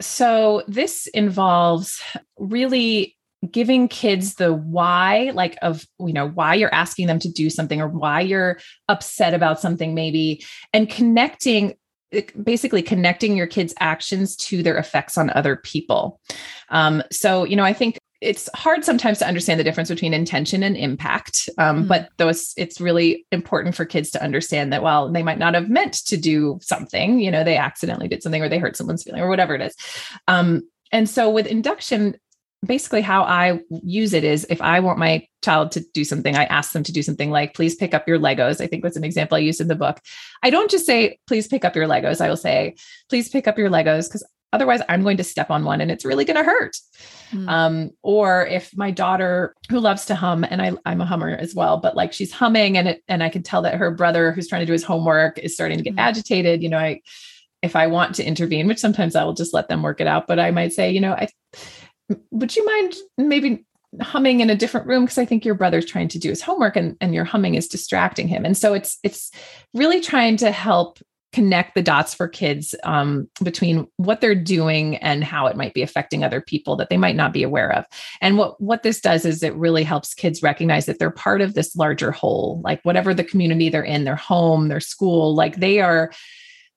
so 0.02 0.64
this 0.68 1.08
involves 1.08 2.02
really 2.38 3.18
giving 3.50 3.88
kids 3.88 4.36
the 4.36 4.54
why 4.54 5.32
like 5.34 5.58
of 5.64 5.88
you 6.00 6.14
know 6.14 6.30
why 6.30 6.54
you're 6.54 6.74
asking 6.74 7.08
them 7.08 7.18
to 7.18 7.32
do 7.32 7.50
something 7.50 7.82
or 7.82 7.88
why 7.88 8.22
you're 8.22 8.60
upset 8.88 9.34
about 9.34 9.60
something 9.60 9.96
maybe 9.96 10.46
and 10.74 10.90
connecting 10.90 11.74
basically 12.44 12.82
connecting 12.82 13.38
your 13.38 13.48
kids' 13.48 13.74
actions 13.80 14.36
to 14.36 14.64
their 14.64 14.78
effects 14.78 15.18
on 15.18 15.30
other 15.32 15.56
people. 15.56 16.20
Um, 16.70 17.04
so, 17.12 17.44
you 17.44 17.56
know, 17.56 17.64
I 17.64 17.74
think 17.74 17.98
it's 18.22 18.48
hard 18.54 18.86
sometimes 18.86 19.18
to 19.18 19.28
understand 19.28 19.60
the 19.60 19.64
difference 19.64 19.90
between 19.90 20.14
intention 20.14 20.62
and 20.62 20.78
impact. 20.78 21.50
Um, 21.58 21.80
mm-hmm. 21.80 21.88
But 21.88 22.10
those, 22.18 22.54
it's 22.56 22.80
really 22.80 23.26
important 23.32 23.76
for 23.76 23.84
kids 23.84 24.12
to 24.12 24.24
understand 24.24 24.72
that 24.72 24.84
while 24.84 25.12
they 25.12 25.24
might 25.24 25.40
not 25.40 25.56
have 25.56 25.70
meant 25.70 25.94
to 26.06 26.18
do 26.18 26.60
something, 26.62 27.20
you 27.20 27.32
know, 27.32 27.44
they 27.44 27.58
accidentally 27.58 28.08
did 28.08 28.22
something 28.22 28.42
or 28.42 28.48
they 28.48 28.60
hurt 28.60 28.78
someone's 28.78 29.04
feeling 29.04 29.22
or 29.22 29.30
whatever 29.30 29.56
it 29.56 29.62
is. 29.62 29.76
Um, 30.28 30.62
and 30.92 31.10
so 31.10 31.32
with 31.32 31.48
induction, 31.48 32.16
basically 32.66 33.02
how 33.02 33.24
I 33.24 33.60
use 33.70 34.14
it 34.14 34.24
is 34.24 34.46
if 34.50 34.62
I 34.62 34.80
want 34.80 35.00
my 35.00 35.28
child 35.42 35.72
to 35.72 35.84
do 35.94 36.04
something, 36.04 36.36
I 36.36 36.46
ask 36.46 36.74
them 36.74 36.84
to 36.84 36.92
do 36.92 37.02
something 37.02 37.32
like, 37.32 37.56
please 37.56 37.76
pick 37.76 37.94
up 37.94 38.08
your 38.08 38.20
Legos. 38.20 38.62
I 38.62 38.68
think 38.68 38.84
that's 38.84 38.98
an 38.98 39.04
example 39.04 39.36
I 39.36 39.40
used 39.40 39.62
in 39.62 39.68
the 39.68 39.76
book. 39.76 40.00
I 40.44 40.50
don't 40.52 40.70
just 40.70 40.86
say, 40.86 41.18
please 41.28 41.48
pick 41.48 41.66
up 41.66 41.76
your 41.76 41.88
Legos. 41.88 42.22
I 42.22 42.30
will 42.30 42.38
say, 42.38 42.76
please 43.10 43.30
pick 43.30 43.48
up 43.48 43.58
your 43.58 43.70
Legos 43.70 44.08
because 44.08 44.24
otherwise 44.54 44.82
I'm 44.90 45.02
going 45.02 45.18
to 45.18 45.24
step 45.24 45.50
on 45.50 45.64
one 45.64 45.82
and 45.82 45.90
it's 45.90 46.06
really 46.06 46.26
going 46.26 46.38
to 46.38 46.44
hurt. 46.44 46.78
Mm. 47.32 47.50
Um, 47.50 47.92
or 48.04 48.46
if 48.46 48.76
my 48.78 48.92
daughter 48.92 49.56
who 49.70 49.80
loves 49.80 50.06
to 50.06 50.16
hum, 50.16 50.46
and 50.48 50.62
I, 50.62 50.74
I'm 50.86 51.02
a 51.02 51.06
hummer 51.06 51.30
as 51.30 51.56
well, 51.56 51.78
but 51.78 51.96
like 51.96 52.14
she's 52.14 52.32
humming 52.32 52.78
and 52.78 52.90
it, 52.90 53.04
and 53.08 53.24
I 53.24 53.30
can 53.30 53.42
tell 53.42 53.64
that 53.64 53.76
her 53.76 53.90
brother 53.90 54.34
who's 54.34 54.48
trying 54.48 54.62
to 54.62 54.66
do 54.66 54.74
his 54.74 54.84
homework 54.84 55.40
is 55.40 55.54
starting 55.56 55.78
to 55.78 55.84
get 55.84 55.96
mm. 55.96 56.00
agitated, 56.00 56.62
you 56.62 56.70
know, 56.70 56.78
I, 56.78 57.02
if 57.62 57.76
I 57.76 57.88
want 57.88 58.16
to 58.16 58.24
intervene, 58.24 58.68
which 58.68 58.80
sometimes 58.80 59.16
I 59.16 59.24
will 59.24 59.34
just 59.34 59.54
let 59.54 59.70
them 59.70 59.84
work 59.84 60.02
it 60.02 60.08
out, 60.08 60.28
but 60.28 60.40
I 60.40 60.52
might 60.52 60.74
say, 60.74 60.92
you 60.92 61.00
know, 61.00 61.14
I, 61.14 61.28
would 62.32 62.56
you 62.56 62.66
mind 62.66 62.96
maybe 63.18 63.66
humming 64.00 64.40
in 64.40 64.50
a 64.50 64.56
different 64.56 64.88
room? 64.88 65.04
Because 65.04 65.18
i 65.18 65.26
think 65.26 65.44
your 65.44 65.56
brother's 65.56 65.86
trying 65.86 66.08
to 66.10 66.20
do 66.20 66.30
his 66.30 66.42
homework 66.42 66.76
and, 66.76 66.96
and 67.02 67.14
your 67.14 67.26
humming 67.26 67.56
is 67.56 67.68
distracting 67.68 68.28
him. 68.28 68.46
And 68.46 68.58
so 68.58 68.74
it's 68.74 68.98
it's 69.04 69.32
really 69.74 70.02
trying 70.02 70.38
to 70.38 70.52
help 70.52 71.00
connect 71.34 71.76
the 71.76 71.82
dots 71.82 72.14
for 72.14 72.28
kids 72.28 72.76
um, 72.84 73.30
between 73.42 73.88
what 73.96 74.20
they're 74.20 74.36
doing 74.36 74.98
and 74.98 75.24
how 75.24 75.48
it 75.48 75.56
might 75.56 75.74
be 75.74 75.82
affecting 75.82 76.24
other 76.24 76.42
people 76.42 76.76
that 76.76 76.90
they 76.90 76.98
might 76.98 77.16
not 77.16 77.32
be 77.32 77.44
aware 77.44 77.72
of. 77.72 77.86
And 78.20 78.38
what 78.38 78.60
what 78.60 78.84
this 78.84 79.00
does 79.00 79.26
is 79.26 79.42
it 79.42 79.56
really 79.56 79.84
helps 79.84 80.14
kids 80.14 80.44
recognize 80.44 80.86
that 80.86 81.00
they're 81.00 81.10
part 81.10 81.42
of 81.42 81.54
this 81.54 81.76
larger 81.76 82.12
whole 82.12 82.62
like 82.64 82.82
whatever 82.84 83.14
the 83.14 83.24
community 83.24 83.70
they're 83.70 83.84
in 83.84 84.04
their 84.04 84.16
home 84.16 84.68
their 84.68 84.80
school 84.80 85.34
like 85.34 85.58
they 85.58 85.80
are 85.80 86.12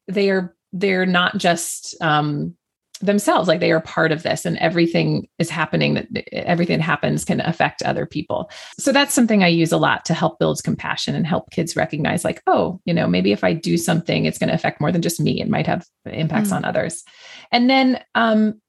they 0.09 0.30
are 0.30 0.55
they're 0.72 1.07
not 1.07 1.39
just 1.39 1.95
um, 2.01 2.57
themselves 3.01 3.49
like 3.49 3.61
they 3.61 3.73
are 3.73 3.81
part 3.81 4.13
of 4.13 4.23
this 4.23 4.45
and 4.45 4.57
everything 4.59 5.29
is 5.39 5.51
happening 5.51 5.95
that 5.95 6.07
everything 6.33 6.79
that 6.79 6.85
happens 6.85 7.25
can 7.25 7.41
affect 7.41 7.83
other 7.83 8.07
people 8.07 8.49
so 8.79 8.93
that's 8.93 9.13
something 9.13 9.43
i 9.43 9.49
use 9.49 9.73
a 9.73 9.77
lot 9.77 10.05
to 10.05 10.15
help 10.15 10.39
build 10.39 10.63
compassion 10.63 11.15
and 11.15 11.27
help 11.27 11.51
kids 11.51 11.75
recognize 11.75 12.25
like 12.25 12.41
oh 12.47 12.81
you 12.85 12.95
know 12.95 13.09
maybe 13.09 13.33
if 13.33 13.43
i 13.43 13.53
do 13.53 13.77
something 13.77 14.25
it's 14.27 14.39
going 14.39 14.49
to 14.49 14.55
affect 14.55 14.81
more 14.81 14.93
than 14.93 15.03
just 15.03 15.21
me 15.21 15.41
it 15.41 15.49
might 15.49 15.67
have 15.67 15.85
impacts 16.07 16.51
mm. 16.51 16.57
on 16.57 16.65
others 16.65 17.03
and 17.51 17.69
then 17.69 18.03
um 18.15 18.61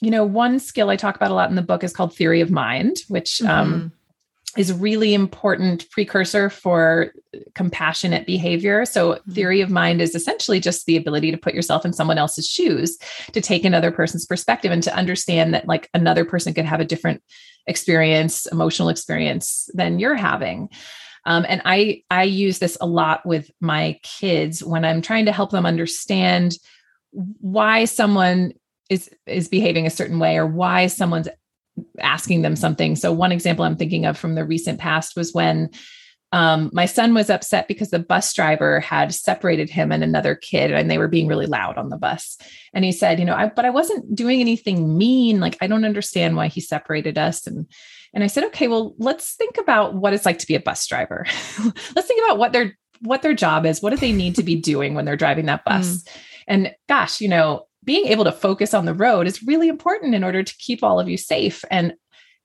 you 0.00 0.10
know 0.10 0.24
one 0.24 0.58
skill 0.58 0.90
i 0.90 0.96
talk 0.96 1.14
about 1.14 1.30
a 1.30 1.34
lot 1.34 1.48
in 1.48 1.56
the 1.56 1.62
book 1.62 1.84
is 1.84 1.92
called 1.92 2.14
theory 2.14 2.40
of 2.40 2.50
mind 2.50 2.96
which 3.06 3.40
um, 3.42 3.48
mm-hmm. 3.48 3.74
um 3.74 3.92
is 4.56 4.72
really 4.72 5.14
important 5.14 5.88
precursor 5.90 6.50
for 6.50 7.12
compassionate 7.54 8.26
behavior. 8.26 8.84
So 8.84 9.12
mm-hmm. 9.12 9.32
theory 9.32 9.60
of 9.60 9.70
mind 9.70 10.02
is 10.02 10.14
essentially 10.14 10.58
just 10.58 10.86
the 10.86 10.96
ability 10.96 11.30
to 11.30 11.36
put 11.36 11.54
yourself 11.54 11.84
in 11.84 11.92
someone 11.92 12.18
else's 12.18 12.48
shoes, 12.48 12.98
to 13.32 13.40
take 13.40 13.64
another 13.64 13.92
person's 13.92 14.26
perspective 14.26 14.72
and 14.72 14.82
to 14.82 14.94
understand 14.94 15.54
that 15.54 15.68
like 15.68 15.88
another 15.94 16.24
person 16.24 16.52
could 16.52 16.64
have 16.64 16.80
a 16.80 16.84
different 16.84 17.22
experience, 17.66 18.46
emotional 18.46 18.88
experience 18.88 19.70
than 19.74 19.98
you're 19.98 20.16
having. 20.16 20.68
Um, 21.26 21.44
and 21.48 21.60
I 21.64 22.02
I 22.10 22.24
use 22.24 22.58
this 22.58 22.78
a 22.80 22.86
lot 22.86 23.26
with 23.26 23.50
my 23.60 24.00
kids 24.02 24.64
when 24.64 24.84
I'm 24.84 25.02
trying 25.02 25.26
to 25.26 25.32
help 25.32 25.50
them 25.50 25.66
understand 25.66 26.56
why 27.12 27.84
someone 27.84 28.52
is 28.88 29.10
is 29.26 29.48
behaving 29.48 29.86
a 29.86 29.90
certain 29.90 30.18
way 30.18 30.38
or 30.38 30.46
why 30.46 30.86
someone's 30.86 31.28
asking 32.00 32.42
them 32.42 32.56
something. 32.56 32.96
So, 32.96 33.12
one 33.12 33.32
example 33.32 33.64
I'm 33.64 33.76
thinking 33.76 34.06
of 34.06 34.18
from 34.18 34.34
the 34.34 34.44
recent 34.44 34.78
past 34.78 35.16
was 35.16 35.32
when 35.32 35.70
um, 36.32 36.70
my 36.72 36.86
son 36.86 37.12
was 37.12 37.28
upset 37.28 37.66
because 37.66 37.90
the 37.90 37.98
bus 37.98 38.32
driver 38.32 38.78
had 38.78 39.12
separated 39.12 39.68
him 39.68 39.90
and 39.90 40.04
another 40.04 40.36
kid, 40.36 40.70
and 40.70 40.88
they 40.90 40.98
were 40.98 41.08
being 41.08 41.26
really 41.26 41.46
loud 41.46 41.76
on 41.76 41.88
the 41.88 41.96
bus. 41.96 42.38
And 42.72 42.84
he 42.84 42.92
said, 42.92 43.18
"You 43.18 43.24
know, 43.24 43.34
I, 43.34 43.48
but 43.48 43.64
I 43.64 43.70
wasn't 43.70 44.14
doing 44.14 44.40
anything 44.40 44.96
mean. 44.96 45.40
Like, 45.40 45.56
I 45.60 45.66
don't 45.66 45.84
understand 45.84 46.36
why 46.36 46.46
he 46.46 46.60
separated 46.60 47.18
us." 47.18 47.46
And 47.46 47.66
and 48.14 48.22
I 48.22 48.28
said, 48.28 48.44
"Okay, 48.44 48.68
well, 48.68 48.94
let's 48.98 49.34
think 49.34 49.58
about 49.58 49.94
what 49.94 50.12
it's 50.12 50.26
like 50.26 50.38
to 50.38 50.46
be 50.46 50.54
a 50.54 50.60
bus 50.60 50.86
driver. 50.86 51.26
let's 51.96 52.06
think 52.06 52.24
about 52.24 52.38
what 52.38 52.52
their 52.52 52.78
what 53.00 53.22
their 53.22 53.34
job 53.34 53.66
is. 53.66 53.82
What 53.82 53.90
do 53.90 53.96
they 53.96 54.12
need 54.12 54.36
to 54.36 54.44
be 54.44 54.54
doing 54.54 54.94
when 54.94 55.04
they're 55.04 55.16
driving 55.16 55.46
that 55.46 55.64
bus?" 55.64 56.04
Mm. 56.04 56.08
And 56.46 56.74
gosh, 56.88 57.20
you 57.20 57.28
know, 57.28 57.66
being 57.90 58.06
able 58.06 58.22
to 58.22 58.30
focus 58.30 58.72
on 58.72 58.84
the 58.84 58.94
road 58.94 59.26
is 59.26 59.42
really 59.42 59.66
important 59.66 60.14
in 60.14 60.22
order 60.22 60.44
to 60.44 60.56
keep 60.58 60.84
all 60.84 61.00
of 61.00 61.08
you 61.08 61.16
safe. 61.16 61.64
And 61.72 61.94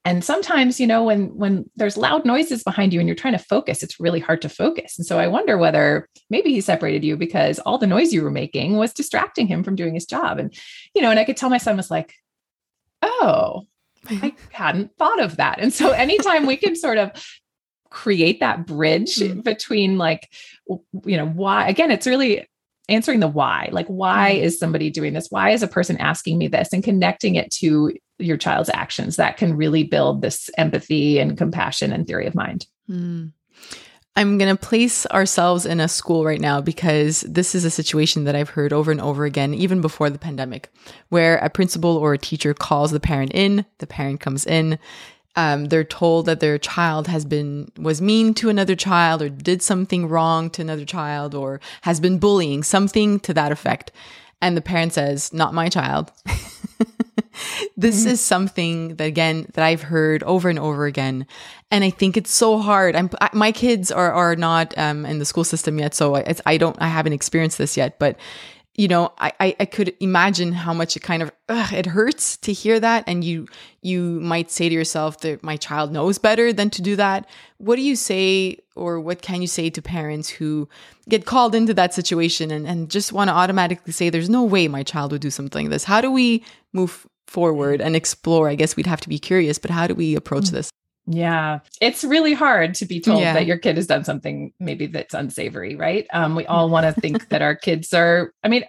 and 0.04 0.24
sometimes 0.24 0.80
you 0.80 0.88
know 0.88 1.04
when 1.04 1.36
when 1.36 1.70
there's 1.76 1.98
loud 1.98 2.26
noises 2.26 2.64
behind 2.64 2.92
you 2.92 3.00
and 3.00 3.08
you're 3.08 3.16
trying 3.16 3.38
to 3.38 3.46
focus 3.54 3.84
it's 3.84 4.00
really 4.00 4.20
hard 4.20 4.42
to 4.42 4.50
focus. 4.50 4.98
And 4.98 5.06
so 5.06 5.20
i 5.20 5.28
wonder 5.28 5.56
whether 5.60 6.10
maybe 6.32 6.52
he 6.52 6.62
separated 6.62 7.04
you 7.04 7.16
because 7.16 7.60
all 7.60 7.78
the 7.78 7.86
noise 7.86 8.12
you 8.12 8.24
were 8.24 8.32
making 8.32 8.78
was 8.78 8.92
distracting 8.92 9.46
him 9.46 9.64
from 9.64 9.76
doing 9.76 9.94
his 9.94 10.08
job. 10.08 10.40
And 10.40 10.52
you 10.96 11.02
know 11.04 11.12
and 11.12 11.20
i 11.20 11.24
could 11.24 11.38
tell 11.38 11.52
my 11.52 11.60
son 11.60 11.78
was 11.78 11.92
like 11.92 12.16
oh 13.04 13.68
i 14.08 14.34
hadn't 14.52 14.98
thought 14.98 15.22
of 15.22 15.38
that. 15.38 15.60
And 15.60 15.72
so 15.72 15.92
anytime 15.92 16.48
we 16.48 16.58
can 16.58 16.76
sort 16.76 16.98
of 16.98 17.12
create 17.92 18.40
that 18.40 18.66
bridge 18.66 19.18
mm. 19.18 19.44
between 19.44 20.00
like 20.00 20.28
you 21.06 21.18
know 21.18 21.28
why 21.28 21.68
again 21.68 21.92
it's 21.92 22.08
really 22.08 22.48
answering 22.90 23.20
the 23.20 23.28
why 23.28 23.70
like 23.72 23.88
why 23.88 24.34
mm-hmm. 24.34 24.44
is 24.44 24.60
somebody 24.60 24.90
doing 24.90 25.14
this 25.14 25.30
why 25.30 25.50
is 25.50 25.64
a 25.64 25.68
person 25.68 25.98
asking 25.98 26.38
me 26.38 26.48
this 26.48 26.72
and 26.74 26.84
connecting 26.84 27.36
it 27.36 27.52
to 27.52 27.92
your 28.20 28.38
child's 28.38 28.70
actions 28.74 29.16
that 29.16 29.38
can 29.38 29.56
really 29.56 29.84
build 29.84 30.22
this 30.22 30.50
empathy 30.58 31.20
and 31.20 31.38
compassion 31.38 31.92
and 31.92 32.08
theory 32.08 32.28
of 32.28 32.36
mind 32.36 32.68
mm. 32.90 33.32
I'm 34.18 34.38
going 34.38 34.56
to 34.56 34.66
place 34.66 35.06
ourselves 35.08 35.66
in 35.66 35.82
a 35.82 35.90
school 35.90 36.24
right 36.24 36.40
now 36.40 36.62
because 36.62 37.22
this 37.28 37.54
is 37.54 37.66
a 37.66 37.70
situation 37.70 38.24
that 38.24 38.36
I've 38.36 38.52
heard 38.52 38.72
over 38.72 38.90
and 38.90 39.02
over 39.02 39.26
again, 39.26 39.54
even 39.54 39.82
before 39.82 40.10
the 40.10 40.18
pandemic, 40.18 40.70
where 41.10 41.36
a 41.40 41.50
principal 41.50 41.98
or 41.98 42.14
a 42.14 42.18
teacher 42.18 42.54
calls 42.54 42.92
the 42.92 43.00
parent 43.02 43.34
in, 43.34 43.66
the 43.80 43.88
parent 43.88 44.22
comes 44.22 44.46
in, 44.46 44.80
um, 45.36 45.66
they're 45.66 45.84
told 45.84 46.26
that 46.28 46.40
their 46.40 46.58
child 46.58 47.08
has 47.08 47.26
been 47.26 47.72
was 47.78 48.02
mean 48.02 48.34
to 48.36 48.50
another 48.50 48.76
child 48.76 49.22
or 49.22 49.30
did 49.30 49.62
something 49.62 50.08
wrong 50.08 50.50
to 50.52 50.62
another 50.62 50.86
child 50.86 51.36
or 51.36 51.60
has 51.82 52.00
been 52.00 52.20
bullying 52.20 52.64
something 52.64 53.20
to 53.22 53.34
that 53.34 53.52
effect. 53.52 53.92
And 54.42 54.56
the 54.56 54.62
parent 54.62 54.94
says 54.94 55.34
not 55.34 55.54
my 55.54 55.70
child. 55.70 56.12
This 57.78 58.02
mm-hmm. 58.02 58.12
is 58.12 58.22
something 58.22 58.96
that 58.96 59.06
again 59.06 59.48
that 59.54 59.64
i've 59.64 59.82
heard 59.82 60.24
over 60.24 60.50
and 60.50 60.58
over 60.58 60.86
again. 60.86 61.28
And 61.72 61.84
i 61.84 61.90
think 61.90 62.16
it's 62.16 62.32
so 62.32 62.60
hard. 62.60 62.96
I'm 62.96 63.10
I, 63.20 63.30
my 63.34 63.52
kids 63.52 63.92
are 63.92 64.12
are 64.12 64.36
not 64.36 64.78
um, 64.78 65.06
in 65.06 65.20
the 65.20 65.26
school 65.26 65.44
system 65.44 65.78
yet 65.78 65.94
so 65.94 66.16
I, 66.16 66.36
I 66.46 66.58
don't 66.58 66.78
i 66.80 66.88
haven't 66.88 67.14
experienced 67.14 67.58
this 67.58 67.76
yet 67.76 68.00
but 68.00 68.18
you 68.78 68.90
know, 68.90 69.14
I, 69.18 69.32
I, 69.40 69.56
I 69.62 69.66
could 69.66 69.96
imagine 70.02 70.52
how 70.52 70.74
much 70.74 70.98
it 70.98 71.00
kind 71.00 71.24
of 71.24 71.32
ugh, 71.48 71.72
it 71.72 71.86
hurts 71.86 72.36
to 72.38 72.52
hear 72.52 72.80
that, 72.80 73.06
and 73.08 73.24
you 73.24 73.48
you 73.82 74.20
might 74.20 74.52
say 74.52 74.68
to 74.68 74.76
yourself 74.76 75.22
that 75.22 75.44
my 75.44 75.56
child 75.56 75.92
knows 75.94 76.18
better 76.18 76.52
than 76.52 76.70
to 76.72 76.82
do 76.82 76.96
that. 76.98 77.30
What 77.58 77.78
do 77.78 77.82
you 77.82 77.96
say, 77.96 78.60
or 78.76 79.00
what 79.00 79.22
can 79.22 79.42
you 79.42 79.48
say 79.48 79.70
to 79.70 79.82
parents 79.82 80.28
who 80.28 80.68
get 81.08 81.26
called 81.26 81.56
into 81.56 81.74
that 81.76 81.94
situation 81.94 82.52
and, 82.52 82.68
and 82.68 82.90
just 82.90 83.14
want 83.14 83.30
to 83.30 83.34
automatically 83.34 83.94
say, 83.94 84.10
"There's 84.10 84.30
no 84.30 84.44
way 84.44 84.68
my 84.68 84.84
child 84.84 85.14
would 85.14 85.22
do 85.22 85.32
something 85.32 85.66
like 85.66 85.72
this." 85.72 85.86
How 85.86 86.02
do 86.02 86.12
we 86.12 86.44
move 86.74 87.08
forward 87.28 87.80
and 87.80 87.96
explore? 87.96 88.50
I 88.50 88.56
guess 88.56 88.76
we'd 88.76 88.88
have 88.88 89.02
to 89.02 89.10
be 89.10 89.20
curious, 89.20 89.58
but 89.58 89.72
how 89.72 89.88
do 89.88 89.96
we 89.96 90.16
approach 90.16 90.46
mm. 90.46 90.52
this? 90.52 90.70
Yeah, 91.08 91.60
it's 91.80 92.04
really 92.04 92.34
hard 92.34 92.76
to 92.76 92.86
be 92.86 93.00
told 93.00 93.22
yeah. 93.22 93.34
that 93.34 93.46
your 93.46 93.58
kid 93.58 93.78
has 93.78 93.88
done 93.88 94.04
something 94.04 94.54
maybe 94.60 94.88
that's 94.88 95.14
unsavory, 95.14 95.76
right? 95.76 96.08
Um, 96.12 96.36
we 96.36 96.46
all 96.46 96.70
want 96.70 96.86
to 96.86 97.00
think 97.00 97.30
that 97.30 97.42
our 97.42 97.56
kids 97.56 97.94
are, 97.94 98.34
I 98.44 98.48
mean, 98.48 98.66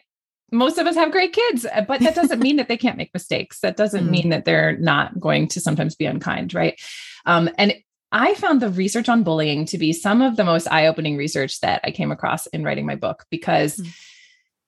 most 0.53 0.79
of 0.79 0.87
us 0.87 0.95
have 0.95 1.13
great 1.13 1.33
kids, 1.33 1.65
uh, 1.65 1.81
but 1.81 2.01
that 2.01 2.15
doesn't 2.15 2.41
mean 2.41 2.57
that 2.57 2.69
they 2.69 2.77
can't 2.77 2.99
make 2.99 3.13
mistakes. 3.15 3.61
That 3.61 3.77
doesn't 3.77 4.07
mm 4.07 4.11
mean 4.11 4.29
that 4.29 4.45
they're 4.45 4.77
not 4.79 5.19
going 5.19 5.49
to 5.49 5.61
sometimes 5.61 5.95
be 5.95 6.07
unkind, 6.07 6.55
right? 6.55 6.81
Um, 7.25 7.51
and 7.59 7.75
I 8.13 8.35
found 8.35 8.63
the 8.63 8.71
research 8.71 9.09
on 9.09 9.25
bullying 9.25 9.67
to 9.67 9.79
be 9.79 9.93
some 9.93 10.23
of 10.23 10.37
the 10.37 10.45
most 10.45 10.71
eye 10.71 10.87
opening 10.87 11.17
research 11.17 11.61
that 11.61 11.81
I 11.85 11.91
came 11.91 12.13
across 12.13 12.47
in 12.49 12.65
writing 12.65 12.87
my 12.87 12.97
book 12.97 13.25
because. 13.31 13.77
mm 13.77 13.89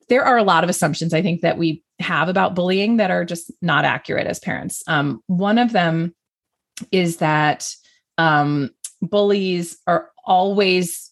There 0.08 0.24
are 0.24 0.38
a 0.38 0.42
lot 0.42 0.64
of 0.64 0.70
assumptions 0.70 1.12
I 1.12 1.20
think 1.20 1.42
that 1.42 1.58
we 1.58 1.82
have 1.98 2.30
about 2.30 2.54
bullying 2.54 2.96
that 2.96 3.10
are 3.10 3.26
just 3.26 3.52
not 3.60 3.84
accurate 3.84 4.26
as 4.26 4.38
parents. 4.38 4.82
Um, 4.86 5.22
one 5.26 5.58
of 5.58 5.72
them 5.72 6.14
is 6.92 7.18
that 7.18 7.68
um, 8.16 8.70
bullies 9.02 9.78
are 9.86 10.10
always 10.24 11.10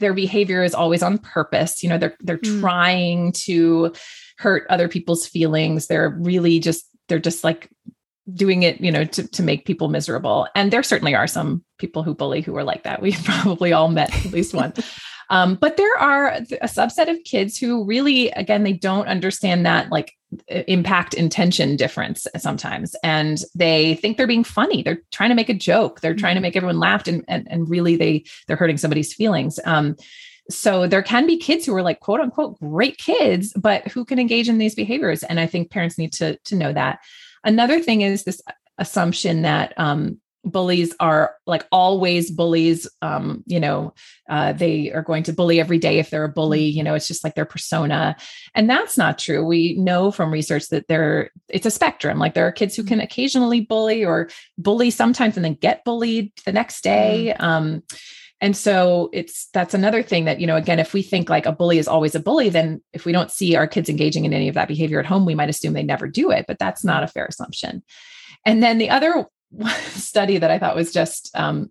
their 0.00 0.14
behavior 0.14 0.62
is 0.62 0.74
always 0.74 1.02
on 1.02 1.18
purpose. 1.18 1.82
You 1.82 1.88
know 1.88 1.98
they're 1.98 2.16
they're 2.20 2.38
mm. 2.38 2.60
trying 2.60 3.32
to 3.44 3.92
hurt 4.38 4.66
other 4.70 4.88
people's 4.88 5.26
feelings. 5.26 5.86
They're 5.86 6.10
really 6.10 6.58
just 6.58 6.86
they're 7.08 7.18
just 7.18 7.44
like 7.44 7.70
doing 8.34 8.62
it 8.62 8.78
you 8.80 8.92
know 8.92 9.04
to, 9.04 9.26
to 9.26 9.42
make 9.42 9.66
people 9.66 9.88
miserable. 9.88 10.48
And 10.54 10.72
there 10.72 10.82
certainly 10.82 11.14
are 11.14 11.26
some 11.26 11.64
people 11.78 12.02
who 12.02 12.14
bully 12.14 12.40
who 12.40 12.56
are 12.56 12.64
like 12.64 12.82
that. 12.84 13.02
We've 13.02 13.22
probably 13.24 13.72
all 13.72 13.88
met 13.88 14.14
at 14.26 14.32
least 14.32 14.54
one. 14.54 14.72
Um, 15.30 15.56
but 15.56 15.76
there 15.76 15.94
are 15.98 16.28
a 16.28 16.40
subset 16.40 17.10
of 17.10 17.22
kids 17.24 17.58
who 17.58 17.84
really, 17.84 18.30
again, 18.30 18.62
they 18.62 18.72
don't 18.72 19.08
understand 19.08 19.66
that 19.66 19.90
like 19.90 20.14
impact 20.48 21.14
intention 21.14 21.76
difference 21.76 22.26
sometimes. 22.36 22.94
And 23.02 23.38
they 23.54 23.94
think 23.94 24.16
they're 24.16 24.26
being 24.26 24.44
funny. 24.44 24.82
They're 24.82 25.02
trying 25.10 25.30
to 25.30 25.34
make 25.34 25.48
a 25.48 25.54
joke. 25.54 26.00
They're 26.00 26.14
trying 26.14 26.34
to 26.34 26.38
mm-hmm. 26.38 26.42
make 26.42 26.56
everyone 26.56 26.78
laugh 26.78 27.06
and, 27.06 27.24
and, 27.28 27.46
and 27.50 27.68
really 27.68 27.96
they, 27.96 28.24
they're 28.46 28.56
hurting 28.56 28.76
somebody's 28.76 29.14
feelings. 29.14 29.58
Um, 29.64 29.96
so 30.50 30.86
there 30.86 31.02
can 31.02 31.26
be 31.26 31.38
kids 31.38 31.66
who 31.66 31.74
are 31.74 31.82
like 31.82 32.00
quote 32.00 32.20
unquote 32.20 32.58
great 32.58 32.98
kids, 32.98 33.52
but 33.54 33.86
who 33.88 34.04
can 34.04 34.18
engage 34.18 34.48
in 34.48 34.58
these 34.58 34.74
behaviors. 34.74 35.22
And 35.22 35.38
I 35.38 35.46
think 35.46 35.70
parents 35.70 35.98
need 35.98 36.12
to, 36.14 36.36
to 36.44 36.56
know 36.56 36.72
that. 36.72 37.00
Another 37.44 37.80
thing 37.80 38.02
is 38.02 38.24
this 38.24 38.40
assumption 38.78 39.42
that 39.42 39.74
um, 39.76 40.20
bullies 40.50 40.94
are 41.00 41.34
like 41.46 41.66
always 41.72 42.30
bullies 42.30 42.88
um 43.02 43.42
you 43.46 43.60
know 43.60 43.94
uh, 44.28 44.52
they 44.52 44.92
are 44.92 45.02
going 45.02 45.22
to 45.22 45.32
bully 45.32 45.58
every 45.58 45.78
day 45.78 45.98
if 45.98 46.10
they're 46.10 46.24
a 46.24 46.28
bully 46.28 46.64
you 46.64 46.82
know 46.82 46.94
it's 46.94 47.08
just 47.08 47.24
like 47.24 47.34
their 47.34 47.44
persona. 47.44 48.16
And 48.54 48.68
that's 48.68 48.96
not 48.96 49.18
true. 49.18 49.44
We 49.44 49.74
know 49.74 50.10
from 50.10 50.32
research 50.32 50.68
that 50.68 50.88
there 50.88 51.30
it's 51.48 51.66
a 51.66 51.70
spectrum. 51.70 52.18
Like 52.18 52.34
there 52.34 52.46
are 52.46 52.52
kids 52.52 52.76
who 52.76 52.84
can 52.84 53.00
occasionally 53.00 53.60
bully 53.60 54.04
or 54.04 54.28
bully 54.56 54.90
sometimes 54.90 55.36
and 55.36 55.44
then 55.44 55.54
get 55.54 55.84
bullied 55.84 56.32
the 56.44 56.52
next 56.52 56.82
day. 56.82 57.34
Mm. 57.38 57.44
um 57.44 57.82
and 58.40 58.56
so 58.56 59.10
it's 59.12 59.48
that's 59.52 59.74
another 59.74 60.00
thing 60.00 60.24
that 60.26 60.40
you 60.40 60.46
know 60.46 60.56
again 60.56 60.78
if 60.78 60.92
we 60.92 61.02
think 61.02 61.28
like 61.28 61.46
a 61.46 61.52
bully 61.52 61.78
is 61.78 61.88
always 61.88 62.14
a 62.14 62.20
bully 62.20 62.48
then 62.48 62.80
if 62.92 63.04
we 63.04 63.10
don't 63.10 63.32
see 63.32 63.56
our 63.56 63.66
kids 63.66 63.88
engaging 63.88 64.24
in 64.24 64.32
any 64.32 64.48
of 64.48 64.54
that 64.54 64.68
behavior 64.68 65.00
at 65.00 65.06
home 65.06 65.26
we 65.26 65.34
might 65.34 65.48
assume 65.48 65.72
they 65.72 65.82
never 65.82 66.06
do 66.06 66.30
it 66.30 66.44
but 66.46 66.58
that's 66.58 66.84
not 66.84 67.02
a 67.02 67.08
fair 67.08 67.26
assumption. 67.26 67.82
And 68.44 68.62
then 68.62 68.78
the 68.78 68.90
other 68.90 69.26
study 69.88 70.38
that 70.38 70.50
I 70.50 70.58
thought 70.58 70.76
was 70.76 70.92
just 70.92 71.30
um, 71.34 71.70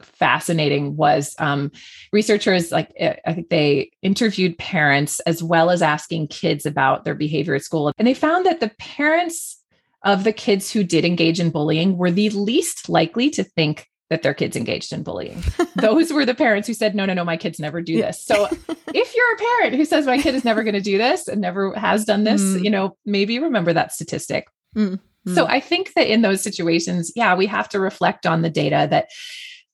fascinating 0.00 0.96
was 0.96 1.34
um, 1.38 1.70
researchers 2.12 2.70
like 2.72 2.92
eh, 2.96 3.16
I 3.26 3.32
think 3.32 3.48
they 3.48 3.90
interviewed 4.02 4.58
parents 4.58 5.20
as 5.20 5.42
well 5.42 5.70
as 5.70 5.82
asking 5.82 6.28
kids 6.28 6.66
about 6.66 7.04
their 7.04 7.14
behavior 7.14 7.54
at 7.54 7.64
school, 7.64 7.92
and 7.98 8.06
they 8.06 8.14
found 8.14 8.46
that 8.46 8.60
the 8.60 8.72
parents 8.78 9.60
of 10.04 10.24
the 10.24 10.32
kids 10.32 10.70
who 10.70 10.84
did 10.84 11.04
engage 11.04 11.40
in 11.40 11.50
bullying 11.50 11.96
were 11.96 12.10
the 12.10 12.28
least 12.30 12.88
likely 12.88 13.30
to 13.30 13.42
think 13.42 13.88
that 14.10 14.22
their 14.22 14.34
kids 14.34 14.54
engaged 14.54 14.92
in 14.92 15.02
bullying. 15.02 15.42
Those 15.76 16.12
were 16.12 16.26
the 16.26 16.34
parents 16.34 16.68
who 16.68 16.74
said, 16.74 16.94
no, 16.94 17.06
no, 17.06 17.14
no, 17.14 17.24
my 17.24 17.38
kids 17.38 17.58
never 17.58 17.80
do 17.80 17.96
this. 17.96 18.22
So 18.22 18.44
if 18.68 19.16
you're 19.16 19.32
a 19.32 19.36
parent 19.36 19.76
who 19.76 19.84
says 19.84 20.06
my 20.06 20.20
kid 20.20 20.34
is 20.34 20.44
never 20.44 20.62
going 20.62 20.74
to 20.74 20.80
do 20.80 20.98
this 20.98 21.26
and 21.26 21.40
never 21.40 21.74
has 21.74 22.04
done 22.04 22.24
this, 22.24 22.42
mm. 22.42 22.62
you 22.62 22.70
know, 22.70 22.96
maybe 23.06 23.38
remember 23.38 23.72
that 23.72 23.92
statistic. 23.92 24.46
Mm. 24.76 25.00
So 25.26 25.44
hmm. 25.44 25.50
I 25.50 25.60
think 25.60 25.94
that 25.94 26.10
in 26.10 26.22
those 26.22 26.42
situations, 26.42 27.12
yeah, 27.16 27.34
we 27.34 27.46
have 27.46 27.68
to 27.70 27.80
reflect 27.80 28.26
on 28.26 28.42
the 28.42 28.50
data 28.50 28.86
that 28.90 29.08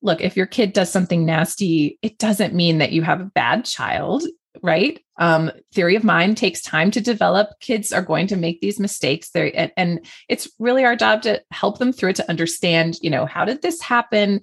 look, 0.03 0.21
if 0.21 0.37
your 0.37 0.47
kid 0.47 0.73
does 0.73 0.91
something 0.91 1.25
nasty, 1.25 1.99
it 2.03 2.19
doesn't 2.19 2.55
mean 2.55 2.79
that 2.79 2.93
you 2.93 3.03
have 3.03 3.21
a 3.21 3.27
bad 3.27 3.65
child, 3.65 4.25
right? 4.63 5.03
Um, 5.19 5.51
theory 5.75 5.97
of 5.97 6.05
mind 6.05 6.37
takes 6.37 6.63
time 6.63 6.91
to 6.93 7.01
develop. 7.01 7.49
Kids 7.61 7.93
are 7.93 8.03
going 8.03 8.27
to 8.29 8.37
make 8.37 8.61
these 8.61 8.81
mistakes 8.81 9.31
there, 9.31 9.51
and, 9.55 9.73
and 9.77 10.07
it's 10.29 10.49
really 10.59 10.85
our 10.85 10.97
job 10.97 11.23
to 11.23 11.43
help 11.51 11.79
them 11.79 11.93
through 11.93 12.11
it 12.11 12.17
to 12.17 12.31
understand, 12.31 12.99
you 13.03 13.11
know, 13.11 13.27
how 13.27 13.45
did 13.45 13.61
this 13.63 13.81
happen? 13.83 14.41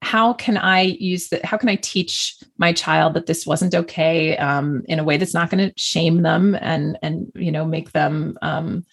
How 0.00 0.32
can 0.32 0.56
I 0.56 0.82
use 0.82 1.28
that? 1.28 1.44
How 1.44 1.56
can 1.56 1.68
I 1.68 1.76
teach 1.76 2.36
my 2.58 2.72
child 2.72 3.14
that 3.14 3.26
this 3.26 3.46
wasn't 3.46 3.74
okay 3.74 4.36
um, 4.36 4.82
in 4.86 4.98
a 4.98 5.04
way 5.04 5.16
that's 5.16 5.34
not 5.34 5.50
going 5.50 5.68
to 5.68 5.74
shame 5.78 6.22
them 6.22 6.56
and 6.60 6.98
and 7.02 7.32
you 7.34 7.50
know 7.50 7.64
make 7.64 7.92
them 7.92 8.36
um, 8.42 8.84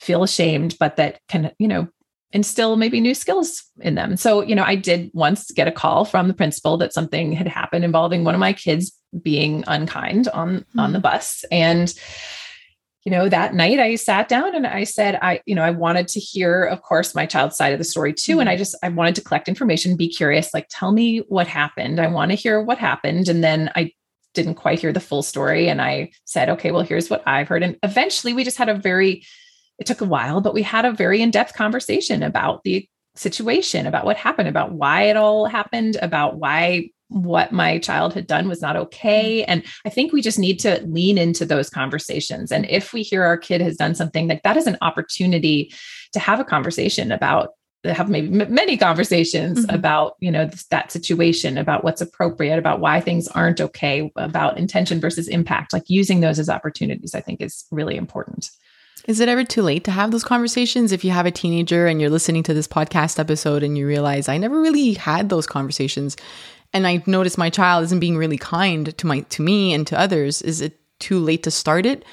feel 0.00 0.22
ashamed, 0.22 0.76
but 0.78 0.96
that 0.96 1.20
can, 1.28 1.52
you 1.58 1.68
know, 1.68 1.88
instill 2.32 2.76
maybe 2.76 3.00
new 3.00 3.14
skills 3.14 3.64
in 3.80 3.94
them. 3.94 4.16
So, 4.16 4.42
you 4.42 4.54
know, 4.54 4.64
I 4.64 4.74
did 4.74 5.10
once 5.14 5.50
get 5.50 5.68
a 5.68 5.72
call 5.72 6.04
from 6.04 6.28
the 6.28 6.34
principal 6.34 6.76
that 6.78 6.92
something 6.92 7.32
had 7.32 7.48
happened 7.48 7.84
involving 7.84 8.24
one 8.24 8.34
of 8.34 8.40
my 8.40 8.52
kids 8.52 8.92
being 9.22 9.64
unkind 9.66 10.28
on 10.28 10.58
mm-hmm. 10.60 10.80
on 10.80 10.92
the 10.92 10.98
hmm. 10.98 11.02
bus 11.02 11.44
and 11.50 11.94
you 13.04 13.10
know 13.10 13.26
that 13.26 13.54
night 13.54 13.80
i 13.80 13.94
sat 13.94 14.28
down 14.28 14.54
and 14.54 14.66
i 14.66 14.84
said 14.84 15.18
i 15.22 15.40
you 15.46 15.54
know 15.54 15.62
i 15.62 15.70
wanted 15.70 16.06
to 16.06 16.20
hear 16.20 16.64
of 16.64 16.82
course 16.82 17.14
my 17.14 17.24
child's 17.24 17.56
side 17.56 17.72
of 17.72 17.78
the 17.78 17.84
story 17.84 18.12
too 18.12 18.32
mm-hmm. 18.32 18.40
and 18.40 18.50
i 18.50 18.56
just 18.56 18.76
i 18.82 18.88
wanted 18.90 19.14
to 19.14 19.22
collect 19.22 19.48
information 19.48 19.96
be 19.96 20.10
curious 20.10 20.52
like 20.52 20.66
tell 20.68 20.92
me 20.92 21.18
what 21.28 21.46
happened 21.46 22.00
i 22.00 22.06
want 22.06 22.30
to 22.30 22.36
hear 22.36 22.60
what 22.60 22.76
happened 22.76 23.28
and 23.28 23.42
then 23.42 23.70
i 23.74 23.90
didn't 24.34 24.56
quite 24.56 24.78
hear 24.78 24.92
the 24.92 25.00
full 25.00 25.22
story 25.22 25.70
and 25.70 25.80
i 25.80 26.10
said 26.26 26.50
okay 26.50 26.70
well 26.70 26.82
here's 26.82 27.08
what 27.08 27.22
i've 27.26 27.48
heard 27.48 27.62
and 27.62 27.78
eventually 27.82 28.34
we 28.34 28.44
just 28.44 28.58
had 28.58 28.68
a 28.68 28.74
very 28.74 29.24
it 29.78 29.86
took 29.86 30.00
a 30.00 30.06
while, 30.06 30.40
but 30.40 30.54
we 30.54 30.62
had 30.62 30.84
a 30.84 30.92
very 30.92 31.22
in 31.22 31.30
depth 31.30 31.54
conversation 31.54 32.22
about 32.22 32.62
the 32.64 32.88
situation, 33.14 33.86
about 33.86 34.04
what 34.04 34.16
happened, 34.16 34.48
about 34.48 34.72
why 34.72 35.02
it 35.02 35.16
all 35.16 35.46
happened, 35.46 35.96
about 36.00 36.36
why 36.38 36.90
what 37.08 37.52
my 37.52 37.78
child 37.78 38.12
had 38.12 38.26
done 38.26 38.48
was 38.48 38.60
not 38.60 38.76
okay. 38.76 39.42
And 39.44 39.62
I 39.86 39.88
think 39.88 40.12
we 40.12 40.20
just 40.20 40.38
need 40.38 40.58
to 40.60 40.82
lean 40.86 41.16
into 41.16 41.46
those 41.46 41.70
conversations. 41.70 42.52
And 42.52 42.66
if 42.68 42.92
we 42.92 43.02
hear 43.02 43.24
our 43.24 43.38
kid 43.38 43.60
has 43.62 43.76
done 43.76 43.94
something 43.94 44.28
like 44.28 44.42
that 44.42 44.58
is 44.58 44.66
an 44.66 44.76
opportunity 44.82 45.72
to 46.12 46.20
have 46.20 46.38
a 46.38 46.44
conversation 46.44 47.10
about 47.10 47.50
have 47.84 48.10
maybe 48.10 48.28
many 48.28 48.76
conversations 48.76 49.64
mm-hmm. 49.64 49.74
about 49.74 50.14
you 50.18 50.32
know 50.32 50.50
that 50.70 50.90
situation 50.90 51.56
about 51.56 51.84
what's 51.84 52.00
appropriate 52.00 52.58
about 52.58 52.80
why 52.80 53.00
things 53.00 53.28
aren't 53.28 53.60
okay 53.60 54.10
about 54.16 54.58
intention 54.58 55.00
versus 55.00 55.28
impact 55.28 55.72
like 55.72 55.84
using 55.86 56.20
those 56.20 56.40
as 56.40 56.48
opportunities 56.48 57.14
i 57.14 57.20
think 57.20 57.40
is 57.40 57.66
really 57.70 57.96
important 57.96 58.50
is 59.08 59.20
it 59.20 59.28
ever 59.28 59.42
too 59.42 59.62
late 59.62 59.84
to 59.84 59.90
have 59.90 60.10
those 60.10 60.22
conversations 60.22 60.92
if 60.92 61.02
you 61.02 61.10
have 61.10 61.24
a 61.24 61.30
teenager 61.30 61.86
and 61.86 61.98
you're 62.00 62.10
listening 62.10 62.42
to 62.44 62.54
this 62.54 62.68
podcast 62.68 63.18
episode 63.18 63.62
and 63.62 63.76
you 63.76 63.86
realize 63.86 64.28
I 64.28 64.36
never 64.36 64.60
really 64.60 64.92
had 64.92 65.30
those 65.30 65.46
conversations 65.46 66.16
and 66.74 66.86
I 66.86 67.02
notice 67.06 67.38
my 67.38 67.48
child 67.48 67.84
isn't 67.84 68.00
being 68.00 68.18
really 68.18 68.36
kind 68.36 68.96
to 68.96 69.06
my 69.06 69.20
to 69.20 69.42
me 69.42 69.72
and 69.72 69.86
to 69.88 69.98
others 69.98 70.42
is 70.42 70.60
it 70.60 70.78
too 71.00 71.18
late 71.18 71.42
to 71.44 71.50
start 71.50 71.86
it? 71.86 72.04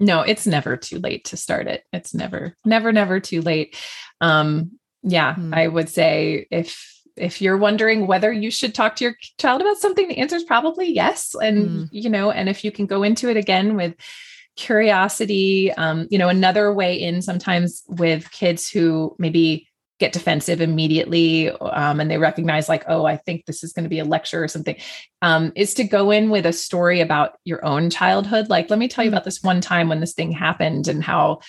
No, 0.00 0.22
it's 0.22 0.46
never 0.46 0.76
too 0.76 0.98
late 0.98 1.26
to 1.26 1.36
start 1.36 1.68
it. 1.68 1.84
It's 1.92 2.14
never 2.14 2.56
never 2.64 2.90
never 2.90 3.20
too 3.20 3.42
late. 3.42 3.76
Um 4.20 4.78
yeah, 5.02 5.34
mm. 5.34 5.54
I 5.54 5.68
would 5.68 5.90
say 5.90 6.46
if 6.50 6.90
if 7.16 7.42
you're 7.42 7.58
wondering 7.58 8.06
whether 8.06 8.32
you 8.32 8.50
should 8.50 8.74
talk 8.74 8.96
to 8.96 9.04
your 9.04 9.14
child 9.38 9.60
about 9.60 9.76
something 9.76 10.08
the 10.08 10.18
answer 10.18 10.36
is 10.36 10.44
probably 10.44 10.90
yes 10.90 11.34
and 11.40 11.68
mm. 11.68 11.88
you 11.92 12.08
know 12.08 12.30
and 12.30 12.48
if 12.48 12.64
you 12.64 12.72
can 12.72 12.86
go 12.86 13.02
into 13.02 13.28
it 13.28 13.36
again 13.36 13.76
with 13.76 13.94
curiosity 14.56 15.72
um, 15.72 16.06
you 16.10 16.18
know 16.18 16.28
another 16.28 16.72
way 16.72 16.94
in 16.94 17.22
sometimes 17.22 17.82
with 17.88 18.30
kids 18.30 18.68
who 18.68 19.14
maybe 19.18 19.68
get 20.00 20.12
defensive 20.12 20.60
immediately 20.60 21.50
um, 21.50 22.00
and 22.00 22.10
they 22.10 22.18
recognize 22.18 22.68
like 22.68 22.84
oh 22.88 23.04
i 23.04 23.16
think 23.16 23.46
this 23.46 23.64
is 23.64 23.72
going 23.72 23.84
to 23.84 23.88
be 23.88 23.98
a 23.98 24.04
lecture 24.04 24.42
or 24.42 24.48
something 24.48 24.76
um, 25.22 25.52
is 25.56 25.74
to 25.74 25.84
go 25.84 26.10
in 26.10 26.30
with 26.30 26.46
a 26.46 26.52
story 26.52 27.00
about 27.00 27.38
your 27.44 27.64
own 27.64 27.90
childhood 27.90 28.48
like 28.48 28.70
let 28.70 28.78
me 28.78 28.88
tell 28.88 29.04
you 29.04 29.10
mm. 29.10 29.14
about 29.14 29.24
this 29.24 29.42
one 29.42 29.60
time 29.60 29.88
when 29.88 30.00
this 30.00 30.14
thing 30.14 30.30
happened 30.30 30.88
and 30.88 31.02
how 31.02 31.40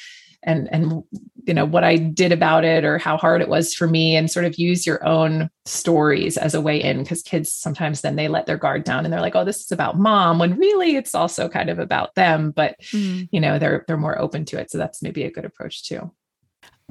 and 0.45 0.71
and 0.71 1.03
you 1.45 1.53
know 1.53 1.65
what 1.65 1.83
i 1.83 1.97
did 1.97 2.31
about 2.31 2.63
it 2.63 2.85
or 2.85 2.97
how 2.97 3.17
hard 3.17 3.41
it 3.41 3.49
was 3.49 3.73
for 3.73 3.87
me 3.87 4.15
and 4.15 4.31
sort 4.31 4.45
of 4.45 4.57
use 4.57 4.87
your 4.87 5.05
own 5.05 5.49
stories 5.65 6.37
as 6.37 6.53
a 6.53 6.61
way 6.61 6.81
in 6.81 7.03
because 7.03 7.21
kids 7.21 7.51
sometimes 7.51 8.01
then 8.01 8.15
they 8.15 8.27
let 8.27 8.45
their 8.45 8.57
guard 8.57 8.83
down 8.83 9.03
and 9.03 9.13
they're 9.13 9.21
like 9.21 9.35
oh 9.35 9.43
this 9.43 9.61
is 9.61 9.71
about 9.71 9.99
mom 9.99 10.39
when 10.39 10.57
really 10.57 10.95
it's 10.95 11.15
also 11.15 11.49
kind 11.49 11.69
of 11.69 11.79
about 11.79 12.15
them 12.15 12.51
but 12.51 12.75
mm. 12.91 13.27
you 13.31 13.39
know 13.39 13.59
they're 13.59 13.83
they're 13.87 13.97
more 13.97 14.19
open 14.19 14.45
to 14.45 14.59
it 14.59 14.71
so 14.71 14.77
that's 14.77 15.01
maybe 15.01 15.23
a 15.23 15.31
good 15.31 15.45
approach 15.45 15.83
too 15.83 16.11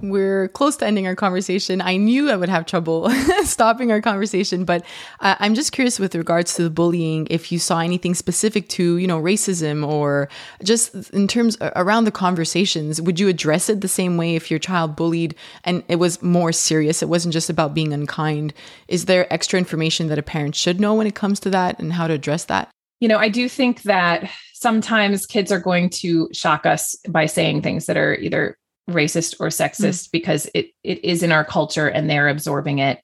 we're 0.05 0.49
close 0.49 0.77
to 0.77 0.87
ending 0.87 1.07
our 1.07 1.15
conversation. 1.15 1.81
I 1.81 1.97
knew 1.97 2.31
I 2.31 2.37
would 2.37 2.49
have 2.49 2.67
trouble 2.67 3.11
stopping 3.45 3.91
our 3.91 4.01
conversation, 4.01 4.65
but 4.65 4.85
uh, 5.21 5.37
I'm 5.39 5.55
just 5.55 5.73
curious 5.73 5.99
with 5.99 6.15
regards 6.15 6.55
to 6.55 6.63
the 6.63 6.71
bullying, 6.71 7.27
if 7.31 7.53
you 7.53 7.59
saw 7.59 7.81
anything 7.81 8.15
specific 8.15 8.69
to, 8.71 8.99
you 8.99 9.07
know, 9.07 9.21
racism 9.21 9.87
or 9.87 10.29
just 10.63 10.95
in 11.11 11.29
terms 11.29 11.57
around 11.61 12.05
the 12.05 12.11
conversations, 12.11 13.01
would 13.01 13.21
you 13.21 13.29
address 13.29 13.69
it 13.69 13.81
the 13.81 13.89
same 13.89 14.17
way 14.17 14.35
if 14.35 14.51
your 14.51 14.59
child 14.59 14.97
bullied 14.97 15.35
and 15.65 15.83
it 15.89 15.97
was 15.97 16.23
more 16.23 16.53
serious? 16.53 17.03
It 17.03 17.09
wasn't 17.09 17.33
just 17.33 17.51
about 17.51 17.75
being 17.75 17.93
unkind. 17.93 18.53
Is 18.89 19.07
there 19.07 19.33
extra 19.33 19.59
information 19.59 20.09
that 20.09 20.19
a 20.19 20.23
parent 20.23 20.55
should 20.55 20.81
know 20.81 20.95
when 20.95 21.07
it 21.07 21.15
comes 21.15 21.41
to 21.41 21.51
that 21.51 21.79
and 21.79 21.93
how 21.93 22.07
to 22.07 22.15
address 22.15 22.45
that? 22.47 22.69
You 23.01 23.09
know, 23.09 23.19
I 23.19 23.29
do 23.29 23.49
think 23.49 23.83
that 23.83 24.31
sometimes 24.55 25.27
kids 25.27 25.53
are 25.53 25.61
going 25.61 25.91
to 25.91 26.29
shock 26.33 26.67
us 26.67 26.97
by 27.09 27.27
saying 27.27 27.63
things 27.63 27.87
that 27.87 27.97
are 27.97 28.15
either 28.15 28.57
racist 28.89 29.37
or 29.41 29.49
sexist 29.49 30.09
mm. 30.09 30.11
because 30.13 30.49
it 30.55 30.71
it 30.83 31.05
is 31.05 31.23
in 31.23 31.33
our 31.33 31.45
culture 31.45 31.89
and 31.89 32.09
they're 32.09 32.29
absorbing 32.29 32.79
it. 32.79 33.01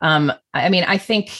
Um, 0.00 0.32
I 0.52 0.68
mean, 0.68 0.84
I 0.84 0.98
think 0.98 1.30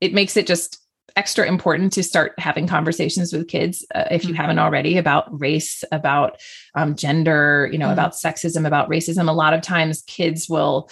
it 0.00 0.12
makes 0.12 0.36
it 0.36 0.46
just 0.46 0.80
extra 1.16 1.46
important 1.46 1.92
to 1.94 2.02
start 2.02 2.38
having 2.38 2.66
conversations 2.66 3.32
with 3.32 3.48
kids 3.48 3.84
uh, 3.94 4.04
if 4.10 4.24
you 4.24 4.32
mm. 4.32 4.36
haven't 4.36 4.58
already 4.58 4.96
about 4.96 5.40
race 5.40 5.82
about 5.90 6.40
um, 6.76 6.94
gender 6.94 7.68
you 7.72 7.78
know 7.78 7.88
mm. 7.88 7.92
about 7.92 8.12
sexism 8.12 8.64
about 8.64 8.88
racism 8.88 9.28
a 9.28 9.32
lot 9.32 9.52
of 9.52 9.60
times 9.60 10.02
kids 10.06 10.48
will 10.48 10.88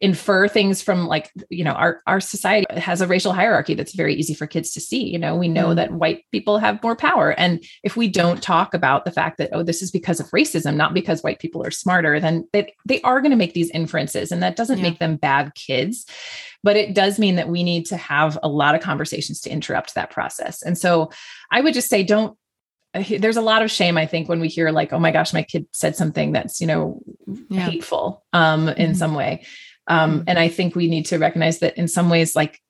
infer 0.00 0.46
things 0.46 0.80
from 0.80 1.06
like 1.06 1.32
you 1.50 1.64
know 1.64 1.72
our 1.72 2.00
our 2.06 2.20
society 2.20 2.66
has 2.78 3.00
a 3.00 3.06
racial 3.06 3.32
hierarchy 3.32 3.74
that's 3.74 3.96
very 3.96 4.14
easy 4.14 4.32
for 4.32 4.46
kids 4.46 4.70
to 4.70 4.80
see 4.80 5.04
you 5.04 5.18
know 5.18 5.34
we 5.34 5.48
know 5.48 5.68
mm. 5.68 5.76
that 5.76 5.92
white 5.92 6.24
people 6.30 6.58
have 6.58 6.80
more 6.84 6.94
power 6.94 7.32
and 7.32 7.64
if 7.82 7.96
we 7.96 8.06
don't 8.06 8.40
talk 8.40 8.74
about 8.74 9.04
the 9.04 9.10
fact 9.10 9.38
that 9.38 9.50
oh 9.52 9.64
this 9.64 9.82
is 9.82 9.90
because 9.90 10.20
of 10.20 10.30
racism 10.30 10.76
not 10.76 10.94
because 10.94 11.22
white 11.22 11.40
people 11.40 11.64
are 11.64 11.72
smarter 11.72 12.20
then 12.20 12.48
they, 12.52 12.72
they 12.86 13.00
are 13.02 13.20
going 13.20 13.32
to 13.32 13.36
make 13.36 13.54
these 13.54 13.70
inferences 13.70 14.30
and 14.30 14.40
that 14.40 14.54
doesn't 14.54 14.78
yeah. 14.78 14.84
make 14.84 15.00
them 15.00 15.16
bad 15.16 15.52
kids 15.56 16.06
but 16.62 16.76
it 16.76 16.94
does 16.94 17.18
mean 17.18 17.34
that 17.34 17.48
we 17.48 17.64
need 17.64 17.84
to 17.84 17.96
have 17.96 18.38
a 18.42 18.48
lot 18.48 18.76
of 18.76 18.80
conversations 18.80 19.40
to 19.40 19.50
interrupt 19.50 19.96
that 19.96 20.10
process 20.10 20.62
and 20.62 20.78
so 20.78 21.10
i 21.50 21.60
would 21.60 21.74
just 21.74 21.90
say 21.90 22.04
don't 22.04 22.38
there's 23.18 23.36
a 23.36 23.42
lot 23.42 23.62
of 23.62 23.70
shame 23.70 23.98
i 23.98 24.06
think 24.06 24.28
when 24.28 24.40
we 24.40 24.48
hear 24.48 24.70
like 24.70 24.92
oh 24.92 24.98
my 24.98 25.10
gosh 25.10 25.32
my 25.32 25.42
kid 25.42 25.66
said 25.72 25.96
something 25.96 26.32
that's 26.32 26.60
you 26.60 26.66
know 26.66 27.00
yeah. 27.50 27.68
hateful 27.68 28.24
um 28.32 28.68
in 28.68 28.74
mm-hmm. 28.90 28.94
some 28.94 29.14
way 29.14 29.44
um, 29.88 30.20
mm-hmm. 30.20 30.24
and 30.28 30.38
I 30.38 30.48
think 30.48 30.74
we 30.74 30.88
need 30.88 31.06
to 31.06 31.18
recognize 31.18 31.58
that 31.60 31.76
in 31.76 31.88
some 31.88 32.10
ways, 32.10 32.36
like 32.36 32.60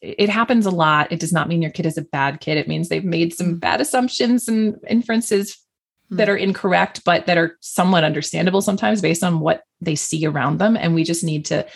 it 0.00 0.30
happens 0.30 0.64
a 0.64 0.70
lot. 0.70 1.12
It 1.12 1.20
does 1.20 1.32
not 1.32 1.48
mean 1.48 1.62
your 1.62 1.70
kid 1.70 1.86
is 1.86 1.98
a 1.98 2.02
bad 2.02 2.40
kid. 2.40 2.56
It 2.56 2.68
means 2.68 2.88
they've 2.88 3.04
made 3.04 3.34
some 3.34 3.48
mm-hmm. 3.48 3.58
bad 3.58 3.80
assumptions 3.80 4.48
and 4.48 4.76
inferences 4.88 5.58
that 6.10 6.24
mm-hmm. 6.24 6.32
are 6.32 6.36
incorrect, 6.36 7.04
but 7.04 7.26
that 7.26 7.36
are 7.36 7.56
somewhat 7.60 8.04
understandable 8.04 8.62
sometimes 8.62 9.02
based 9.02 9.22
on 9.22 9.40
what 9.40 9.64
they 9.80 9.94
see 9.94 10.26
around 10.26 10.58
them. 10.58 10.76
And 10.76 10.94
we 10.94 11.04
just 11.04 11.22
need 11.22 11.44
to 11.46 11.66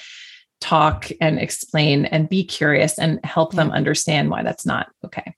talk 0.60 1.10
and 1.20 1.38
explain 1.38 2.06
and 2.06 2.28
be 2.28 2.44
curious 2.44 2.98
and 2.98 3.22
help 3.24 3.52
them 3.52 3.70
understand 3.70 4.30
why 4.30 4.42
that's 4.42 4.64
not 4.64 4.88
okay. 5.04 5.34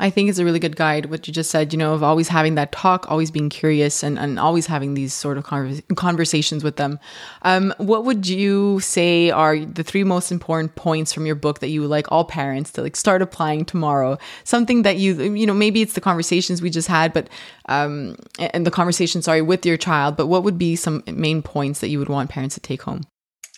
I 0.00 0.10
think 0.10 0.28
it's 0.28 0.40
a 0.40 0.44
really 0.44 0.58
good 0.58 0.74
guide, 0.74 1.06
what 1.06 1.28
you 1.28 1.32
just 1.32 1.50
said, 1.50 1.72
you 1.72 1.78
know, 1.78 1.94
of 1.94 2.02
always 2.02 2.26
having 2.26 2.56
that 2.56 2.72
talk, 2.72 3.08
always 3.08 3.30
being 3.30 3.48
curious, 3.48 4.02
and, 4.02 4.18
and 4.18 4.40
always 4.40 4.66
having 4.66 4.94
these 4.94 5.14
sort 5.14 5.38
of 5.38 5.44
conversations 5.44 6.64
with 6.64 6.76
them. 6.76 6.98
Um, 7.42 7.72
what 7.78 8.04
would 8.04 8.26
you 8.26 8.80
say 8.80 9.30
are 9.30 9.56
the 9.56 9.84
three 9.84 10.02
most 10.02 10.32
important 10.32 10.74
points 10.74 11.12
from 11.12 11.26
your 11.26 11.36
book 11.36 11.60
that 11.60 11.68
you 11.68 11.80
would 11.80 11.90
like 11.90 12.10
all 12.10 12.24
parents 12.24 12.72
to 12.72 12.82
like 12.82 12.96
start 12.96 13.22
applying 13.22 13.64
tomorrow? 13.64 14.18
Something 14.42 14.82
that 14.82 14.96
you, 14.96 15.14
you 15.32 15.46
know, 15.46 15.54
maybe 15.54 15.80
it's 15.80 15.94
the 15.94 16.00
conversations 16.00 16.60
we 16.60 16.70
just 16.70 16.88
had, 16.88 17.12
but, 17.12 17.28
um, 17.68 18.16
and 18.40 18.66
the 18.66 18.72
conversation, 18.72 19.22
sorry, 19.22 19.42
with 19.42 19.64
your 19.64 19.76
child, 19.76 20.16
but 20.16 20.26
what 20.26 20.42
would 20.42 20.58
be 20.58 20.74
some 20.74 21.04
main 21.06 21.40
points 21.40 21.78
that 21.80 21.88
you 21.88 22.00
would 22.00 22.08
want 22.08 22.30
parents 22.30 22.56
to 22.56 22.60
take 22.60 22.82
home? 22.82 23.02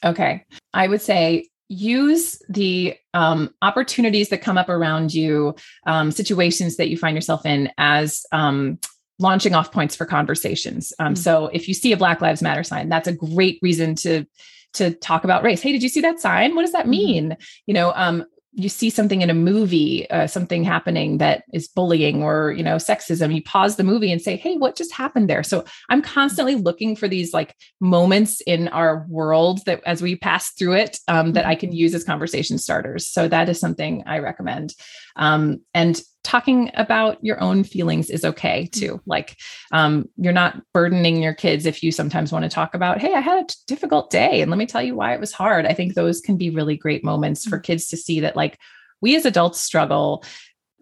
Okay. 0.04 0.44
I 0.74 0.86
would 0.86 1.00
say 1.00 1.48
use 1.68 2.40
the 2.48 2.96
um, 3.14 3.52
opportunities 3.62 4.28
that 4.28 4.42
come 4.42 4.58
up 4.58 4.68
around 4.68 5.12
you, 5.12 5.54
um, 5.86 6.10
situations 6.10 6.76
that 6.76 6.88
you 6.88 6.96
find 6.96 7.16
yourself 7.16 7.44
in 7.44 7.70
as 7.78 8.24
um, 8.32 8.78
launching 9.18 9.54
off 9.54 9.72
points 9.72 9.96
for 9.96 10.06
conversations. 10.06 10.92
Um, 10.98 11.14
mm-hmm. 11.14 11.14
So 11.16 11.46
if 11.48 11.68
you 11.68 11.74
see 11.74 11.92
a 11.92 11.96
Black 11.96 12.20
Lives 12.20 12.42
Matter 12.42 12.62
sign, 12.62 12.88
that's 12.88 13.08
a 13.08 13.12
great 13.12 13.58
reason 13.62 13.94
to 13.96 14.26
to 14.74 14.90
talk 14.90 15.24
about 15.24 15.42
race. 15.42 15.62
Hey, 15.62 15.72
did 15.72 15.82
you 15.82 15.88
see 15.88 16.02
that 16.02 16.20
sign? 16.20 16.54
What 16.54 16.62
does 16.62 16.72
that 16.72 16.82
mm-hmm. 16.82 16.90
mean? 16.90 17.24
Mm-hmm. 17.30 17.42
You 17.66 17.74
know, 17.74 17.92
um, 17.94 18.24
you 18.56 18.70
see 18.70 18.88
something 18.88 19.20
in 19.20 19.28
a 19.28 19.34
movie 19.34 20.10
uh, 20.10 20.26
something 20.26 20.64
happening 20.64 21.18
that 21.18 21.44
is 21.52 21.68
bullying 21.68 22.22
or 22.22 22.52
you 22.52 22.62
know 22.62 22.76
sexism 22.76 23.34
you 23.34 23.42
pause 23.42 23.76
the 23.76 23.84
movie 23.84 24.10
and 24.10 24.22
say 24.22 24.34
hey 24.34 24.56
what 24.56 24.76
just 24.76 24.92
happened 24.92 25.28
there? 25.28 25.42
So 25.42 25.64
i'm 25.90 26.02
constantly 26.02 26.54
looking 26.54 26.96
for 26.96 27.06
these 27.06 27.32
like 27.34 27.54
moments 27.80 28.40
in 28.40 28.68
our 28.68 29.06
world 29.08 29.60
that 29.66 29.82
as 29.84 30.00
we 30.00 30.16
pass 30.16 30.52
through 30.52 30.74
it 30.74 30.98
um, 31.06 31.34
that 31.34 31.44
i 31.44 31.54
can 31.54 31.72
use 31.72 31.94
as 31.94 32.02
conversation 32.02 32.58
starters. 32.58 33.06
So 33.06 33.28
that 33.28 33.48
is 33.48 33.60
something 33.60 34.02
i 34.06 34.18
recommend. 34.18 34.74
Um, 35.16 35.60
and 35.74 36.00
talking 36.26 36.72
about 36.74 37.24
your 37.24 37.40
own 37.40 37.62
feelings 37.62 38.10
is 38.10 38.24
okay 38.24 38.64
mm. 38.64 38.72
too. 38.72 39.00
Like, 39.06 39.38
um, 39.70 40.08
you're 40.16 40.32
not 40.32 40.60
burdening 40.72 41.22
your 41.22 41.34
kids 41.34 41.66
if 41.66 41.84
you 41.84 41.92
sometimes 41.92 42.32
want 42.32 42.42
to 42.42 42.48
talk 42.48 42.74
about, 42.74 42.98
hey, 42.98 43.14
I 43.14 43.20
had 43.20 43.38
a 43.38 43.54
difficult 43.68 44.10
day 44.10 44.42
and 44.42 44.50
let 44.50 44.58
me 44.58 44.66
tell 44.66 44.82
you 44.82 44.96
why 44.96 45.14
it 45.14 45.20
was 45.20 45.32
hard. 45.32 45.66
I 45.66 45.72
think 45.72 45.94
those 45.94 46.20
can 46.20 46.36
be 46.36 46.50
really 46.50 46.76
great 46.76 47.04
moments 47.04 47.46
for 47.46 47.60
mm. 47.60 47.62
kids 47.62 47.86
to 47.88 47.96
see 47.96 48.20
that, 48.20 48.34
like, 48.34 48.58
we 49.00 49.14
as 49.14 49.24
adults 49.24 49.60
struggle. 49.60 50.24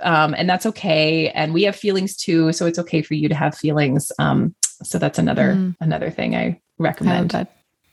Um, 0.00 0.34
and 0.34 0.48
that's 0.48 0.64
okay. 0.66 1.28
And 1.30 1.52
we 1.52 1.64
have 1.64 1.76
feelings 1.76 2.16
too. 2.16 2.52
So 2.52 2.64
it's 2.64 2.78
okay 2.78 3.02
for 3.02 3.14
you 3.14 3.28
to 3.28 3.34
have 3.34 3.54
feelings. 3.54 4.10
Um, 4.18 4.54
so 4.82 4.98
that's 4.98 5.18
another 5.18 5.54
mm. 5.54 5.76
another 5.80 6.10
thing 6.10 6.34
I 6.34 6.60
recommend. 6.78 7.34
I 7.34 7.46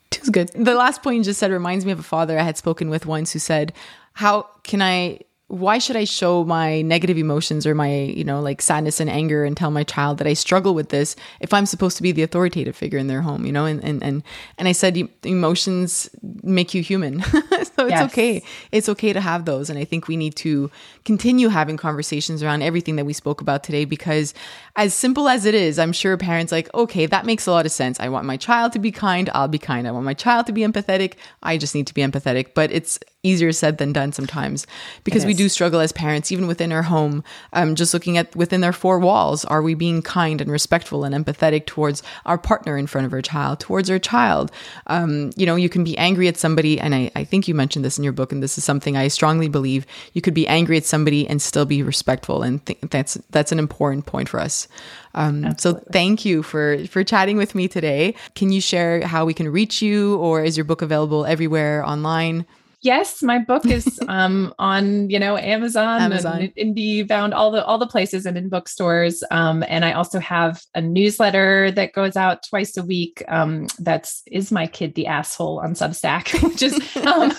Two's 0.10 0.30
good. 0.30 0.50
The 0.56 0.76
last 0.76 1.04
point 1.04 1.18
you 1.18 1.24
just 1.24 1.40
said 1.40 1.52
reminds 1.52 1.86
me 1.86 1.92
of 1.92 2.00
a 2.00 2.04
father 2.04 2.40
I 2.40 2.44
had 2.44 2.58
spoken 2.58 2.90
with 2.90 3.06
once 3.06 3.34
who 3.34 3.40
said, 3.40 3.74
How 4.14 4.48
can 4.64 4.82
I 4.82 5.22
why 5.52 5.80
should 5.80 5.98
I 5.98 6.06
show 6.06 6.46
my 6.46 6.82
negative 6.82 7.18
emotions 7.18 7.68
or 7.68 7.76
my, 7.76 8.04
you 8.04 8.24
know, 8.24 8.40
like 8.40 8.62
sadness 8.62 9.02
and 9.02 9.10
anger 9.10 9.44
and 9.44 9.58
tell 9.58 9.70
my 9.70 9.84
child 9.84 10.18
that 10.20 10.28
I 10.28 10.32
struggle 10.32 10.74
with 10.74 10.90
this 10.90 11.14
if 11.42 11.54
I'm 11.54 11.66
supposed 11.66 11.98
to 11.98 12.04
be 12.04 12.14
the 12.14 12.24
authoritative 12.24 12.74
figure 12.74 12.98
in 12.98 13.08
their 13.08 13.22
home, 13.22 13.46
you 13.46 13.52
know? 13.52 13.66
And 13.66 13.84
and 13.84 14.02
and, 14.02 14.24
and 14.58 14.70
I 14.70 14.72
said 14.72 15.10
emotions 15.24 16.10
make 16.42 16.74
you 16.74 16.82
human. 16.82 17.22
so 17.32 17.38
it's 17.40 17.90
yes. 17.90 18.04
okay. 18.04 18.42
It's 18.72 18.88
okay 18.88 19.12
to 19.12 19.20
have 19.20 19.44
those. 19.44 19.70
And 19.70 19.78
I 19.78 19.84
think 19.84 20.08
we 20.08 20.16
need 20.16 20.38
to 20.38 20.72
continue 21.04 21.50
having 21.50 21.76
conversations 21.76 22.42
around 22.42 22.62
everything 22.62 22.96
that 22.96 23.06
we 23.06 23.12
spoke 23.12 23.42
about 23.42 23.62
today 23.62 23.84
because 23.84 24.34
as 24.78 24.94
simple 24.94 25.28
as 25.28 25.46
it 25.46 25.54
is, 25.54 25.78
I'm 25.78 25.92
sure 25.92 26.16
parents 26.16 26.54
like, 26.54 26.74
okay, 26.74 27.06
that 27.08 27.26
makes 27.26 27.46
a 27.46 27.52
lot 27.52 27.66
of 27.66 27.74
sense. 27.74 28.00
I 28.00 28.08
want 28.08 28.26
my 28.26 28.38
child 28.38 28.72
to 28.74 28.80
be 28.80 28.92
kind, 28.92 29.30
I'll 29.34 29.50
be 29.50 29.60
kind. 29.60 29.86
I 29.86 29.92
want 29.92 30.06
my 30.06 30.14
child 30.14 30.46
to 30.46 30.54
be 30.54 30.62
empathetic, 30.62 31.16
I 31.44 31.58
just 31.58 31.76
need 31.76 31.88
to 31.88 31.94
be 31.94 32.02
empathetic. 32.02 32.54
But 32.54 32.72
it's 32.72 33.00
easier 33.24 33.52
said 33.52 33.78
than 33.78 33.94
done 33.94 34.12
sometimes 34.12 34.66
because 35.04 35.26
we 35.26 35.34
do 35.34 35.41
struggle 35.50 35.80
as 35.80 35.92
parents 35.92 36.32
even 36.32 36.48
within 36.48 36.72
our 36.72 36.84
home 36.84 37.24
um, 37.54 37.76
just 37.76 37.94
looking 37.94 38.18
at 38.18 38.36
within 38.36 38.62
their 38.62 38.74
four 38.74 39.00
walls 39.00 39.46
are 39.46 39.62
we 39.62 39.74
being 39.74 40.02
kind 40.02 40.42
and 40.42 40.52
respectful 40.52 41.04
and 41.04 41.14
empathetic 41.14 41.66
towards 41.66 42.04
our 42.26 42.38
partner 42.38 42.78
in 42.78 42.88
front 42.88 43.06
of 43.06 43.14
our 43.14 43.22
child 43.22 43.60
towards 43.60 43.90
our 43.90 44.00
child? 44.00 44.52
Um, 44.88 45.32
you 45.36 45.46
know 45.46 45.56
you 45.56 45.70
can 45.70 45.84
be 45.84 45.98
angry 45.98 46.28
at 46.28 46.38
somebody 46.38 46.80
and 46.80 46.94
I, 46.96 47.12
I 47.16 47.24
think 47.24 47.48
you 47.48 47.56
mentioned 47.56 47.86
this 47.86 47.98
in 47.98 48.04
your 48.04 48.14
book 48.14 48.32
and 48.32 48.42
this 48.42 48.58
is 48.58 48.64
something 48.64 48.98
i 48.98 49.08
strongly 49.08 49.48
believe 49.48 49.86
you 50.14 50.22
could 50.22 50.34
be 50.34 50.48
angry 50.48 50.78
at 50.78 50.86
somebody 50.86 51.28
and 51.28 51.42
still 51.42 51.66
be 51.66 51.84
respectful 51.84 52.44
and 52.44 52.66
th- 52.66 52.80
that's 52.90 53.16
that's 53.30 53.52
an 53.52 53.60
important 53.60 54.06
point 54.06 54.30
for 54.30 54.40
us. 54.40 54.68
Um, 55.14 55.58
so 55.58 55.74
thank 55.92 56.26
you 56.26 56.44
for 56.44 56.86
for 56.88 57.04
chatting 57.04 57.38
with 57.38 57.56
me 57.56 57.68
today. 57.68 58.16
Can 58.36 58.52
you 58.52 58.62
share 58.62 59.06
how 59.06 59.26
we 59.26 59.34
can 59.34 59.50
reach 59.50 59.82
you 59.82 60.18
or 60.18 60.44
is 60.44 60.58
your 60.58 60.64
book 60.64 60.82
available 60.82 61.26
everywhere 61.26 61.86
online 61.86 62.46
yes, 62.82 63.24
my 63.24 63.40
book 63.40 63.66
is 63.66 64.00
um, 64.08 64.54
on 64.60 65.10
you 65.10 65.18
know 65.20 65.36
Amazon, 65.38 66.02
Amazon. 66.02 66.42
and 66.42 66.54
IndieBound, 66.76 67.34
all 67.34 67.50
the 67.52 67.64
all 67.66 67.78
the 67.78 67.88
places 67.88 68.26
and 68.26 68.38
in 68.38 68.50
bookstores. 68.50 69.24
Um, 69.32 69.64
and 69.68 69.86
I 69.86 69.94
also 69.94 70.20
have 70.20 70.62
a 70.76 70.82
newsletter 70.82 71.72
that 71.72 71.94
goes 71.94 72.18
out 72.18 72.44
twice 72.48 72.78
a 72.78 72.84
week. 72.84 73.24
Um, 73.28 73.68
that's 73.80 74.22
is 74.28 74.52
my 74.52 74.68
kid 74.68 74.94
the 74.96 75.08
asshole 75.08 75.60
on 75.60 75.74
Substack, 75.74 76.44
which 76.44 76.62
is 76.62 76.74
um, 76.74 76.82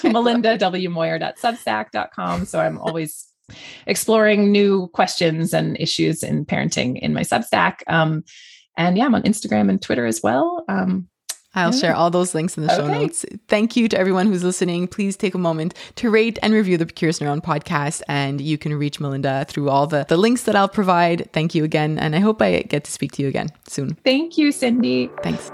melindawmoyer.substack.com. 0.02 2.46
So 2.46 2.60
I'm 2.60 2.78
always 2.78 3.28
exploring 3.86 4.50
new 4.50 4.86
questions 4.88 5.52
and 5.52 5.78
issues 5.78 6.22
in 6.22 6.46
parenting 6.46 6.98
in 6.98 7.12
my 7.12 7.20
Substack. 7.22 7.80
Um, 7.86 8.24
and 8.76 8.96
yeah, 8.96 9.04
I'm 9.04 9.14
on 9.14 9.24
Instagram 9.24 9.68
and 9.68 9.82
Twitter 9.82 10.06
as 10.06 10.22
well. 10.22 10.64
Um, 10.68 11.08
I'll 11.54 11.72
share 11.72 11.94
all 11.94 12.10
those 12.10 12.34
links 12.34 12.56
in 12.56 12.66
the 12.66 12.74
show 12.74 12.84
okay. 12.84 12.98
notes. 12.98 13.24
Thank 13.48 13.76
you 13.76 13.88
to 13.88 13.98
everyone 13.98 14.26
who's 14.26 14.42
listening. 14.42 14.88
Please 14.88 15.16
take 15.16 15.34
a 15.34 15.38
moment 15.38 15.74
to 15.96 16.10
rate 16.10 16.38
and 16.42 16.54
review 16.54 16.78
the 16.78 16.86
Curious 16.86 17.18
Neuron 17.18 17.42
podcast, 17.42 18.02
and 18.08 18.40
you 18.40 18.58
can 18.58 18.74
reach 18.74 19.00
Melinda 19.00 19.44
through 19.48 19.68
all 19.68 19.86
the, 19.86 20.06
the 20.08 20.16
links 20.16 20.44
that 20.44 20.56
I'll 20.56 20.68
provide. 20.68 21.30
Thank 21.32 21.54
you 21.54 21.64
again, 21.64 21.98
and 21.98 22.16
I 22.16 22.20
hope 22.20 22.40
I 22.40 22.62
get 22.62 22.84
to 22.84 22.90
speak 22.92 23.12
to 23.12 23.22
you 23.22 23.28
again 23.28 23.48
soon. 23.68 23.94
Thank 24.04 24.38
you, 24.38 24.52
Cindy. 24.52 25.10
Thanks. 25.22 25.50